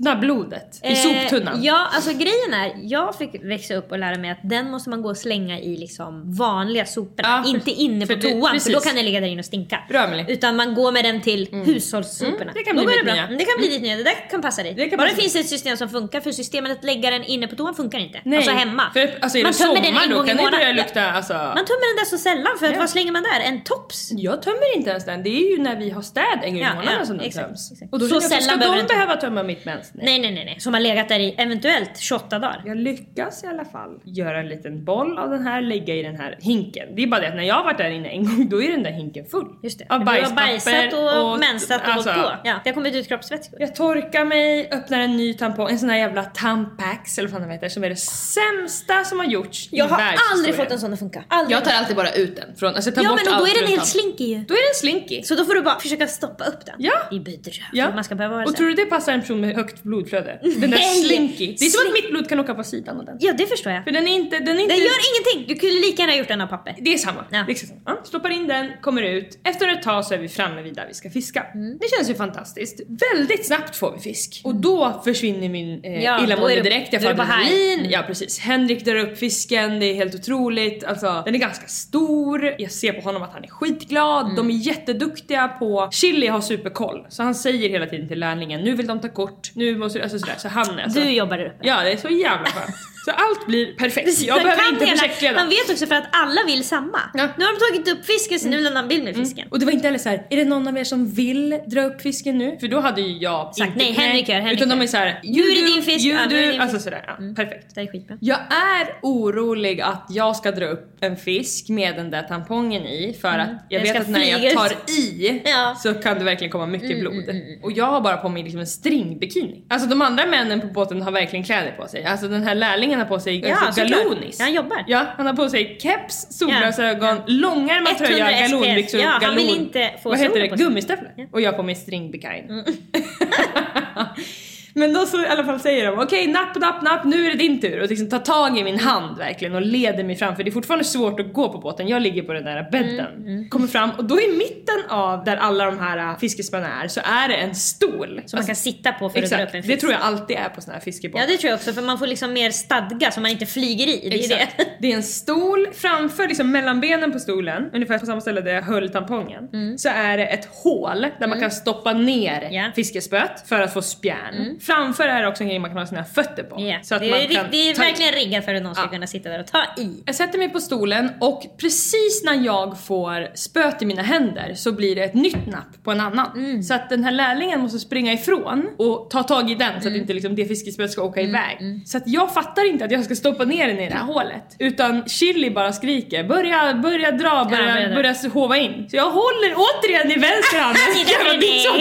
ruttna 0.00 0.16
blodet 0.20 0.80
i 0.84 0.88
Eh, 0.88 0.94
soptunnan. 0.94 1.62
Ja, 1.62 1.88
alltså 1.92 2.10
grejen 2.12 2.54
är, 2.54 2.72
jag 2.82 3.18
fick 3.18 3.44
växa 3.44 3.74
upp 3.74 3.92
och 3.92 3.98
lära 3.98 4.18
mig 4.18 4.30
att 4.30 4.38
den 4.42 4.70
måste 4.70 4.90
man 4.90 5.02
gå 5.02 5.08
och 5.10 5.16
slänga 5.16 5.58
i 5.60 5.76
liksom 5.76 6.32
vanliga 6.36 6.84
soporna. 6.86 7.28
Ja, 7.28 7.42
för- 7.42 7.50
inte 7.50 7.70
inne 7.70 8.06
på 8.06 8.14
toan 8.14 8.60
för 8.60 8.72
då 8.72 8.80
kan 8.80 8.94
den 8.94 9.04
ligga 9.04 9.20
där 9.20 9.26
inne 9.26 9.38
och 9.40 9.44
stinka. 9.44 9.78
Bra. 9.88 10.20
Utan 10.28 10.56
man 10.56 10.74
går 10.74 10.92
med 10.92 11.04
den 11.04 11.20
till 11.20 11.48
hushållssoporna. 11.52 12.36
Mm, 12.42 12.54
det 12.54 12.62
kan 12.62 12.76
bli 12.76 12.84
bra. 12.84 13.12
nya. 13.14 13.24
Mm, 13.26 13.38
Det 13.38 13.44
kan 13.44 13.58
bli 13.58 13.68
ditt 13.68 13.82
nya, 13.82 13.96
det 13.96 14.02
där 14.02 14.30
kan 14.30 14.42
passa 14.42 14.62
dig. 14.62 14.74
Det 14.74 14.88
kan 14.88 14.96
Bara 14.96 15.08
det 15.08 15.14
finns 15.14 15.36
ett 15.36 15.48
system 15.48 15.76
som 15.76 15.88
funkar 15.88 16.20
för 16.20 16.32
systemet 16.32 16.72
att 16.72 16.84
lägga 16.84 17.10
den 17.10 17.24
inne 17.24 17.46
på 17.48 17.56
toan 17.56 17.74
funkar 17.74 17.98
inte. 17.98 18.20
Nej, 18.24 18.36
Alltså 18.36 18.52
hemma. 18.52 18.82
För, 18.92 19.18
alltså 19.20 19.38
Man 19.38 19.52
tömmer 19.52 19.74
den 19.82 19.96
en 19.96 20.10
då 20.10 20.16
gång 20.16 20.28
i 20.30 20.34
månaden. 20.34 20.76
lukta 20.76 21.10
alltså... 21.10 21.32
Man 21.32 21.64
tömmer 21.70 21.96
den 21.96 22.04
där 22.04 22.04
så 22.10 22.18
sällan 22.18 22.52
för 22.58 22.66
att 22.66 22.72
Ja. 22.72 22.78
vad 22.78 22.90
slänger 22.90 23.12
man 23.12 23.22
där? 23.22 23.40
En 23.40 23.60
tops? 23.64 24.08
Jag 24.12 24.42
tömmer 24.42 24.76
inte 24.76 24.90
ens 24.90 25.04
den, 25.04 25.22
det 25.22 25.28
är 25.30 25.50
ju 25.56 25.62
när 25.62 25.76
vi 25.76 25.90
har 25.90 26.02
städ 26.02 26.24
en 26.42 26.54
gång 26.54 26.62
i 26.62 26.74
månaden 26.74 27.06
som 27.06 27.18
den 27.18 27.30
töms. 27.30 27.72
Och 27.92 27.98
då 27.98 28.06
Så 28.08 28.20
sällan 28.20 28.42
ska 28.42 28.56
de 28.76 28.86
behöva 28.86 29.16
tömma 29.16 29.42
mitt 29.42 29.64
mens? 29.64 29.89
Nej 29.94 30.18
nej 30.18 30.30
nej 30.34 30.44
nej. 30.44 30.60
Som 30.60 30.74
har 30.74 30.80
legat 30.80 31.08
där 31.08 31.18
i 31.20 31.34
eventuellt 31.38 31.98
28 31.98 32.38
dagar. 32.38 32.62
Jag 32.66 32.76
lyckas 32.76 33.44
i 33.44 33.46
alla 33.46 33.64
fall 33.64 34.00
göra 34.04 34.40
en 34.40 34.48
liten 34.48 34.84
boll 34.84 35.18
av 35.18 35.30
den 35.30 35.42
här, 35.46 35.62
lägga 35.62 35.94
i 35.94 36.02
den 36.02 36.16
här 36.16 36.38
hinken. 36.40 36.88
Det 36.96 37.02
är 37.02 37.06
bara 37.06 37.20
det 37.20 37.28
att 37.28 37.34
när 37.36 37.42
jag 37.42 37.54
har 37.54 37.64
varit 37.64 37.78
där 37.78 37.90
inne 37.90 38.08
en 38.08 38.24
gång, 38.24 38.48
då 38.48 38.62
är 38.62 38.70
den 38.70 38.82
där 38.82 38.90
hinken 38.90 39.24
full. 39.26 39.46
Just 39.62 39.78
det. 39.78 39.86
Av 39.88 39.98
För 39.98 40.04
du 40.04 40.10
har 40.10 40.34
bajspapper 40.34 40.46
bajsat 40.46 40.92
och, 40.92 41.32
och- 41.32 41.38
mensat 41.38 41.82
och 41.82 41.88
alltså- 41.88 42.10
hållit 42.10 42.24
på. 42.24 42.36
Ja, 42.44 42.60
det 42.64 42.70
har 42.70 42.74
kommit 42.74 42.94
ut 42.94 43.08
kroppsvätskor. 43.08 43.60
Jag 43.60 43.74
torkar 43.74 44.24
mig, 44.24 44.70
öppnar 44.72 45.00
en 45.00 45.16
ny 45.16 45.34
tampong, 45.34 45.70
en 45.70 45.78
sån 45.78 45.90
här 45.90 45.98
jävla 45.98 46.24
Tampax 46.24 47.18
eller 47.18 47.28
vad 47.28 47.40
fan 47.40 47.48
de 47.48 47.54
heter, 47.54 47.68
som 47.68 47.84
är 47.84 47.88
det 47.88 47.96
sämsta 47.96 49.04
som 49.04 49.18
har 49.18 49.26
gjorts 49.26 49.68
Jag 49.72 49.86
i 49.86 49.90
har 49.90 50.14
aldrig 50.32 50.54
fått 50.54 50.70
en 50.70 50.78
sån 50.78 50.92
att 50.92 50.98
funka. 50.98 51.24
Aldrig. 51.28 51.56
Jag 51.56 51.64
tar 51.64 51.72
alltid 51.72 51.96
bara 51.96 52.10
ut 52.12 52.36
den 52.36 52.56
från, 52.56 52.74
alltså 52.74 52.90
jag 52.90 52.94
tar 52.94 53.02
ja 53.02 53.10
bort 53.10 53.20
men 53.24 53.38
då 53.38 53.46
är 53.46 53.60
den 53.60 53.68
helt 53.68 53.86
slinky 53.86 54.24
ju. 54.24 54.38
Då 54.38 54.54
är 54.54 54.68
den 54.68 54.74
slinky. 54.74 55.22
Så 55.22 55.34
då 55.34 55.44
får 55.44 55.54
du 55.54 55.62
bara 55.62 55.80
försöka 55.80 56.06
stoppa 56.06 56.44
upp 56.44 56.66
den. 56.66 56.74
Ja. 56.78 56.92
Är 57.10 57.18
bedrövligt. 57.18 57.60
Ja. 57.72 57.90
Man 57.94 58.04
ska 58.04 58.14
behöva 58.14 58.34
vara 58.34 58.46
Och 58.46 58.56
tror 58.56 58.68
du 58.68 58.74
det 58.74 58.86
passar 58.86 59.12
en 59.12 59.20
person 59.20 59.40
med 59.40 59.54
högt 59.56 59.79
blodflöde? 59.82 60.38
Den 60.42 60.60
där 60.60 60.68
Nej! 60.68 61.02
slinky. 61.04 61.46
Det 61.58 61.64
är 61.64 61.70
som 61.70 61.86
att 61.86 61.92
mitt 61.92 62.10
blod 62.10 62.28
kan 62.28 62.40
åka 62.40 62.54
på 62.54 62.64
sidan 62.64 62.98
av 63.00 63.04
den. 63.04 63.16
Ja 63.20 63.32
det 63.38 63.46
förstår 63.46 63.72
jag. 63.72 63.84
För 63.84 63.90
den 63.90 64.08
är 64.08 64.14
inte, 64.14 64.38
den 64.38 64.58
är 64.58 64.62
inte... 64.62 64.74
Den 64.74 64.82
gör 64.84 64.98
ingenting. 65.34 65.54
Du 65.54 65.60
kunde 65.60 65.74
lika 65.80 66.02
gärna 66.02 66.16
gjort 66.16 66.28
den 66.28 66.40
av 66.40 66.46
papper. 66.46 66.76
Det 66.80 66.94
är 66.94 66.98
samma. 66.98 67.24
Ja. 67.30 67.44
Liksom. 67.48 67.68
Ja, 67.86 68.00
stoppar 68.04 68.30
in 68.30 68.46
den, 68.46 68.70
kommer 68.80 69.02
ut. 69.02 69.38
Efter 69.44 69.68
ett 69.68 69.82
tag 69.82 70.04
så 70.04 70.14
är 70.14 70.18
vi 70.18 70.28
framme 70.28 70.62
vid 70.62 70.74
där 70.74 70.84
vi 70.88 70.94
ska 70.94 71.10
fiska. 71.10 71.46
Mm. 71.54 71.78
Det 71.78 71.86
känns 71.96 72.10
ju 72.10 72.14
fantastiskt. 72.14 72.80
Väldigt 73.14 73.46
snabbt 73.46 73.76
får 73.76 73.92
vi 73.92 73.98
fisk. 74.00 74.40
Och 74.44 74.54
då 74.54 75.00
försvinner 75.04 75.48
min 75.48 75.84
eh, 75.84 76.04
Ja, 76.04 76.24
illamående 76.24 76.56
det- 76.56 76.62
direkt. 76.62 76.92
Jag 76.92 77.02
får 77.02 77.08
adrenalin. 77.10 77.78
Mm. 77.78 77.90
Ja 77.90 78.02
precis. 78.06 78.38
Henrik 78.38 78.84
drar 78.84 78.96
upp 78.96 79.18
fisken, 79.18 79.80
det 79.80 79.86
är 79.86 79.94
helt 79.94 80.14
otroligt. 80.14 80.84
Alltså 80.84 81.22
den 81.24 81.34
är 81.34 81.38
ganska 81.38 81.66
stor. 81.66 82.54
Jag 82.58 82.70
ser 82.70 82.92
på 82.92 83.00
honom 83.00 83.22
att 83.22 83.32
han 83.32 83.44
är 83.44 83.48
skitglad. 83.48 84.24
Mm. 84.24 84.36
De 84.36 84.50
är 84.50 84.54
jätteduktiga 84.54 85.48
på... 85.48 85.88
Chili 85.92 86.26
har 86.26 86.40
superkoll. 86.40 87.06
Så 87.08 87.22
han 87.22 87.34
säger 87.34 87.68
hela 87.68 87.86
tiden 87.86 88.08
till 88.08 88.18
lärlingen, 88.18 88.60
nu 88.60 88.74
vill 88.74 88.86
de 88.86 89.00
ta 89.00 89.08
kort, 89.08 89.50
nu 89.54 89.69
måste... 89.76 90.02
Alltså 90.02 90.18
sådär. 90.18 90.36
Så 90.38 90.48
han 90.48 90.78
är 90.78 90.82
alltså... 90.82 91.00
Du 91.00 91.10
jobbar 91.10 91.38
där 91.38 91.46
uppe. 91.46 91.66
Ja 91.66 91.82
det 91.82 91.92
är 91.92 91.96
så 91.96 92.08
jävla 92.08 92.46
skönt. 92.46 92.74
Så 93.04 93.10
allt 93.10 93.46
blir 93.46 93.74
perfekt. 93.74 94.20
Jag 94.22 94.42
behöver 94.42 94.68
inte 94.72 94.84
hela- 94.84 94.98
projektleda. 94.98 95.38
Han 95.38 95.48
vet 95.48 95.70
också 95.70 95.86
för 95.86 95.94
att 95.94 96.08
alla 96.12 96.40
vill 96.46 96.64
samma. 96.64 96.98
Ja. 97.14 97.20
Mm. 97.20 97.32
Nu 97.38 97.44
har 97.44 97.52
de 97.52 97.82
tagit 97.84 97.98
upp 97.98 98.06
fisken 98.06 98.38
så 98.38 98.48
nu 98.48 98.56
vill 98.56 98.76
han 98.76 98.88
bild 98.88 99.04
med 99.04 99.16
fisken. 99.16 99.48
Och 99.50 99.58
det 99.58 99.64
var 99.66 99.72
inte 99.72 99.86
heller 99.86 99.98
så 99.98 100.08
här: 100.08 100.26
är 100.30 100.36
det 100.36 100.44
någon 100.44 100.68
av 100.68 100.78
er 100.78 100.84
som 100.84 101.06
vill 101.10 101.58
dra 101.66 101.82
upp 101.82 102.02
fisken 102.02 102.38
nu? 102.38 102.56
För 102.60 102.68
då 102.68 102.80
hade 102.80 103.00
ju 103.00 103.18
jag 103.18 103.54
Sagt, 103.54 103.68
inte 103.72 103.78
nej, 103.84 103.92
Henrik 103.92 104.28
gör, 104.28 104.40
Henrik 104.40 104.56
Utan 104.58 104.68
de 104.68 104.80
är 104.82 104.86
såhär, 104.86 105.20
Nu 105.24 105.42
är 105.42 105.54
det 105.62 105.74
din 105.74 105.82
fisk, 105.82 106.06
you 106.06 106.18
ja, 106.18 106.24
do, 106.26 106.36
din 106.52 106.60
alltså 106.60 106.78
sådär. 106.78 107.04
Ja, 107.06 107.34
Perfekt. 107.36 107.74
Det 107.74 107.80
är 107.80 107.86
skitbra. 107.86 108.16
Jag 108.20 108.38
är 108.38 108.98
orolig 109.02 109.80
att 109.80 110.06
jag 110.08 110.36
ska 110.36 110.50
dra 110.52 110.66
upp 110.66 110.96
en 111.00 111.16
fisk 111.16 111.68
med 111.68 111.96
den 111.96 112.10
där 112.10 112.22
tampongen 112.22 112.82
i 112.86 113.16
för 113.20 113.38
att 113.38 113.48
jag 113.68 113.80
vet 113.80 114.00
att 114.00 114.08
när 114.08 114.24
jag 114.24 114.54
tar 114.54 114.70
i 114.98 115.42
Ja. 115.44 115.74
så 115.82 115.94
kan 115.94 116.18
det 116.18 116.24
verkligen 116.24 116.50
komma 116.50 116.66
mycket 116.66 117.00
blod. 117.00 117.24
Och 117.62 117.72
jag 117.72 117.84
har 117.86 118.00
bara 118.00 118.16
på 118.16 118.28
mig 118.28 118.42
liksom 118.42 118.60
en 118.60 118.66
stringbikini. 118.66 119.64
Alltså 119.68 119.88
de 119.88 120.02
andra 120.02 120.26
männen 120.26 120.60
på 120.60 120.66
båten 120.66 121.02
har 121.02 121.12
verkligen 121.12 121.44
kläder 121.44 121.72
på 121.72 121.88
sig. 121.88 122.04
Alltså 122.04 122.28
den 122.28 122.42
här 122.42 122.54
lärlingen 122.54 122.89
har 122.98 123.06
på 123.06 123.20
sig 123.20 123.40
Ja, 123.48 123.56
alltså, 123.56 123.80
galonis. 123.80 124.38
Ja, 124.38 124.44
han 124.44 124.54
jobbar. 124.54 124.84
Ja, 124.86 125.06
han 125.16 125.26
har 125.26 125.34
på 125.34 125.48
sig 125.48 125.78
keps, 125.80 126.26
solglasögon, 126.30 127.18
långärmad 127.26 127.92
100 127.92 128.06
tröja, 128.06 128.48
galonbyxor, 128.48 129.00
Ja, 129.00 129.18
han 129.22 129.34
vill 129.36 129.46
galon... 129.46 129.60
inte 129.60 129.90
få 130.02 130.08
Vad 130.08 130.18
heter 130.18 130.40
det? 130.40 130.48
Gummistövlar. 130.48 131.12
Ja. 131.16 131.24
Och 131.32 131.40
jag 131.40 131.56
på 131.56 131.62
mig 131.62 131.74
stringbikain. 131.74 132.64
Men 134.74 134.92
då 134.94 135.06
så 135.06 135.22
i 135.22 135.26
alla 135.26 135.44
fall 135.44 135.60
säger 135.60 135.86
de 135.86 135.98
okej 135.98 136.26
napp, 136.26 136.56
napp, 136.60 136.82
napp, 136.82 137.04
nu 137.04 137.26
är 137.26 137.30
det 137.30 137.36
din 137.36 137.60
tur. 137.60 137.80
Och 137.82 137.88
liksom 137.88 138.08
tar 138.08 138.18
tag 138.18 138.58
i 138.58 138.64
min 138.64 138.78
hand 138.80 139.18
verkligen 139.18 139.54
och 139.54 139.62
leder 139.62 140.04
mig 140.04 140.16
fram 140.16 140.36
för 140.36 140.44
det 140.44 140.50
är 140.50 140.52
fortfarande 140.52 140.84
svårt 140.84 141.20
att 141.20 141.32
gå 141.32 141.48
på 141.52 141.58
båten. 141.58 141.88
Jag 141.88 142.02
ligger 142.02 142.22
på 142.22 142.32
den 142.32 142.44
där 142.44 142.68
bädden. 142.72 143.06
Mm, 143.26 143.48
Kommer 143.48 143.66
fram 143.68 143.90
och 143.90 144.04
då 144.04 144.20
i 144.20 144.36
mitten 144.36 144.90
av 144.90 145.24
där 145.24 145.36
alla 145.36 145.64
de 145.64 145.78
här 145.78 145.98
äh, 145.98 146.18
fiskespöna 146.18 146.82
är 146.82 146.88
så 146.88 147.00
är 147.04 147.28
det 147.28 147.34
en 147.34 147.54
stol. 147.54 148.22
Som 148.26 148.36
man 148.38 148.46
kan 148.46 148.56
sitta 148.56 148.92
på 148.92 149.08
för 149.10 149.22
att 149.22 149.30
dra 149.30 149.36
upp 149.36 149.40
en 149.40 149.42
Exakt, 149.46 149.52
fisk. 149.52 149.68
det 149.68 149.76
tror 149.76 149.92
jag 149.92 150.00
alltid 150.02 150.36
är 150.36 150.48
på 150.48 150.60
såna 150.60 150.74
här 150.74 150.80
fiskebåtar. 150.80 151.24
Ja 151.24 151.30
det 151.30 151.36
tror 151.36 151.48
jag 151.50 151.56
också 151.56 151.72
för 151.72 151.82
man 151.82 151.98
får 151.98 152.06
liksom 152.06 152.32
mer 152.32 152.50
stadga 152.50 153.10
så 153.10 153.20
man 153.20 153.30
inte 153.30 153.46
flyger 153.46 153.86
i. 153.86 154.08
Det 154.10 154.16
är 154.16 154.18
Exakt. 154.18 154.58
det. 154.58 154.64
Det 154.80 154.92
är 154.92 154.96
en 154.96 155.02
stol 155.02 155.66
framför, 155.74 156.28
liksom 156.28 156.50
mellan 156.52 156.80
benen 156.80 157.12
på 157.12 157.18
stolen, 157.18 157.70
ungefär 157.72 157.98
på 157.98 158.06
samma 158.06 158.20
ställe 158.20 158.40
där 158.40 158.52
jag 158.54 158.62
höll 158.62 158.88
tampongen, 158.88 159.78
så 159.78 159.88
är 159.88 160.16
det 160.16 160.26
ett 160.26 160.48
hål 160.64 161.06
där 161.20 161.26
man 161.26 161.40
kan 161.40 161.50
stoppa 161.50 161.92
ner 161.92 162.48
Ja. 162.50 162.70
fiskespöet 162.74 163.48
för 163.48 163.60
att 163.60 163.72
få 163.74 163.82
spjärn. 163.82 164.56
Framför 164.70 165.04
är 165.08 165.22
det 165.22 165.28
också 165.28 165.42
en 165.42 165.48
grej 165.48 165.58
man 165.58 165.70
kan 165.70 165.78
ha 165.78 165.86
sina 165.86 166.04
fötter 166.04 166.42
på. 166.42 166.60
Ja. 166.60 166.78
Så 166.82 166.94
att 166.94 167.00
det, 167.00 167.06
är, 167.06 167.10
man 167.10 167.36
kan 167.36 167.46
det 167.50 167.70
är 167.70 167.74
verkligen 167.74 168.12
riggat 168.12 168.44
för 168.44 168.54
att 168.54 168.62
någon 168.62 168.74
ska 168.74 168.84
Ja. 168.84 168.88
kunna 168.88 169.06
sitta 169.06 169.28
där 169.28 169.40
och 169.40 169.46
ta 169.46 169.62
i. 169.78 170.02
Jag 170.06 170.14
sätter 170.14 170.38
mig 170.38 170.48
på 170.48 170.60
stolen 170.60 171.10
och 171.20 171.42
precis 171.60 172.22
när 172.24 172.44
jag 172.44 172.80
får 172.86 173.28
spöet 173.36 173.82
i 173.82 173.86
mina 173.86 174.02
händer 174.02 174.54
så 174.54 174.72
blir 174.72 174.96
det 174.96 175.02
ett 175.04 175.14
nytt 175.14 175.46
napp 175.46 175.84
på 175.84 175.90
en 175.90 176.00
annan. 176.00 176.30
Mm. 176.36 176.62
Så 176.62 176.74
att 176.74 176.88
den 176.90 177.04
här 177.04 177.12
lärlingen 177.12 177.60
måste 177.60 177.78
springa 177.78 178.12
ifrån 178.12 178.66
och 178.78 179.10
ta 179.10 179.22
tag 179.22 179.50
i 179.50 179.54
den 179.54 179.72
så 179.72 179.78
att 179.78 179.86
Mm. 179.86 180.00
inte 180.00 180.12
liksom 180.12 180.34
det 180.34 180.44
fiskespöet 180.44 180.90
ska 180.90 181.02
åka 181.02 181.20
iväg. 181.20 181.58
Så 181.86 181.96
att 181.96 182.02
jag 182.06 182.34
fattar 182.34 182.70
inte 182.70 182.84
att 182.84 182.90
jag 182.90 183.04
ska 183.04 183.14
stoppa 183.14 183.44
ner 183.44 183.68
den 183.68 183.78
i 183.78 183.88
det 183.88 183.94
här 183.94 184.04
hålet. 184.04 184.56
Utan 184.58 185.08
Chili 185.08 185.50
bara 185.50 185.72
skriker 185.72 186.24
börja, 186.24 186.74
börja 186.74 187.10
dra, 187.12 187.44
börja, 187.50 187.74
börja 187.74 187.88
dra. 187.88 187.94
börja 187.94 188.14
hova 188.32 188.56
in. 188.56 188.86
Så 188.90 188.96
jag 188.96 189.10
håller 189.10 189.54
ålligen 189.56 190.10
i 190.10 190.14
vänster 190.14 190.58
hand. 190.60 190.76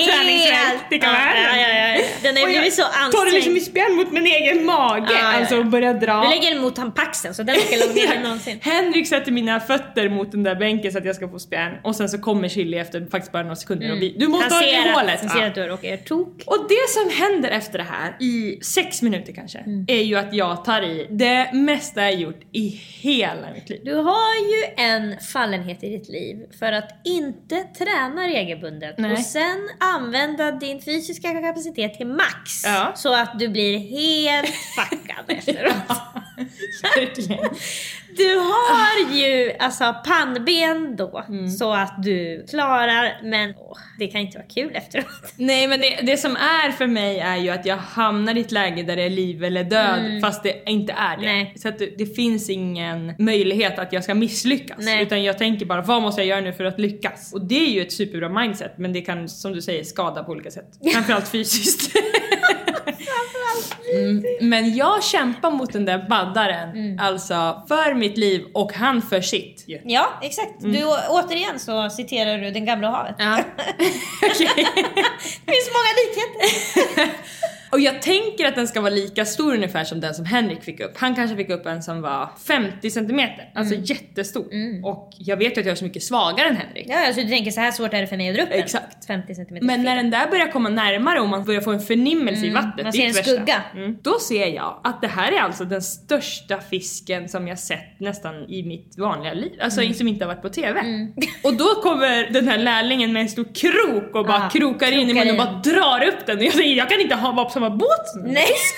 Träningsverk. 0.07 0.79
Det 0.89 0.97
kan 0.99 1.11
vara 1.13 1.21
ja, 1.21 1.55
ja, 1.57 1.67
ja, 1.67 1.87
ja. 1.97 2.03
Den 2.23 2.37
har 2.37 2.49
är 2.69 3.11
så 3.11 3.17
tar 3.17 3.25
det 3.25 3.31
liksom 3.31 3.51
i 3.51 3.55
ansträngd. 3.59 3.85
spjärn 3.87 3.95
mot 3.95 4.11
min 4.11 4.25
egen 4.25 4.65
mage. 4.65 5.07
Ja, 5.13 5.37
alltså 5.37 5.57
och 5.57 5.65
börjar 5.65 5.93
dra. 5.93 6.21
Du 6.21 6.29
lägger 6.29 6.53
den 6.53 6.61
mot 6.61 6.95
paxen 6.95 7.33
så 7.33 7.43
den 7.43 7.55
ska 7.55 7.75
långt 7.77 7.95
ner 7.95 8.13
än 8.15 8.23
någonsin. 8.23 8.59
Henrik 8.61 9.07
sätter 9.07 9.31
mina 9.31 9.59
fötter 9.59 10.09
mot 10.09 10.31
den 10.31 10.43
där 10.43 10.55
bänken 10.55 10.91
så 10.91 10.97
att 10.97 11.05
jag 11.05 11.15
ska 11.15 11.29
få 11.29 11.39
spjärn 11.39 11.77
och 11.83 11.95
sen 11.95 12.09
så 12.09 12.17
kommer 12.17 12.47
Chili 12.47 12.77
efter 12.77 13.05
faktiskt 13.11 13.31
bara 13.31 13.43
några 13.43 13.55
sekunder 13.55 13.91
och 13.91 14.01
vi, 14.01 14.15
du 14.19 14.27
måste 14.27 14.55
Mm. 14.55 14.63
Han 14.63 14.63
ha 14.63 14.83
den 14.83 14.87
i 14.87 14.93
hålet. 14.93 15.19
han 15.21 15.29
ser 15.29 15.47
att 15.47 15.55
du 15.55 15.61
råkar 15.61 15.87
göra 15.87 15.97
tok. 15.97 16.43
Och 16.45 16.65
det 16.69 16.89
som 16.89 17.25
händer 17.25 17.49
efter 17.49 17.77
det 17.77 17.83
här, 17.89 18.15
i 18.19 18.59
sex 18.63 19.01
minuter 19.01 19.33
kanske, 19.33 19.57
Mm. 19.59 19.85
är 19.87 20.01
ju 20.01 20.15
att 20.15 20.33
jag 20.33 20.65
tar 20.65 20.81
i 20.81 21.07
det 21.09 21.49
mesta 21.53 22.01
jag 22.01 22.15
gjort 22.15 22.39
i 22.51 22.67
hela 23.01 23.47
mitt 23.55 23.69
liv. 23.69 23.81
Du 23.85 23.93
har 23.95 24.35
ju 24.35 24.83
en 24.85 25.19
fallenhet 25.19 25.83
i 25.83 25.89
ditt 25.89 26.09
liv 26.09 26.37
för 26.59 26.71
att 26.71 26.89
inte 27.05 27.55
träna 27.77 28.27
regelbundet 28.27 28.95
Nej. 28.97 29.11
och 29.11 29.19
sen 29.19 29.69
använda 29.79 30.51
din 30.51 30.81
fysiska 30.81 31.33
kapacitet 31.41 31.93
till 31.93 32.07
max. 32.07 32.58
Ja. 32.63 32.91
Så 32.95 33.15
att 33.15 33.39
du 33.39 33.47
blir 33.49 33.79
helt 33.79 34.55
fuckad 34.75 35.25
efteråt. 35.27 35.97
Verkligen. 36.95 37.49
Du 38.17 38.35
har 38.37 39.13
ju 39.15 39.51
alltså 39.59 39.95
pannben 40.05 40.95
då 40.95 41.23
Mm. 41.29 41.49
så 41.49 41.73
att 41.73 42.03
du 42.03 42.45
klarar 42.49 43.19
men 43.23 43.53
åh, 43.57 43.77
det 43.99 44.07
kan 44.07 44.21
inte 44.21 44.37
vara 44.37 44.47
kul 44.47 44.71
efteråt. 44.73 45.05
Nej 45.35 45.67
men 45.67 45.79
det, 45.81 45.99
det 46.03 46.17
som 46.17 46.35
är 46.35 46.71
för 46.71 46.87
mig 46.87 47.19
är 47.19 47.37
ju 47.37 47.49
att 47.49 47.65
jag 47.65 47.77
hamnar 47.77 48.37
i 48.37 48.41
ett 48.41 48.51
läge 48.51 48.83
där 48.83 48.95
det 48.95 49.03
är 49.03 49.09
liv 49.09 49.43
eller 49.43 49.63
död 49.63 50.21
fast 50.21 50.43
det 50.43 50.63
inte 50.69 50.93
är 50.93 51.17
det. 51.17 51.23
Mm. 51.25 51.35
Nej. 51.37 51.53
Så 51.57 51.67
att 51.69 51.79
det, 51.79 51.97
det 51.97 52.05
finns 52.15 52.49
ingen 52.49 53.13
möjlighet 53.19 53.79
att 53.79 53.93
jag 53.93 54.03
ska 54.03 54.13
misslyckas. 54.15 54.77
Nej. 54.79 55.03
Utan 55.03 55.23
jag 55.23 55.37
tänker 55.37 55.65
bara 55.65 55.81
vad 55.81 56.01
måste 56.01 56.21
jag 56.21 56.27
göra 56.27 56.41
nu 56.41 56.53
för 56.53 56.63
att 56.63 56.79
lyckas? 56.79 57.33
Och 57.33 57.45
det 57.45 57.65
är 57.67 57.69
ju 57.71 57.81
ett 57.81 57.93
superbra 57.93 58.29
mindset 58.29 58.77
men 58.77 58.93
det 58.93 59.01
kan 59.01 59.29
som 59.29 59.53
du 59.53 59.61
säger 59.61 59.83
skada 59.83 60.23
på 60.23 60.31
olika 60.31 60.51
sätt. 60.51 60.65
Framförallt 60.93 61.27
fysiskt. 61.27 61.91
Mm, 63.95 64.23
men 64.41 64.75
jag 64.75 65.03
kämpar 65.03 65.51
mot 65.51 65.73
den 65.73 65.85
där 65.85 66.05
baddaren, 66.09 66.69
Mm. 66.69 66.99
alltså 66.99 67.63
för 67.67 67.93
mitt 67.93 68.08
liv 68.17 68.45
och 68.53 68.73
han 68.73 69.01
för 69.01 69.21
sitt. 69.21 69.63
ju. 69.67 69.79
Ja, 69.83 70.19
exakt. 70.21 70.53
Du, 70.59 70.85
återigen 71.09 71.59
så 71.59 71.89
citerar 71.89 72.37
du 72.37 72.51
Den 72.51 72.65
gamla 72.65 72.89
havet. 72.89 73.15
Ja. 73.19 73.37
Okej. 74.23 74.65
Det 75.45 75.51
finns 75.51 75.69
många 75.73 75.91
likheter. 75.99 77.09
Och 77.71 77.79
jag 77.79 78.01
tänker 78.01 78.45
att 78.47 78.55
den 78.55 78.67
ska 78.67 78.81
vara 78.81 78.93
lika 78.93 79.25
stor 79.25 79.53
ungefär 79.55 79.83
som 79.83 79.99
den 79.99 80.13
som 80.13 80.25
Henrik 80.25 80.63
fick 80.63 80.79
upp. 80.79 80.91
Han 80.97 81.15
kanske 81.15 81.35
fick 81.37 81.49
upp 81.49 81.65
en 81.65 81.83
som 81.83 82.01
var 82.01 82.29
50 82.47 82.89
centimeter, 82.89 83.51
alltså 83.55 83.73
Mm. 83.73 83.85
jättestor. 83.85 84.45
Och 84.83 85.09
jag 85.17 85.37
vet 85.37 85.57
ju 85.57 85.59
att 85.61 85.65
jag 85.65 85.71
är 85.71 85.75
så 85.75 85.83
mycket 85.85 86.03
svagare 86.03 86.47
än 86.47 86.55
Henrik. 86.55 86.85
Ja, 86.89 87.07
alltså 87.07 87.21
du 87.21 87.27
tänker 87.29 87.51
så 87.51 87.61
här 87.61 87.71
svårt 87.71 87.93
är 87.93 88.01
det 88.01 88.07
för 88.07 88.17
mig 88.17 88.29
att 88.29 88.35
dra 88.35 88.43
upp 88.43 88.49
den. 88.49 88.59
Exakt. 88.59 89.05
50 89.07 89.35
cm. 89.35 89.57
Men 89.61 89.83
när 89.83 89.95
den 89.95 90.09
där 90.11 90.27
börjar 90.27 90.47
komma 90.51 90.69
närmare 90.69 91.19
och 91.19 91.27
man 91.29 91.43
börjar 91.45 91.61
få 91.61 91.71
en 91.71 91.79
förnimmelse 91.79 92.45
i 92.45 92.49
vattnet, 92.49 92.73
Mm, 92.79 92.83
man 92.85 92.93
ser 92.93 93.05
en 93.05 93.11
värsta. 93.13 93.23
skugga. 93.35 93.63
Mm. 93.75 93.97
Då 94.01 94.19
ser 94.19 94.47
jag 94.47 94.81
att 94.83 95.01
det 95.01 95.07
här 95.07 95.31
är 95.31 95.39
alltså 95.41 95.65
den 95.65 95.81
största 95.81 96.59
fisken 96.61 97.29
som 97.29 97.47
jag 97.47 97.59
sett 97.59 97.99
nästan 97.99 98.49
i 98.49 98.63
mitt 98.63 98.97
vanliga 98.97 99.33
liv. 99.33 99.51
Alltså 99.61 99.81
Mm. 99.81 99.93
som 99.93 100.07
inte 100.07 100.25
har 100.25 100.33
varit 100.33 100.41
på 100.41 100.49
TV. 100.49 100.79
Och 101.43 101.53
då 101.53 101.65
kommer 101.65 102.29
den 102.33 102.47
här 102.47 102.57
lärlingen 102.57 103.13
med 103.13 103.21
en 103.21 103.29
stor 103.29 103.43
krok 103.55 104.15
och 104.15 104.25
bara 104.25 104.45
Ah, 104.45 104.49
krokar 104.49 104.91
in 104.91 104.99
i 105.09 105.13
krokar 105.13 105.25
munnen 105.25 105.39
och 105.39 105.45
bara 105.45 105.73
drar 105.73 106.07
upp 106.07 106.25
den. 106.25 106.37
Och 106.37 106.43
jag 106.43 106.53
säger 106.53 106.75
jag 106.75 106.89
kan 106.89 106.99
inte 107.01 107.15
ha, 107.15 107.31
vara 107.31 107.49
på 107.59 107.65
samma 107.65 107.77
båt 107.77 108.07
som 108.13 108.23
den. 108.23 108.33
Nej! 108.33 108.53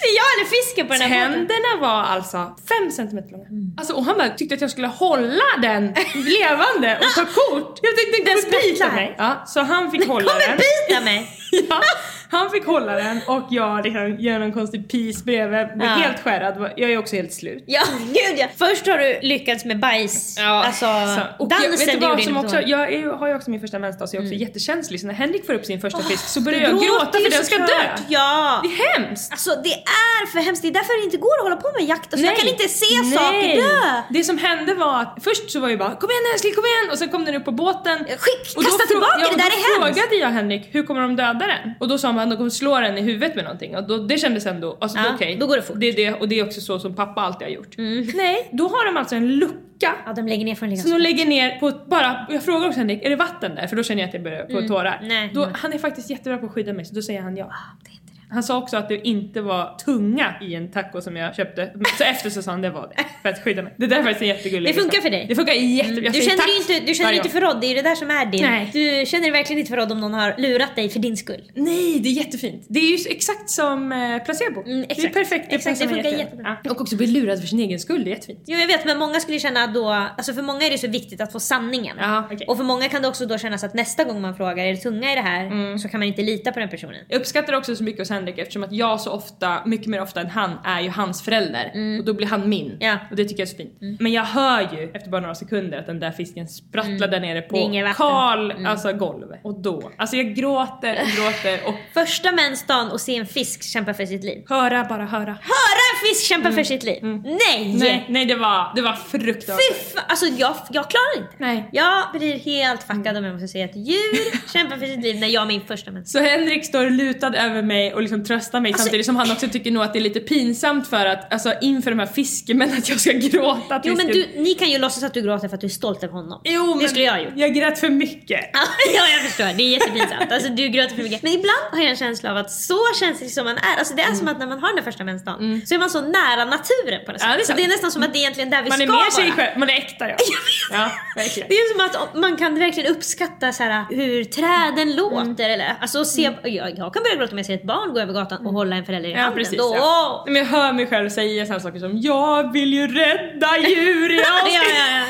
det 0.00 0.06
är 0.08 0.16
jag 0.20 0.26
eller 0.34 0.48
fisken 0.56 0.86
på 0.86 0.92
den 0.92 1.02
här 1.02 1.28
båten. 1.28 1.46
Tänderna 1.48 1.72
var 1.80 2.02
alltså 2.14 2.36
5 2.36 2.90
cm 2.90 3.16
långa. 3.30 3.46
Alltså, 3.78 3.92
och 3.94 4.04
han 4.04 4.18
bara 4.18 4.28
tyckte 4.28 4.54
att 4.54 4.60
jag 4.60 4.70
skulle 4.70 4.86
hålla 4.86 5.44
den 5.62 5.94
levande 6.14 6.98
och 7.02 7.10
ta 7.14 7.24
kort. 7.24 7.78
Jag 7.86 7.92
tänkte 7.96 8.16
den 8.16 8.24
Den 8.24 8.42
kommer 8.44 8.62
bita 8.72 8.92
mig. 8.92 9.14
Ja, 9.18 9.42
så 9.46 9.60
han 9.60 9.90
fick 9.90 10.06
hålla 10.14 10.32
Kommer 10.32 10.46
den. 10.48 10.56
bita 10.88 11.00
mig! 11.00 11.30
Ja, 11.70 11.80
han 12.30 12.50
fick 12.50 12.66
hålla 12.66 12.92
den 12.92 13.20
och 13.26 13.42
jag 13.50 13.84
liksom 13.84 14.16
gör 14.18 14.38
någon 14.38 14.52
konstig 14.52 14.90
pis 14.90 15.24
bredvid. 15.24 15.66
Ja. 15.80 15.84
Helt 15.86 16.20
skärrad. 16.22 16.70
Jag 16.76 16.90
är 16.90 16.98
också 16.98 17.16
helt 17.16 17.32
slut. 17.32 17.64
Ja, 17.66 17.82
gud 18.06 18.36
ja. 18.38 18.46
Först 18.58 18.86
har 18.86 18.98
du 18.98 19.18
lyckats 19.22 19.64
med 19.64 19.78
bajs. 19.80 20.38
alltså, 20.38 20.86
så- 20.86 21.44
och 21.44 21.52
jag, 21.52 21.60
dansen 21.70 21.86
vet 21.86 22.00
du 22.00 22.06
vad 22.06 22.22
som 22.22 22.36
också, 22.36 22.48
så. 22.56 22.62
jag 22.66 22.92
är, 22.92 23.06
har 23.18 23.28
ju 23.28 23.34
också 23.34 23.50
min 23.50 23.60
första 23.60 23.78
mensdag 23.78 24.08
så 24.08 24.16
jag 24.16 24.22
är 24.22 24.26
också 24.28 24.34
jättekänslig 24.38 25.00
så 25.00 25.06
när 25.06 25.14
Henrik 25.14 25.46
får 25.46 25.52
upp 25.54 25.64
sin 25.64 25.80
första 25.80 25.98
fisk 26.02 26.28
så 26.28 26.40
börjar 26.40 26.60
jag 26.60 26.70
gråta 26.70 27.12
för 27.12 27.30
den 27.30 27.44
ska 27.44 27.58
dö. 27.58 27.82
Ja! 28.08 28.60
Det 28.62 28.68
är 28.68 28.98
hemskt. 29.00 29.32
Alltså 29.32 29.50
det 29.64 29.72
är 29.72 30.26
för 30.32 30.38
hemskt, 30.38 30.62
det 30.62 30.68
är 30.68 30.72
därför 30.72 31.00
det 31.00 31.04
inte 31.04 31.16
går 31.16 31.36
att 31.38 31.42
hålla 31.42 31.56
på 31.56 31.70
med 31.78 31.84
jakt. 31.88 32.12
Alltså, 32.12 32.26
jag 32.26 32.36
kan 32.36 32.48
inte 32.48 32.68
se 32.68 32.86
Nej. 33.02 33.12
saker 33.12 33.56
dö. 33.56 34.02
Det 34.10 34.24
som 34.24 34.38
hände 34.38 34.74
var 34.74 35.00
att 35.00 35.18
först 35.24 35.50
så 35.50 35.60
var 35.60 35.68
jag 35.68 35.78
bara 35.78 35.94
kom 35.96 36.10
igen 36.10 36.22
älskling 36.34 36.54
kom 36.54 36.64
igen 36.64 36.86
och 36.92 36.98
sen 36.98 37.08
kom 37.08 37.24
den 37.24 37.34
upp 37.34 37.44
på 37.44 37.52
båten. 37.52 37.98
Skick, 37.98 38.56
Och 38.56 38.62
då 38.64 38.68
kasta 38.70 38.84
frå- 38.84 38.88
tillbaka, 38.88 39.18
ja, 39.20 39.28
det 39.30 39.36
där 39.36 39.50
då 39.50 39.56
är 39.56 39.84
hemskt. 39.84 40.00
frågade 40.00 40.16
jag 40.16 40.28
Henrik 40.28 40.68
hur 40.72 40.82
kommer 40.82 41.00
de 41.02 41.16
döda 41.16 41.44
den? 41.54 41.74
Och 41.80 41.88
då 41.88 41.98
sa 41.98 42.12
han 42.18 42.28
att 42.28 42.30
de 42.30 42.36
kommer 42.36 42.50
slå 42.50 42.80
den 42.80 42.98
i 42.98 43.00
huvudet 43.00 43.34
med 43.34 43.44
någonting 43.44 43.76
och 43.76 43.86
då, 43.86 43.96
det 43.96 44.18
kändes 44.18 44.46
ändå, 44.46 44.78
alltså 44.80 44.98
Ja, 44.98 45.04
okej. 45.14 45.36
då 45.40 45.46
går 45.46 45.56
det 45.56 45.62
fort. 45.62 45.76
Mm. 45.76 45.80
Det 45.80 45.88
är 45.88 46.10
det 46.12 46.20
och 46.20 46.28
det 46.28 46.38
är 46.38 46.44
också 46.46 46.60
så 46.60 46.78
som 46.78 46.94
pappa 46.94 47.20
alltid 47.20 47.46
har 47.48 47.52
gjort. 47.54 47.74
Nej, 48.14 48.48
då 48.52 48.68
har 48.68 48.86
de 48.92 48.96
alltså 48.96 49.16
en 49.16 49.28
lucka 49.28 49.94
Ja, 50.06 50.12
de 50.16 50.26
lägger 50.26 50.44
ner 50.44 50.54
från 50.54 50.76
som 50.76 50.90
de 50.90 50.98
lägger 50.98 51.26
ner 51.26 51.60
på 51.60 51.72
bara, 51.86 52.26
jag 52.30 52.42
frågar 52.42 52.66
också 52.66 52.78
Henrik, 52.78 53.04
är 53.04 53.10
det 53.10 53.16
vatten 53.16 53.54
där? 53.54 53.66
För 53.66 53.76
då 53.76 53.82
känner 53.82 54.02
jag 54.02 54.08
att 54.08 54.14
jag 54.14 54.22
börjar 54.22 54.46
få 54.62 54.68
tårar. 54.68 54.96
Mm. 54.96 55.08
Nej, 55.08 55.30
då, 55.34 55.40
nej. 55.40 55.50
Han 55.54 55.72
är 55.72 55.78
faktiskt 55.78 56.10
jättebra 56.10 56.38
på 56.38 56.46
att 56.46 56.52
skydda 56.52 56.72
mig 56.72 56.84
så 56.84 56.94
då 56.94 57.02
säger 57.02 57.20
han 57.20 57.36
ja. 57.36 57.52
Det. 57.84 58.05
Han 58.36 58.42
sa 58.42 58.58
också 58.58 58.76
att 58.76 58.88
det 58.88 59.06
inte 59.08 59.40
var 59.40 59.78
tunga 59.84 60.34
i 60.40 60.54
en 60.54 60.70
taco 60.70 61.00
som 61.00 61.16
jag 61.16 61.34
köpte. 61.34 61.72
Så 61.98 62.04
efter 62.04 62.30
så 62.30 62.42
sa 62.42 62.50
han 62.50 62.60
det 62.62 62.70
var 62.70 62.92
det. 62.96 63.04
För 63.22 63.28
att 63.28 63.44
skydda 63.44 63.62
mig. 63.62 63.74
Det 63.76 63.86
där 63.86 63.96
är 63.98 64.02
faktiskt 64.02 64.22
en 64.22 64.28
jättegullig 64.28 64.74
Det 64.74 64.80
funkar 64.80 65.00
för 65.00 65.10
dig? 65.10 65.26
Det 65.28 65.34
funkar 65.34 65.52
jättebra. 65.52 66.04
Jag 66.04 66.12
Du 66.12 66.20
känner 66.20 66.46
dig 66.46 66.56
inte, 66.76 66.86
du 66.86 66.94
känner 66.94 67.12
inte 67.12 67.28
förrådd, 67.28 67.60
det 67.60 67.66
är 67.66 67.68
ju 67.68 67.74
det 67.74 67.82
där 67.82 67.94
som 67.94 68.10
är 68.10 68.26
din. 68.26 68.42
Nej. 68.42 68.70
Du 68.72 69.06
känner 69.06 69.22
dig 69.22 69.30
verkligen 69.30 69.58
inte 69.60 69.70
förrådd 69.70 69.92
om 69.92 70.00
någon 70.00 70.14
har 70.14 70.34
lurat 70.38 70.76
dig 70.76 70.88
för 70.88 70.98
din 71.00 71.16
skull. 71.16 71.42
Nej, 71.54 72.00
det 72.00 72.08
är 72.08 72.12
jättefint. 72.12 72.64
Det 72.68 72.80
är 72.80 72.98
ju 72.98 73.10
exakt 73.10 73.50
som 73.50 73.92
eh, 73.92 74.18
placebo. 74.24 74.62
Mm, 74.62 74.80
Det 74.80 74.86
är 74.86 74.90
exakt. 74.92 75.14
perfekt. 75.14 75.52
Exakt, 75.52 75.64
passar 75.78 75.86
det 75.86 75.94
funkar 75.94 76.10
jättebra. 76.10 76.24
jättebra. 76.24 76.56
Ja. 76.64 76.70
Och 76.70 76.80
också 76.80 76.96
bli 76.96 77.06
lurad 77.06 77.40
för 77.40 77.46
sin 77.46 77.60
egen 77.60 77.80
skull, 77.80 78.04
det 78.04 78.10
är 78.10 78.14
jättefint. 78.14 78.40
Jo 78.46 78.58
jag 78.58 78.66
vet 78.66 78.84
men 78.84 78.98
många 78.98 79.20
skulle 79.20 79.38
känna 79.38 79.66
då, 79.66 79.88
alltså 79.88 80.32
för 80.32 80.42
många 80.42 80.66
är 80.66 80.70
det 80.70 80.78
så 80.78 80.88
viktigt 80.88 81.20
att 81.20 81.32
få 81.32 81.40
sanningen. 81.40 81.96
Ja, 82.00 82.28
okej. 82.32 82.46
Och 82.46 82.56
för 82.56 82.64
många 82.64 82.88
kan 82.88 83.02
det 83.02 83.08
också 83.08 83.26
då 83.26 83.38
kännas 83.38 83.64
att 83.64 83.74
nästa 83.74 84.04
gång 84.04 84.20
man 84.20 84.36
frågar 84.36 84.64
är 84.64 84.70
det 84.70 84.76
tunga 84.76 85.12
i 85.12 85.14
det 85.14 85.20
här 85.20 85.46
Mm. 85.46 85.78
så 85.78 85.88
kan 85.88 86.00
man 86.00 86.06
inte 86.08 86.22
lita 86.22 86.52
på 86.52 86.60
den 86.60 86.68
personen. 86.68 86.96
Jag 87.08 87.20
uppskattar 87.20 87.52
också 87.52 87.76
så 87.76 87.82
mycket 87.84 88.00
hos 88.00 88.10
Henrik 88.26 88.38
eftersom 88.38 88.64
att 88.64 88.72
jag 88.72 89.00
så 89.00 89.10
ofta, 89.10 89.62
mycket 89.66 89.86
mer 89.86 90.02
ofta 90.02 90.20
än 90.20 90.30
han, 90.30 90.50
är 90.64 90.80
ju 90.80 90.88
hans 90.90 91.22
förälder. 91.22 91.72
Och 91.98 92.04
då 92.04 92.14
blir 92.14 92.26
han 92.26 92.48
min. 92.48 92.66
Mm. 92.66 92.76
Ja. 92.80 92.86
Mm. 92.90 92.98
Och 93.10 93.16
det 93.16 93.24
tycker 93.24 93.40
jag 93.42 93.46
är 93.48 93.50
så 93.50 93.56
fint. 93.56 94.00
Men 94.00 94.12
jag 94.12 94.22
hör 94.24 94.60
ju 94.60 94.90
efter 94.94 95.10
bara 95.10 95.20
några 95.20 95.34
sekunder 95.34 95.78
att 95.78 95.86
den 95.86 96.00
där 96.00 96.10
fisken 96.10 96.48
sprattlar 96.48 97.08
där 97.08 97.20
nere 97.20 97.42
på 97.42 97.72
kal, 97.96 98.50
Mm. 98.50 98.66
alltså 98.66 98.92
golv. 98.92 99.26
Och 99.44 99.60
då, 99.60 99.90
alltså 99.98 100.16
jag 100.16 100.34
gråter 100.34 100.92
och 101.02 101.08
gråter 101.08 101.68
och 101.68 101.74
Första 101.94 102.32
mensdagen 102.32 102.90
och 102.90 103.00
se 103.00 103.16
en 103.16 103.26
fisk 103.26 103.62
kämpa 103.62 103.94
för 103.94 104.06
sitt 104.06 104.24
liv. 104.24 104.44
höra, 104.48 104.84
bara 104.84 105.04
höra. 105.04 105.20
Höra 105.26 105.82
en 105.94 106.08
fisk 106.08 106.28
kämpa 106.28 106.52
för 106.52 106.62
sitt 106.62 106.82
liv! 106.82 106.98
Nej! 107.02 107.64
Mm. 107.66 107.78
Nej, 107.78 108.06
nej 108.08 108.24
det 108.26 108.34
var, 108.34 108.72
det 108.76 108.82
var 108.82 108.92
fruktansvärt. 108.92 109.92
Fy 109.92 109.98
alltså 110.08 110.26
jag, 110.26 110.54
jag 110.70 110.90
klarar 110.90 111.16
inte. 111.18 111.34
Nej. 111.38 111.68
Jag 111.72 112.04
blir 112.12 112.38
helt 112.38 112.82
fuckad 112.82 113.16
om 113.16 113.24
jag 113.24 113.32
måste 113.32 113.48
säga 113.48 113.64
att 113.64 113.76
djur 113.76 114.52
kämpar 114.52 114.76
för 114.76 114.86
sitt 114.86 115.02
liv 115.02 115.20
när 115.20 115.28
jag 115.28 115.40
har 115.40 115.46
min 115.46 115.60
första 115.66 115.90
mens. 115.90 116.12
Så 116.12 116.18
Henrik 116.18 116.64
står 116.64 116.90
lutad 116.90 117.34
över 117.34 117.62
mig 117.62 117.94
och 117.94 118.02
liksom 118.08 118.24
tröstar 118.24 118.60
mig 118.60 118.72
Alltså- 118.72 118.82
samtidigt 118.84 119.06
som 119.06 119.16
han 119.16 119.30
också 119.30 119.48
tycker 119.48 119.70
nog 119.70 119.82
att 119.82 119.92
det 119.92 119.98
är 119.98 120.00
lite 120.00 120.20
pinsamt 120.20 120.88
för 120.88 121.06
att, 121.06 121.32
alltså 121.32 121.52
inför 121.60 121.90
de 121.90 121.98
här 121.98 122.06
fiskemännen 122.06 122.78
att 122.78 122.88
jag 122.88 123.00
ska 123.00 123.12
gråta 123.12 123.80
Jo 123.84 123.94
men 123.96 124.06
du, 124.06 124.26
ni 124.36 124.54
kan 124.54 124.70
ju 124.70 124.78
låtsas 124.78 125.02
att 125.02 125.14
du 125.14 125.22
gråter 125.22 125.48
för 125.48 125.54
att 125.54 125.60
du 125.60 125.66
är 125.66 125.70
stolt 125.70 126.02
över 126.04 126.12
honom. 126.14 126.40
Jo, 126.44 126.66
det 126.66 126.78
men 126.80 126.88
skulle 126.88 127.04
jag 127.04 127.12
ha 127.12 127.20
gjort. 127.20 127.32
Jag 127.36 127.54
grät 127.54 127.78
för 127.80 127.88
mycket. 127.88 128.40
ja 128.96 129.02
jag 129.14 129.20
förstår, 129.30 129.44
det 129.56 129.62
är 129.62 129.68
jättepinsamt. 129.68 130.32
Alltså 130.32 130.48
du 130.48 130.68
gråter 130.68 130.96
för 130.96 131.02
mycket. 131.02 131.22
Men 131.22 131.32
ibland 131.32 131.64
har 131.72 131.78
jag 131.80 131.90
en 131.90 131.96
känsla 131.96 132.30
av 132.30 132.36
att 132.36 132.50
så 132.50 132.78
känslig 133.00 133.30
som 133.30 133.44
man 133.44 133.56
är, 133.56 133.78
alltså 133.78 133.94
det 133.94 134.02
är 134.02 134.14
som 134.14 134.28
att 134.28 134.38
när 134.38 134.46
man 134.46 134.58
har 134.58 134.74
den 134.74 134.84
första 134.84 135.04
mensdagen 135.04 135.62
så 135.66 135.74
är 135.74 135.78
man 135.78 135.90
så 135.90 136.00
nära 136.00 136.44
naturen 136.44 137.00
på 137.06 137.12
något 137.12 137.20
sätt. 137.20 137.30
Ja, 137.30 137.36
det 137.36 137.40
är 137.40 137.44
så 137.44 137.46
sant. 137.46 137.56
det 137.58 137.64
är 137.64 137.68
nästan 137.68 137.90
som 137.92 138.02
att 138.02 138.12
det 138.12 138.18
är 138.18 138.20
egentligen 138.20 138.50
där 138.50 138.62
vi 138.62 138.68
Man 138.68 138.80
är 138.80 138.86
ska 138.86 138.92
mer 138.96 139.10
sig 139.10 139.24
vara. 139.24 139.36
själv, 139.36 139.58
man 139.58 139.70
är 139.70 139.74
äkta 139.74 140.08
ja. 140.08 140.16
Ja, 140.72 140.90
verkligen. 141.16 141.48
Det 141.48 141.54
är 141.54 141.72
som 141.72 142.00
att 142.02 142.14
man 142.14 142.36
kan 142.36 142.58
verkligen 142.58 142.92
uppskatta 142.92 143.52
så 143.52 143.62
här, 143.62 143.84
hur 143.90 144.24
träden 144.24 144.96
låter 144.96 145.50
eller 145.50 145.74
alltså 145.80 146.04
se, 146.04 146.22
jag, 146.42 146.78
jag 146.78 146.94
kan 146.94 147.02
börja 147.02 147.16
gråta 147.16 147.32
om 147.32 147.38
jag 147.38 147.46
ser 147.46 147.54
ett 147.54 147.66
barn 147.66 147.94
gå 147.96 148.00
över 148.02 148.12
gatan 148.12 148.46
och 148.46 148.52
hålla 148.52 148.76
en 148.76 148.84
förälder 148.84 149.08
i 149.08 149.12
Ja 149.12 149.18
handen. 149.18 149.38
precis. 149.38 149.58
Då, 149.58 149.72
Ja. 149.76 150.24
Men 150.26 150.36
jag 150.36 150.44
hör 150.44 150.72
mig 150.72 150.86
själv 150.86 151.08
säga 151.10 151.46
sådana 151.46 151.60
saker 151.60 151.78
som 151.78 152.00
Jag 152.00 152.52
vill 152.52 152.72
ju 152.74 152.86
rädda 152.86 153.50
djur, 153.68 154.10
jag 154.10 154.20
Ja, 154.26 154.48
ja, 154.54 154.62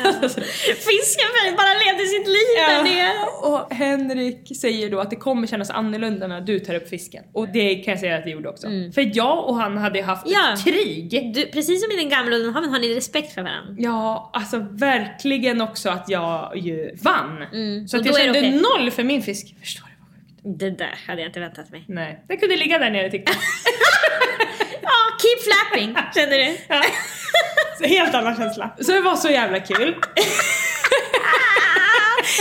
ja, 0.05 0.13
ja. 0.23 0.29
Fisken 0.89 1.57
bara 1.57 1.73
levde 1.85 2.07
sitt 2.07 2.27
liv 2.27 2.49
där 2.69 2.83
nere. 2.83 3.13
Och 3.43 3.75
Henrik 3.75 4.57
säger 4.57 4.91
då 4.91 4.99
att 5.01 5.11
det 5.11 5.17
kommer 5.17 5.47
kännas 5.47 5.71
annorlunda 5.71 6.27
när 6.27 6.41
du 6.41 6.59
tar 6.59 6.75
upp 6.75 6.89
fisken. 6.89 7.25
Och 7.33 7.49
det 7.49 7.75
kan 7.75 7.93
jag 7.93 8.01
säga 8.01 8.17
att 8.17 8.25
det 8.25 8.31
gjorde 8.31 8.49
också. 8.49 8.67
För 8.95 9.11
jag 9.17 9.45
och 9.49 9.57
han 9.57 9.79
hade 9.79 10.03
haft 10.03 10.23
Ja. 10.27 10.53
ett 10.55 10.65
krig. 10.65 11.33
Du, 11.35 11.47
precis 11.47 11.83
som 11.83 11.93
i 11.93 11.97
den 11.97 12.09
gamla 12.09 12.37
Uddenhaven 12.37 12.71
har 12.71 12.79
ni 12.79 12.95
respekt 12.95 13.35
för 13.35 13.43
varandra. 13.43 13.75
Ja, 13.79 14.31
alltså 14.33 14.59
verkligen 14.71 15.61
också 15.61 15.89
att 15.91 16.09
jag 16.09 16.53
ju 16.57 16.97
vann. 17.03 17.37
Så 17.89 17.97
Och 17.97 18.01
att 18.01 18.07
jag 18.07 18.17
kände 18.17 18.39
okej. 18.39 18.61
noll 18.79 18.91
för 18.91 19.03
min 19.05 19.23
fisk. 19.23 19.55
Förstår? 19.61 19.86
Det 20.47 20.71
där 20.71 20.99
hade 21.07 21.21
jag 21.23 21.29
inte 21.29 21.41
väntat 21.41 21.71
mig. 21.71 21.85
Nej, 21.89 22.25
den 22.29 22.37
kunde 22.39 22.57
ligga 22.57 22.79
där 22.79 22.91
nere 22.91 23.11
tyckte 23.11 23.33
jag. 23.33 23.41
Ja, 24.83 25.19
keep 25.23 25.41
flapping, 25.47 25.97
känner 26.15 26.39
du? 26.39 26.57
Ja. 26.69 26.83
Så 27.79 27.85
helt 27.85 28.15
annan 28.15 28.37
känsla. 28.37 28.75
Så 28.81 28.93
det 28.93 29.01
var 29.01 29.17
så 29.17 29.29
jävla 29.31 29.61
kul. 29.61 29.95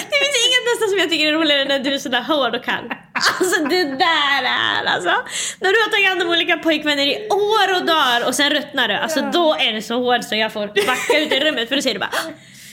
Det 0.09 0.17
finns 0.23 0.37
inget 0.47 0.65
nästan 0.73 0.89
som 0.89 0.97
jag 0.99 1.09
tycker 1.09 1.27
är 1.27 1.33
roligare 1.33 1.65
när 1.65 1.79
du 1.79 1.93
är 1.93 1.97
sådär 1.97 2.21
hård 2.21 2.55
och 2.55 2.63
kall. 2.63 2.91
Alltså 3.13 3.63
det 3.65 3.83
där 3.83 4.43
är 4.43 4.85
alltså. 4.85 5.09
När 5.59 5.69
du 5.73 5.79
har 5.79 5.89
tagit 5.91 6.07
hand 6.07 6.21
om 6.21 6.29
olika 6.29 6.57
pojkvänner 6.57 7.05
i 7.05 7.27
år 7.29 7.75
och 7.75 7.85
dagar 7.85 8.27
och 8.27 8.35
sen 8.35 8.49
ruttnar 8.49 8.87
du. 8.87 8.93
Alltså 8.93 9.21
då 9.33 9.53
är 9.59 9.73
det 9.73 9.81
så 9.81 9.95
hårt 9.95 10.23
så 10.23 10.35
jag 10.35 10.53
får 10.53 10.67
backa 10.67 11.19
ut 11.19 11.31
i 11.31 11.39
rummet 11.39 11.69
för 11.69 11.75
då 11.75 11.81
säger 11.81 11.93
du 11.95 11.99
bara 11.99 12.11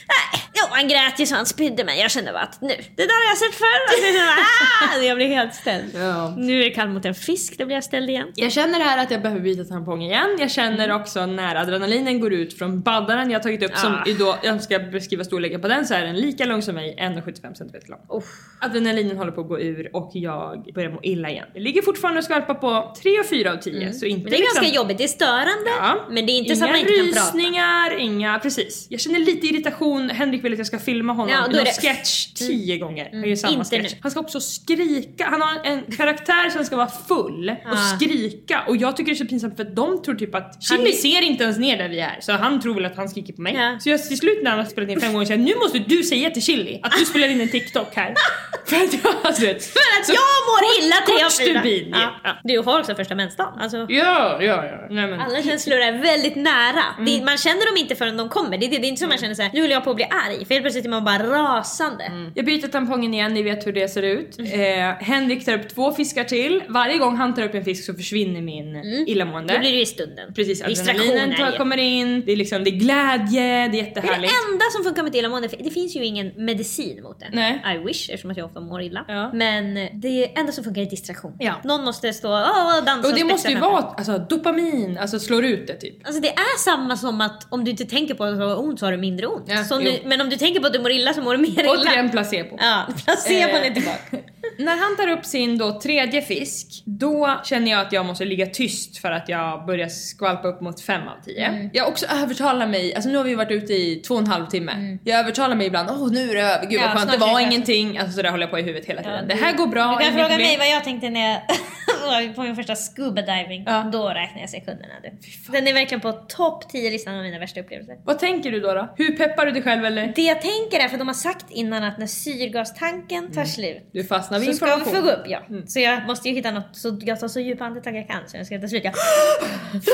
Nej, 0.09 0.43
jo, 0.55 0.67
han 0.71 0.89
grät 0.89 1.21
ju 1.21 1.27
så 1.27 1.35
han 1.35 1.47
spydde 1.47 1.85
men 1.85 1.99
jag 1.99 2.11
kände 2.11 2.33
bara 2.33 2.43
att 2.43 2.61
nu, 2.61 2.69
det 2.97 3.03
där 3.03 3.25
har 3.25 3.31
jag 3.31 3.39
sett 3.39 3.55
förr. 3.59 3.81
Jag, 3.91 4.05
kände 4.05 4.21
bara, 4.21 4.99
ah! 5.01 5.03
jag 5.03 5.17
blir 5.17 5.27
helt 5.29 5.55
ställd. 5.55 5.91
Ja. 5.95 6.35
Nu 6.39 6.61
är 6.61 6.65
det 6.65 6.71
kall 6.71 6.89
mot 6.89 7.05
en 7.05 7.15
fisk, 7.15 7.59
då 7.59 7.67
blir 7.67 7.77
jag 7.77 7.85
ställd 7.85 8.11
igen. 8.11 8.29
Jag 8.35 8.53
känner 8.53 8.81
här 8.81 8.99
att 9.03 9.11
jag 9.11 9.23
behöver 9.23 9.41
byta 9.41 9.65
tampong 9.65 10.03
igen. 10.03 10.37
Jag 10.39 10.51
känner 10.51 10.93
också 10.93 11.27
när 11.27 11.57
adrenalinen 11.57 12.21
går 12.21 12.33
ut 12.33 12.59
från 12.59 12.81
baddaren 12.81 13.31
jag 13.31 13.43
tagit 13.43 13.63
upp 13.63 13.77
som 13.77 13.93
Ah. 13.95 14.05
då, 14.19 14.37
jag 14.43 14.63
ska 14.63 14.79
beskriva 14.79 15.25
storleken 15.25 15.61
på 15.61 15.69
den 15.69 15.87
så 15.87 15.95
är 15.95 16.01
den 16.05 16.17
lika 16.17 16.45
lång 16.45 16.63
som 16.63 16.75
mig, 16.75 16.97
1,75 17.01 17.55
cm 17.55 17.71
lång. 17.87 18.19
Uff. 18.19 18.25
Adrenalinen 18.61 19.17
håller 19.17 19.33
på 19.33 19.41
att 19.41 19.49
gå 19.49 19.61
ur 19.61 19.97
och 19.97 20.11
jag 20.15 20.71
börjar 20.75 20.91
må 20.91 21.01
illa 21.03 21.31
igen. 21.31 21.47
Det 21.55 21.61
ligger 21.61 21.83
fortfarande 21.83 22.19
och 22.19 22.25
skvalpar 22.25 22.55
på 22.55 22.95
3 23.03 23.21
och 23.21 23.27
4 23.27 23.53
av 23.53 23.57
10 23.57 23.93
så 23.93 24.07
inte 24.07 24.23
Mm. 24.23 24.23
Men 24.23 24.31
det 24.31 24.37
är 24.37 24.41
liksom, 24.41 24.63
ganska 24.63 24.77
jobbigt, 24.77 24.99
det 24.99 25.05
är 25.05 25.09
störande 25.09 25.71
Ja. 25.79 26.07
men 26.11 26.27
det 26.27 26.33
är 26.33 26.35
inte 26.39 26.49
inga 26.53 26.57
så 26.57 26.65
att 26.65 26.71
man 26.71 26.81
inte 26.81 26.93
kan 26.93 27.07
prata. 27.07 27.21
rysningar, 27.27 27.97
inga, 27.99 28.39
precis. 28.39 28.87
Jag 28.91 29.01
känner 29.01 29.19
lite 29.19 29.47
irritation, 29.47 30.11
Henrik 30.11 30.42
vill 30.43 30.53
att 30.53 30.59
jag 30.59 30.67
ska 30.67 30.79
filma 30.79 31.13
honom 31.13 31.29
Ja, 31.29 31.35
i 31.37 31.39
är 31.39 31.43
någon 31.43 31.53
det- 31.53 31.61
Mm. 31.61 31.97
sketch 31.97 32.27
tio 32.27 32.79
gånger. 32.79 33.09
Han 33.13 33.25
gör 33.29 33.37
samma 33.37 33.53
inte 33.55 33.77
sketch. 33.77 33.93
nu. 33.93 33.99
Han 34.03 34.11
ska 34.11 34.21
också 34.21 34.41
skrika, 34.41 35.25
han 35.25 35.41
har 35.43 35.61
en 35.65 35.83
karaktär 35.97 36.51
som 36.51 36.65
ska 36.65 36.77
vara 36.77 36.91
full 37.09 37.53
och 37.65 37.73
Ah. 37.73 37.97
skrika 37.97 38.63
och 38.69 38.77
jag 38.77 38.97
tycker 38.97 39.11
det 39.13 39.15
är 39.17 39.25
så 39.25 39.27
pinsamt 39.27 39.57
för 39.57 39.65
de 39.65 40.03
tror 40.03 40.15
typ 40.15 40.35
att 40.35 40.43
Han- 40.43 40.79
Chili 40.79 40.93
ser 40.93 41.23
inte 41.23 41.45
ens 41.45 41.59
ner 41.59 41.77
där 41.79 41.89
vi 41.89 42.01
är 42.01 42.17
så 42.21 42.33
han 42.33 42.61
tror 42.61 42.75
väl 42.75 42.85
att 42.85 42.97
han 42.97 43.09
skriker 43.09 43.33
på 43.33 43.43
mig. 43.43 43.55
Ja. 43.55 43.77
Så 43.81 43.89
jag 43.91 44.09
till 44.09 44.19
slut 44.19 44.39
när 44.43 44.51
han 44.51 44.61
har 44.61 44.67
spelat 44.67 44.91
in 44.91 45.01
fem 45.01 45.13
gånger 45.13 45.27
säger 45.27 45.41
nu 45.43 45.55
måste 45.55 45.79
du 45.79 46.03
säga 46.03 46.31
till 46.31 46.43
Chili 46.43 46.81
att 46.83 46.93
du 46.99 47.05
spelar 47.05 47.29
in 47.29 47.41
en 47.41 47.49
TikTok 47.51 47.89
här. 47.97 48.15
för 48.67 48.77
att 48.77 48.93
jag 49.05 49.15
alltså 49.25 49.43
vet. 49.43 49.65
För 49.65 49.79
att 50.01 50.09
jag 50.09 50.17
mår 50.49 50.85
illa 50.85 50.97
tre 51.07 51.25
av 51.25 51.31
fyra. 51.31 51.61
stubin, 51.61 51.89
ja. 51.93 52.11
Ja. 52.25 52.37
Du 52.45 52.59
har 52.59 52.81
också 52.81 52.95
första 52.95 53.15
mensdagen. 53.15 53.53
Alltså, 53.61 53.77
Ja, 53.77 54.39
ja, 54.43 54.65
ja. 54.67 54.87
Nej, 54.91 55.07
men. 55.07 55.21
alla 55.21 55.43
känslor 55.43 55.79
är 55.79 55.93
väldigt 56.03 56.37
nära. 56.37 56.83
Mm. 56.99 57.05
Det, 57.19 57.25
man 57.25 57.39
känner 57.39 57.67
dem 57.67 57.77
inte 57.77 57.95
förrän 57.95 58.17
de 58.17 58.29
kommer. 58.29 58.59
Det, 58.59 58.67
är 58.67 58.71
det, 58.71 58.79
det 58.79 58.87
är 58.87 58.89
inte 58.89 59.01
så 59.01 59.07
man 59.09 59.19
känner 59.19 59.35
såhär, 59.35 59.51
nu 59.55 59.61
håller 59.61 59.75
jag 59.75 59.85
på 59.85 59.91
att 59.91 59.97
bli 59.97 60.05
arg. 60.05 60.32
För 60.39 60.55
helt 60.55 60.63
plötsligt 60.63 60.85
är 60.85 60.89
man 60.89 61.05
bara 61.05 61.19
rasande. 61.19 62.05
Jag 62.35 62.45
byter 62.45 62.69
tampongen 62.69 63.15
igen, 63.15 63.35
ni 63.35 63.43
vet 63.43 63.67
hur 63.67 63.73
det 63.73 63.89
ser 63.89 64.03
ut. 64.03 64.39
Mm. 64.39 64.89
Eh, 64.89 64.95
Henrik 65.05 65.45
tar 65.45 65.55
upp 65.55 65.69
två 65.69 65.93
fiskar 65.93 66.25
till. 66.25 66.63
Varje 66.69 66.99
gång 66.99 67.17
han 67.17 67.35
tar 67.35 67.43
upp 67.43 67.55
en 67.55 67.65
fisk 67.65 67.85
så 67.85 67.95
försvinner 67.95 68.41
min 68.41 68.77
illamående. 69.09 69.55
Då 69.55 69.61
blir 69.61 69.73
det 69.73 69.81
i 69.81 69.87
stunden. 69.87 70.35
Precis, 70.35 70.63
adrenalinen 70.63 71.37
tar, 71.37 71.59
kommer 71.59 71.77
in, 71.77 72.23
det 72.27 72.33
är 72.33 72.37
liksom 72.37 72.65
det 72.65 72.71
är 72.71 72.77
glädje, 72.77 73.43
det 73.43 73.49
är 73.49 73.69
Det 73.69 73.79
är 73.81 73.85
jättehärligt. 73.85 74.33
det 74.33 74.53
enda 74.53 74.65
som 74.73 74.85
funkar 74.85 75.03
med 75.03 75.15
illamående. 75.15 75.49
Det 75.59 75.71
finns 75.71 75.97
ju 75.97 76.05
ingen 76.05 76.33
medicin 76.37 77.03
mot 77.03 77.21
det. 77.21 77.29
Nej. 77.33 77.63
I 77.75 77.87
wish 77.87 78.11
eftersom 78.11 78.31
att 78.31 78.37
jag 78.37 78.47
ofta 78.47 78.61
mår 78.61 78.83
illa. 78.83 79.05
Ja. 79.09 79.31
Men 79.33 79.75
det 79.93 80.39
enda 80.39 80.53
som 80.53 80.65
funkar 80.65 80.83
är 80.83 80.87
distraktion. 80.87 81.37
Ja. 81.39 81.55
Någon 81.65 81.85
måste 81.85 82.13
stå 82.13 82.29
och 82.29 82.85
dansa 82.85 83.09
Och 83.09 83.15
det 83.15 83.25
måste 83.25 83.49
ju 83.49 83.59
vara 83.59 83.83
alltså, 83.83 84.19
dopamin, 84.19 84.99
alltså 84.99 85.19
slår 85.19 85.45
ut 85.45 85.67
det 85.67 85.75
typ. 85.75 86.07
Alltså 86.07 86.23
det 86.23 86.29
är 86.29 86.59
samma 86.59 86.97
som 86.97 87.21
att 87.21 87.47
om 87.53 87.65
du 87.65 87.71
inte 87.71 87.85
tänker 87.85 88.15
på 88.15 88.25
att 88.25 88.39
du 88.39 88.45
har 88.45 88.61
ont 88.61 88.79
så 88.81 88.87
har 88.87 88.93
du 88.93 88.99
mindre 88.99 89.27
ont. 89.27 89.45
Ja, 89.49 89.81
jo. 89.81 89.93
men 90.05 90.21
om 90.23 90.31
du 90.31 90.37
tänker 90.37 90.61
på 90.61 90.67
att 90.67 90.73
du 90.73 90.79
mår 90.79 90.91
illa 90.91 91.15
så 91.15 91.21
mår 91.23 91.33
du 91.37 91.39
mer 91.43 91.49
illa. 91.63 91.71
Återigen 91.73 92.11
placebo. 92.11 92.57
Ja, 92.61 92.87
placebon 93.05 93.61
Eh. 93.61 93.67
är 93.67 93.75
tillbaka. 93.75 94.32
När 94.63 94.77
han 94.77 94.97
tar 94.97 95.09
upp 95.19 95.25
sin 95.25 95.59
då 95.59 95.81
tredje 95.81 96.23
fisk, 96.23 96.83
då 96.87 97.41
känner 97.45 97.71
jag 97.71 97.81
att 97.81 97.93
jag 97.93 98.07
måste 98.07 98.25
ligga 98.25 98.47
tyst 98.47 98.99
för 98.99 99.11
att 99.11 99.29
jag 99.29 99.67
börjar 99.67 99.89
skvalpa 99.89 100.49
upp 100.49 100.61
mot 100.61 100.81
5 100.81 101.09
av 101.09 101.25
10. 101.25 101.47
Mm. 101.47 101.71
Jag 101.73 101.89
också 101.89 102.07
övertalar 102.07 102.67
mig, 102.67 102.95
alltså 102.95 103.11
nu 103.11 103.17
har 103.17 103.25
vi 103.25 103.35
varit 103.35 103.51
ute 103.51 103.73
i 103.73 104.03
två 104.07 104.15
och 104.15 104.21
en 104.21 104.27
halv 104.27 104.47
timme. 104.47 104.99
Jag 105.05 105.21
övertalar 105.21 105.55
mig 105.57 105.67
ibland, 105.67 105.91
åh 105.91 106.13
nu 106.13 106.31
är 106.31 106.35
det 106.35 106.41
över, 106.41 106.67
gud 106.67 106.83
Mm. 106.83 106.91
Ja, 106.91 106.95
vad 106.95 107.09
skönt, 107.09 107.13
det 107.13 107.33
var 107.33 107.41
ingenting. 107.41 107.99
Alltså 107.99 108.13
så 108.13 108.23
där 108.23 108.31
håller 108.31 108.43
jag 108.43 108.51
på 108.51 108.59
i 108.59 108.63
huvudet 108.63 108.89
hela 108.89 109.03
tiden. 109.03 109.27
Ja, 109.29 109.35
det 109.35 109.43
här 109.45 109.57
går 109.57 109.67
bra, 109.67 109.97
Du 109.99 110.05
kan 110.05 110.15
fråga 110.15 110.37
mig 110.37 110.57
vad 110.59 110.69
jag 110.69 110.85
tänkte 110.85 111.11
när 111.11 111.31
jag 111.31 111.41
på 112.35 112.43
min 112.43 112.57
första 112.57 112.77
scuba 112.77 113.23
diving. 113.23 113.65
Ja. 113.67 113.91
Då 113.93 114.09
räknar 114.09 114.41
jag 114.41 114.51
sekunderna 114.51 114.95
du. 115.03 115.11
Den 115.53 115.69
är 115.69 115.73
verkligen 115.73 116.01
på 116.01 116.13
topp 116.13 116.69
10 116.69 116.91
listan 116.91 117.15
av 117.17 117.23
mina 117.23 117.39
värsta 117.39 117.61
upplevelser. 117.61 117.97
Vad 118.05 118.19
tänker 118.19 118.53
du 118.53 118.61
då, 118.61 118.75
då? 118.75 118.95
Hur 118.97 119.17
peppar 119.17 119.47
du 119.47 119.53
dig 119.53 119.63
själv 119.63 119.85
eller? 119.85 120.13
Det 120.17 120.23
jag 120.23 120.41
tänker 120.43 120.81
är, 120.81 120.89
för 120.89 120.99
de 120.99 121.07
har 121.07 121.15
sagt 121.15 121.47
innan 121.51 121.85
att 121.85 121.99
när 121.99 122.07
syrgastanken 122.07 123.33
tar 123.33 123.45
slut 123.45 123.91
Du 123.93 124.05
fastnar 124.05 124.39
vid 124.39 124.52
så 124.53 124.67
ska 124.67 124.85
få 124.85 125.01
gå 125.01 125.11
upp 125.11 125.27
ja. 125.27 125.41
Så 125.67 125.81
jag 125.81 126.07
måste 126.07 126.29
ju 126.29 126.35
hitta 126.35 126.51
något, 126.51 126.69
så 126.73 126.99
jag 127.01 127.21
tar 127.21 127.29
så 127.29 127.41
djupa 127.41 127.65
andetag 127.65 127.97
jag 127.97 128.09
kan 128.09 128.29
så 128.29 128.37
jag 128.37 128.47
ska 128.47 128.69
slut. 128.69 128.85
Jag, 128.85 128.95